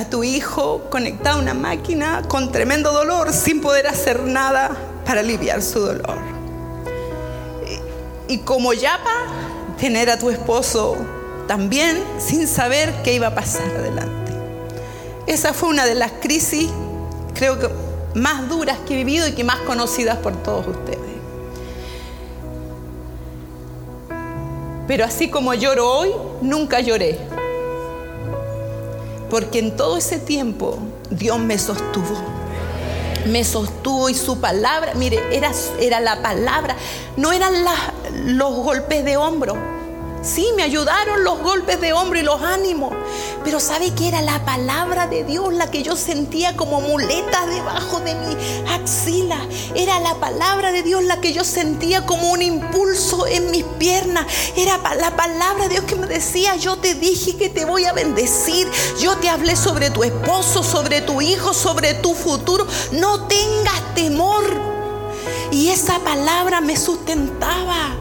a 0.01 0.09
tu 0.09 0.25
hijo 0.25 0.89
conectado 0.89 1.39
a 1.39 1.43
una 1.43 1.53
máquina 1.53 2.23
con 2.27 2.51
tremendo 2.51 2.91
dolor 2.91 3.35
sin 3.35 3.61
poder 3.61 3.87
hacer 3.87 4.23
nada 4.23 4.71
para 5.05 5.21
aliviar 5.21 5.61
su 5.63 5.79
dolor. 5.79 6.17
Y, 8.29 8.35
y 8.35 8.39
como 8.39 8.73
yapa, 8.73 9.13
tener 9.79 10.09
a 10.09 10.19
tu 10.19 10.31
esposo 10.31 10.97
también 11.47 12.03
sin 12.19 12.47
saber 12.47 12.91
qué 13.05 13.13
iba 13.13 13.27
a 13.27 13.35
pasar 13.35 13.69
adelante. 13.77 14.33
Esa 15.27 15.53
fue 15.53 15.69
una 15.69 15.85
de 15.85 15.95
las 15.95 16.13
crisis, 16.13 16.71
creo 17.35 17.59
que 17.59 17.69
más 18.15 18.49
duras 18.49 18.79
que 18.87 18.95
he 18.95 18.97
vivido 19.05 19.29
y 19.29 19.33
que 19.33 19.45
más 19.45 19.59
conocidas 19.61 20.17
por 20.17 20.35
todos 20.43 20.67
ustedes. 20.67 20.99
Pero 24.89 25.05
así 25.05 25.29
como 25.29 25.53
lloro 25.53 25.89
hoy, 25.89 26.11
nunca 26.41 26.81
lloré. 26.81 27.19
Porque 29.31 29.61
en 29.61 29.77
todo 29.77 29.97
ese 29.97 30.19
tiempo 30.19 30.79
Dios 31.11 31.39
me 31.39 31.59
sostuvo. 31.59 32.41
Me 33.27 33.45
sostuvo 33.45 34.09
y 34.09 34.15
su 34.15 34.41
palabra, 34.41 34.95
mire, 34.95 35.21
era, 35.31 35.53
era 35.79 36.01
la 36.01 36.23
palabra, 36.23 36.77
no 37.17 37.33
eran 37.33 37.53
los 38.25 38.55
golpes 38.57 39.05
de 39.05 39.17
hombro 39.17 39.57
Sí, 40.23 40.53
me 40.55 40.63
ayudaron 40.63 41.25
los 41.25 41.39
golpes 41.41 41.81
de 41.81 41.95
hombro 41.95 42.19
y 42.19 42.23
los 42.23 42.43
ánimos. 42.43 42.93
Pero 43.45 43.59
¿sabe 43.59 43.95
que 43.95 44.09
era 44.09 44.21
la 44.21 44.45
palabra 44.45 45.07
de 45.07 45.25
Dios 45.25 45.53
la 45.55 45.71
que 45.71 45.83
yo 45.83 45.97
sentía 45.97 46.57
como 46.57 46.81
muleta 46.81 47.47
debajo 47.47 48.01
de 48.01 48.15
mi 48.15 48.37
axila? 48.69 49.39
Era 49.75 49.99
la 50.01 50.15
palabra 50.17 50.73
de 50.73 50.83
Dios 50.83 51.03
la 51.05 51.21
que 51.21 51.33
yo 51.33 51.43
sentía 51.43 52.05
como 52.05 52.31
un 52.31 52.43
impulso 52.43 53.27
en 53.27 53.51
mis 53.51 53.65
piernas. 53.79 54.27
Era 54.57 54.79
la 54.97 55.17
palabra 55.17 55.65
de 55.65 55.71
Dios 55.71 55.85
que 55.85 55.97
me 55.97 56.07
decía, 56.07 56.57
yo 56.57 56.77
te 56.77 56.95
dije 56.95 57.37
que 57.37 57.49
te 57.49 57.65
voy 57.65 57.87
a 57.87 57.93
bendecir. 57.93 58.71
Yo 59.01 59.17
te 59.17 59.31
hablé 59.31 59.57
sobre 59.57 59.91
tu 59.91 60.05
esposo, 60.05 60.63
sobre 60.63 61.01
tu 61.01 61.23
hijo, 61.23 61.55
sobre 61.55 61.95
tu 61.95 62.15
futuro. 62.15 62.67
No 62.93 63.27
tengas 63.27 63.95
temor. 63.95 64.45
Y 65.51 65.69
esa 65.69 65.99
palabra 66.01 66.61
me 66.61 66.77
sustentaba. 66.77 67.97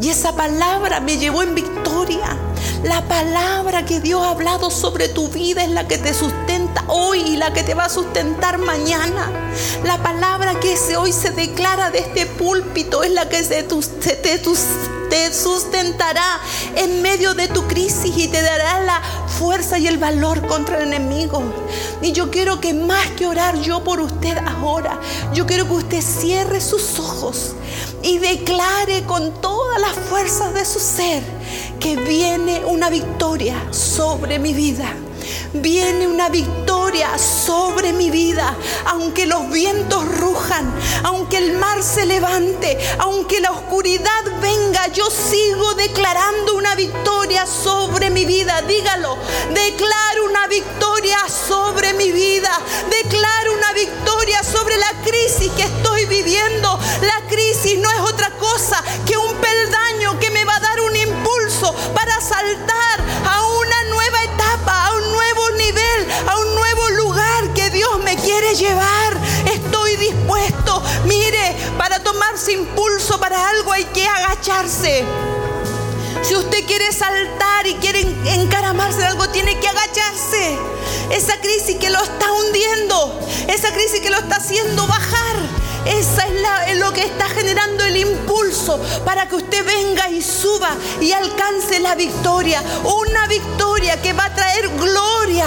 Y 0.00 0.10
esa 0.10 0.36
palabra 0.36 1.00
me 1.00 1.16
llevó 1.16 1.42
en 1.42 1.54
victoria. 1.54 2.36
La 2.84 3.02
palabra 3.08 3.84
que 3.84 4.00
Dios 4.00 4.22
ha 4.22 4.30
hablado 4.30 4.70
sobre 4.70 5.08
tu 5.08 5.28
vida 5.28 5.64
es 5.64 5.70
la 5.70 5.88
que 5.88 5.98
te 5.98 6.14
sustenta 6.14 6.84
hoy 6.86 7.20
y 7.20 7.36
la 7.36 7.52
que 7.52 7.64
te 7.64 7.74
va 7.74 7.86
a 7.86 7.88
sustentar 7.88 8.58
mañana. 8.58 9.30
La 9.82 10.00
palabra 10.00 10.60
que 10.60 10.76
hoy 10.96 11.12
se 11.12 11.30
declara 11.30 11.90
de 11.90 11.98
este 11.98 12.26
púlpito 12.26 13.02
es 13.02 13.10
la 13.10 13.28
que 13.28 13.42
se, 13.42 13.64
te, 13.64 14.38
te 15.10 15.34
sustentará 15.34 16.40
en 16.76 17.02
medio 17.02 17.34
de 17.34 17.48
tu 17.48 17.66
crisis 17.66 18.16
y 18.16 18.28
te 18.28 18.42
dará 18.42 18.80
la 18.80 19.02
fuerza 19.26 19.78
y 19.78 19.88
el 19.88 19.98
valor 19.98 20.46
contra 20.46 20.78
el 20.78 20.92
enemigo. 20.92 21.42
Y 22.00 22.12
yo 22.12 22.30
quiero 22.30 22.60
que 22.60 22.74
más 22.74 23.08
que 23.16 23.26
orar 23.26 23.60
yo 23.60 23.82
por 23.82 24.00
usted 24.00 24.38
ahora, 24.38 25.00
yo 25.34 25.46
quiero 25.46 25.66
que 25.66 25.74
usted 25.74 26.00
cierre 26.00 26.60
sus 26.60 27.00
ojos 27.00 27.54
y 28.02 28.18
declare 28.18 29.02
con 29.04 29.32
todas 29.40 29.80
las 29.80 29.94
fuerzas 30.08 30.54
de 30.54 30.64
su 30.64 30.78
ser 30.78 31.22
que 31.80 31.96
viene 31.96 32.62
una 32.64 32.90
victoria 32.90 33.72
sobre 33.72 34.38
mi 34.38 34.52
vida 34.52 34.94
viene 35.52 36.06
una 36.06 36.28
victoria 36.28 37.18
sobre 37.18 37.92
mi 37.92 38.10
vida. 38.10 38.56
Aunque 38.86 39.26
los 39.26 39.50
vientos 39.50 40.04
rujan, 40.18 40.72
aunque 41.04 41.38
el 41.38 41.56
mar 41.56 41.82
se 41.82 42.06
levante, 42.06 42.78
aunque 42.98 43.40
la 43.40 43.52
oscuridad 43.52 44.24
venga, 44.40 44.88
yo 44.88 45.10
sigo 45.10 45.74
declarando 45.74 46.54
una 46.56 46.74
victoria 46.74 47.46
sobre 47.46 48.10
mi 48.10 48.24
vida. 48.24 48.62
Dígalo, 48.62 49.16
declaro 49.54 50.24
una 50.28 50.46
victoria 50.48 51.18
sobre 51.28 51.94
mi 51.94 52.10
vida. 52.12 52.50
Declaro 52.90 53.54
una 53.54 53.72
victoria 53.72 54.42
sobre 54.42 54.76
la 54.76 54.90
crisis 55.04 55.50
que 55.52 55.62
estoy 55.62 56.06
viviendo. 56.06 56.78
La 57.02 57.26
crisis 57.28 57.78
no 57.78 57.90
es 57.90 58.00
otra 58.00 58.30
cosa 58.38 58.82
que 59.06 59.16
un 59.16 59.28
peldaño 59.28 59.47
saltar 62.28 63.00
a 63.24 63.46
una 63.46 63.84
nueva 63.90 64.22
etapa, 64.24 64.86
a 64.86 64.94
un 64.96 65.12
nuevo 65.12 65.38
a 66.26 66.38
un 66.38 66.54
nuevo 66.54 66.88
lugar 66.90 67.52
que 67.54 67.70
Dios 67.70 67.98
me 68.00 68.16
quiere 68.16 68.54
llevar. 68.54 69.16
Estoy 69.46 69.96
dispuesto. 69.96 70.82
Mire, 71.04 71.56
para 71.76 72.02
tomarse 72.02 72.52
impulso 72.52 73.18
para 73.18 73.48
algo 73.48 73.72
hay 73.72 73.84
que 73.86 74.06
agacharse. 74.06 75.04
Si 76.22 76.34
usted 76.34 76.66
quiere 76.66 76.92
saltar 76.92 77.66
y 77.66 77.74
quiere 77.74 78.00
encaramarse 78.26 78.98
de 78.98 79.06
algo, 79.06 79.28
tiene 79.28 79.58
que 79.58 79.68
agacharse. 79.68 80.58
Esa 81.10 81.38
crisis 81.40 81.76
que 81.76 81.90
lo 81.90 82.02
está 82.02 82.30
hundiendo, 82.32 83.20
esa 83.48 83.72
crisis 83.72 84.00
que 84.00 84.10
lo 84.10 84.18
está 84.18 84.36
haciendo 84.36 84.86
bajar 84.86 85.67
esa 85.84 86.26
es, 86.66 86.76
lo 86.78 86.92
que 86.92 87.02
está 87.02 87.28
generando 87.28 87.84
el 87.84 87.96
impulso 87.96 88.80
para 89.04 89.28
que 89.28 89.36
usted 89.36 89.64
venga 89.64 90.08
y 90.10 90.22
suba 90.22 90.70
y 91.00 91.12
alcance 91.12 91.80
la 91.80 91.94
victoria. 91.94 92.62
Una 92.84 93.26
victoria 93.26 94.00
que 94.00 94.12
va 94.12 94.26
a 94.26 94.34
traer 94.34 94.68
gloria 94.78 95.46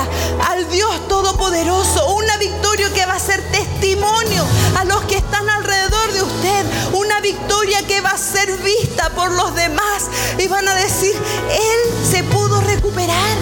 al 0.50 0.70
Dios 0.70 1.08
Todopoderoso. 1.08 2.16
Una 2.16 2.38
victoria 2.38 2.92
que 2.94 3.06
va 3.06 3.16
a 3.16 3.20
ser 3.20 3.42
testimonio 3.52 4.46
a 4.78 4.84
los 4.86 5.02
que 5.04 5.18
están 5.18 5.50
alrededor 5.50 6.12
de 6.14 6.24
usted. 6.24 6.66
Una 6.94 7.20
victoria 7.22 7.86
que 7.88 8.02
va 8.02 8.12
a 8.12 8.18
ser 8.18 8.52
vista 8.58 9.10
por 9.12 9.32
los 9.32 9.56
demás 9.56 10.10
y 10.38 10.48
van 10.48 10.68
a 10.68 10.76
decir, 10.76 11.16
Él 11.16 12.10
se 12.10 12.24
pudo 12.24 12.62
recuperar. 12.62 13.38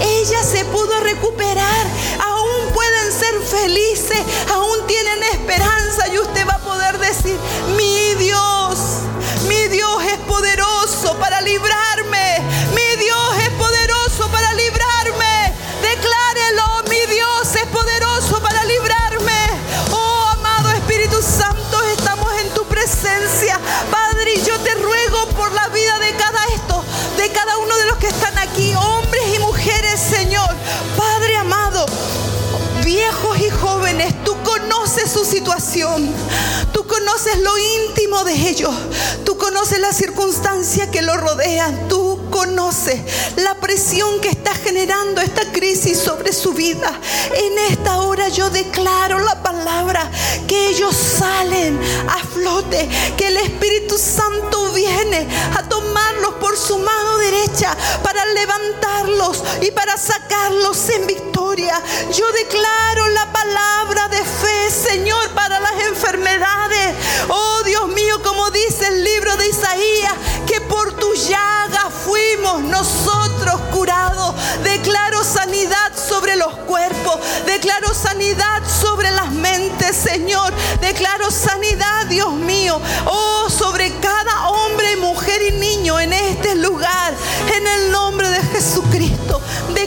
Ella 0.00 0.42
se 0.42 0.64
pudo 0.66 0.98
recuperar. 1.00 1.86
Pueden 2.20 2.39
ser 3.20 3.40
felices. 3.42 4.20
Aún 4.50 4.86
tienen 4.86 5.22
esperanza. 5.32 6.08
Y 6.12 6.18
usted 6.18 6.46
va 6.46 6.54
a 6.54 6.58
poder 6.58 6.98
decir, 6.98 7.36
mi 7.76 8.14
Dios, 8.14 8.78
mi 9.48 9.68
Dios 9.68 10.02
es 10.04 10.18
poderoso 10.20 11.16
para 11.18 11.40
librarme. 11.40 12.42
De 38.24 38.48
ellos, 38.48 38.74
tú 39.24 39.36
conoces 39.36 39.78
la 39.80 39.92
circunstancia 39.92 40.90
que 40.90 41.02
lo 41.02 41.16
rodean, 41.16 41.88
tú 41.88 42.28
conoces 42.30 43.00
la 43.36 43.54
presión 43.56 44.20
que 44.20 44.28
está 44.28 44.54
generando 44.54 45.20
esta 45.20 45.50
crisis 45.52 45.98
sobre 45.98 46.32
su 46.32 46.52
vida. 46.52 46.98
En 47.34 47.58
esta 47.70 47.98
hora 47.98 48.28
yo 48.28 48.50
declaro 48.50 49.18
la 49.18 49.42
palabra 49.42 50.10
que 50.46 50.68
ellos 50.68 50.94
salen 50.94 51.78
a 52.08 52.18
flote, 52.18 52.88
que 53.16 53.28
el 53.28 53.36
Espíritu 53.38 53.98
Santo 53.98 54.72
viene 54.72 55.26
a 55.56 55.68
tomarlos 55.68 56.34
por 56.34 56.56
su 56.56 56.78
mano 56.78 57.18
derecha 57.18 57.76
para 58.02 58.24
levantarlos 58.26 59.42
y 59.62 59.70
para 59.70 59.96
sacarlos 59.96 60.88
en 60.90 61.06
victoria. 61.06 61.80
Yo 62.12 62.30
declaro 62.32 63.08
la 63.08 63.32
palabra 63.32 64.08
de 64.08 64.18
fe, 64.18 64.70
Señor, 64.70 65.30
para 65.30 65.60
las 65.60 65.80
enfermedades. 65.88 66.94
Oh 67.28 67.62
Dios 67.64 67.88
mío, 67.88 68.20
como 68.22 68.50
dice 68.50 68.86
el 68.88 69.04
libro 69.04 69.36
de 69.36 69.39
Isaías, 69.50 70.14
que 70.46 70.60
por 70.60 70.92
tu 70.92 71.12
llaga 71.14 71.90
fuimos 71.90 72.62
nosotros 72.62 73.60
curados. 73.72 74.34
Declaro 74.62 75.24
sanidad 75.24 75.92
sobre 75.96 76.36
los 76.36 76.54
cuerpos. 76.68 77.18
Declaro 77.46 77.92
sanidad 77.92 78.62
sobre 78.68 79.10
las 79.10 79.32
mentes, 79.32 79.96
Señor. 79.96 80.52
Declaro 80.80 81.30
sanidad, 81.30 82.06
Dios 82.06 82.32
mío. 82.32 82.80
Oh, 83.06 83.48
sobre 83.50 83.92
cada 83.98 84.50
hombre, 84.50 84.96
mujer 84.96 85.42
y 85.42 85.52
niño 85.58 85.98
en 85.98 86.12
este 86.12 86.54
lugar. 86.54 87.14
En 87.56 87.66
el 87.66 87.90
nombre 87.90 88.28
de 88.30 88.40
Jesucristo. 88.52 89.29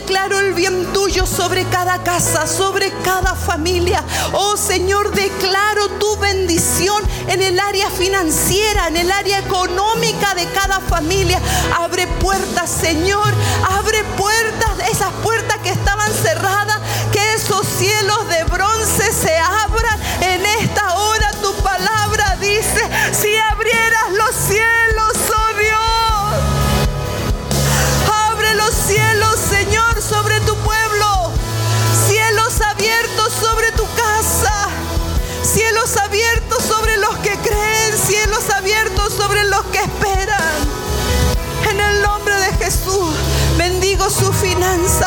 Declaro 0.06 0.38
el 0.38 0.52
bien 0.52 0.92
tuyo 0.92 1.24
sobre 1.24 1.64
cada 1.64 2.02
casa, 2.02 2.46
sobre 2.46 2.92
cada 3.02 3.34
familia. 3.34 4.04
Oh 4.34 4.54
Señor, 4.54 5.10
declaro 5.12 5.88
tu 5.98 6.18
bendición 6.18 7.02
en 7.26 7.40
el 7.40 7.58
área 7.58 7.88
financiera, 7.88 8.88
en 8.88 8.98
el 8.98 9.10
área 9.10 9.38
económica 9.38 10.34
de 10.34 10.44
cada 10.48 10.80
familia. 10.80 11.40
Abre 11.78 12.06
puertas, 12.06 12.68
Señor. 12.68 13.32
Abre 13.78 14.04
puertas, 14.18 14.90
esas 14.90 15.10
puertas 15.22 15.56
que 15.60 15.70
estaban 15.70 16.12
cerradas, 16.12 16.80
que 17.10 17.32
esos 17.32 17.66
cielos 17.66 18.23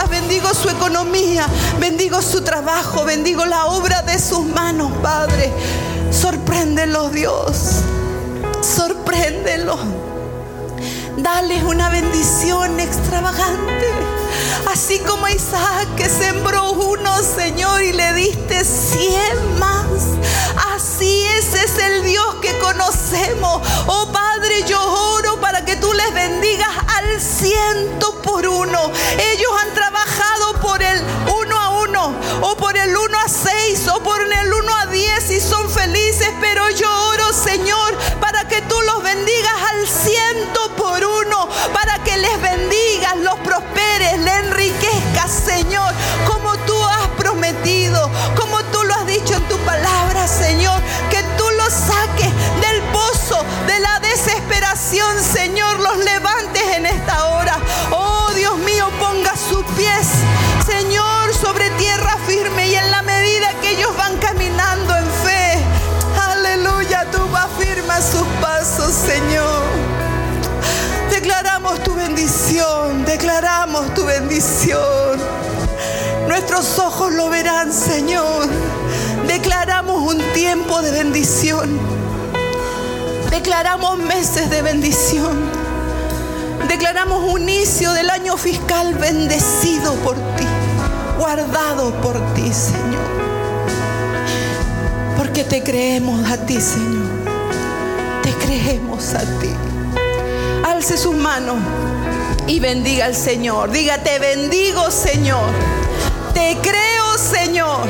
bendigo 0.05 0.53
su 0.53 0.69
economía, 0.69 1.47
bendigo 1.79 2.21
su 2.21 2.41
trabajo, 2.41 3.03
bendigo 3.03 3.45
la 3.45 3.65
obra 3.65 4.01
de 4.01 4.19
sus 4.19 4.45
manos, 4.45 4.91
Padre. 5.01 5.51
Sorpréndelo, 6.11 7.09
Dios. 7.09 7.81
Sorpréndelo. 8.61 9.77
Dale 11.17 11.63
una 11.65 11.89
bendición 11.89 12.79
extravagante. 12.79 13.87
Así 14.71 14.99
como 14.99 15.27
Isaac 15.27 15.87
que 15.95 16.09
sembró 16.09 16.71
uno, 16.71 17.11
Señor, 17.23 17.81
y 17.81 17.93
le 17.93 18.13
diste 18.13 18.63
cien 18.63 19.59
más. 19.59 19.85
Así 20.75 21.23
ese 21.37 21.63
es 21.63 21.77
el 21.77 22.03
Dios 22.03 22.35
que 22.41 22.57
conocemos. 22.57 23.61
Oh 23.85 24.11
Padre, 24.11 24.63
yo 24.67 24.81
oro 25.13 25.39
para 25.39 25.63
que 25.63 25.75
tú 25.75 25.93
les 25.93 26.13
bendigas 26.13 26.69
al 26.97 27.21
ciento 27.21 28.21
por 28.23 28.47
uno. 28.47 28.91
Ellos 29.17 29.51
han 29.61 29.73
trabajado 29.73 30.53
por 30.61 30.81
el 30.81 30.99
uno 31.27 31.59
a 31.59 31.69
uno, 31.81 32.15
o 32.41 32.57
por 32.57 32.75
el 32.75 32.95
uno 32.95 33.17
a 33.19 33.27
seis, 33.27 33.87
o 33.87 34.01
por 34.01 34.19
el 34.21 34.53
uno 34.53 34.75
a 34.77 34.87
diez 34.87 35.29
y 35.29 35.39
son 35.39 35.69
felices. 35.69 36.29
Pero 36.41 36.69
yo 36.71 36.89
oro, 37.09 37.31
Señor, 37.33 37.95
para 38.19 38.47
que 38.47 38.61
tú 38.63 38.75
los 38.81 39.03
bendigas 39.03 39.53
al 39.71 39.87
ciento 39.87 40.75
por 40.75 41.03
uno, 41.03 41.49
para 41.71 42.03
que 42.03 42.17
les 42.17 42.41
bendigas, 42.41 43.15
los 43.17 43.35
prosperes, 43.39 44.19
les 44.19 44.33
enriquezcas, 44.45 45.31
Señor, 45.31 45.93
como 46.25 46.57
tú 46.65 46.75
has 46.83 47.07
prometido, 47.17 48.09
como 48.35 48.63
tú 48.65 48.83
lo 48.83 48.93
has 48.95 49.05
dicho 49.05 49.35
en 49.35 49.47
tu 49.47 49.57
palabra, 49.59 50.27
Señor, 50.27 50.81
tu 73.93 74.05
bendición. 74.05 75.19
Nuestros 76.27 76.79
ojos 76.79 77.11
lo 77.13 77.29
verán, 77.29 77.71
Señor. 77.71 78.47
Declaramos 79.27 80.13
un 80.13 80.19
tiempo 80.33 80.81
de 80.81 80.91
bendición. 80.91 81.79
Declaramos 83.29 83.99
meses 83.99 84.49
de 84.49 84.61
bendición. 84.61 85.51
Declaramos 86.67 87.23
un 87.23 87.43
inicio 87.43 87.93
del 87.93 88.09
año 88.09 88.35
fiscal 88.35 88.95
bendecido 88.95 89.93
por 89.95 90.15
ti, 90.15 90.45
guardado 91.17 91.91
por 92.01 92.19
ti, 92.33 92.51
Señor. 92.51 93.07
Porque 95.17 95.43
te 95.43 95.63
creemos 95.63 96.29
a 96.29 96.37
ti, 96.37 96.59
Señor. 96.59 97.07
Te 98.23 98.31
creemos 98.45 99.13
a 99.13 99.19
ti. 99.39 99.49
Alce 100.65 100.97
sus 100.97 101.15
manos 101.15 101.57
y 102.47 102.59
bendiga 102.59 103.05
al 103.05 103.15
Señor. 103.15 103.71
Diga, 103.71 103.97
te 103.99 104.19
bendigo, 104.19 104.89
Señor. 104.89 105.49
Te 106.33 106.57
creo, 106.61 107.17
Señor. 107.17 107.85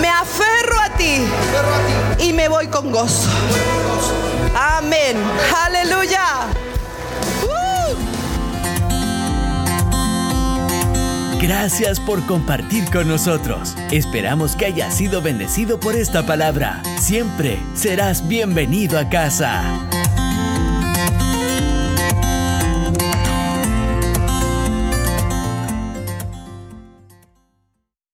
Me 0.00 0.08
aferro 0.08 0.80
a 0.80 0.96
ti 0.96 1.22
y 2.18 2.32
me 2.32 2.48
voy 2.48 2.66
con 2.66 2.90
gozo. 2.90 3.28
Amén. 4.54 5.16
Aleluya. 5.64 6.48
Gracias 11.40 12.00
por 12.00 12.26
compartir 12.26 12.90
con 12.90 13.06
nosotros. 13.06 13.76
Esperamos 13.92 14.56
que 14.56 14.66
hayas 14.66 14.94
sido 14.94 15.22
bendecido 15.22 15.78
por 15.78 15.94
esta 15.94 16.26
palabra. 16.26 16.82
Siempre 17.00 17.60
serás 17.74 18.26
bienvenido 18.26 18.98
a 18.98 19.08
casa. 19.08 19.62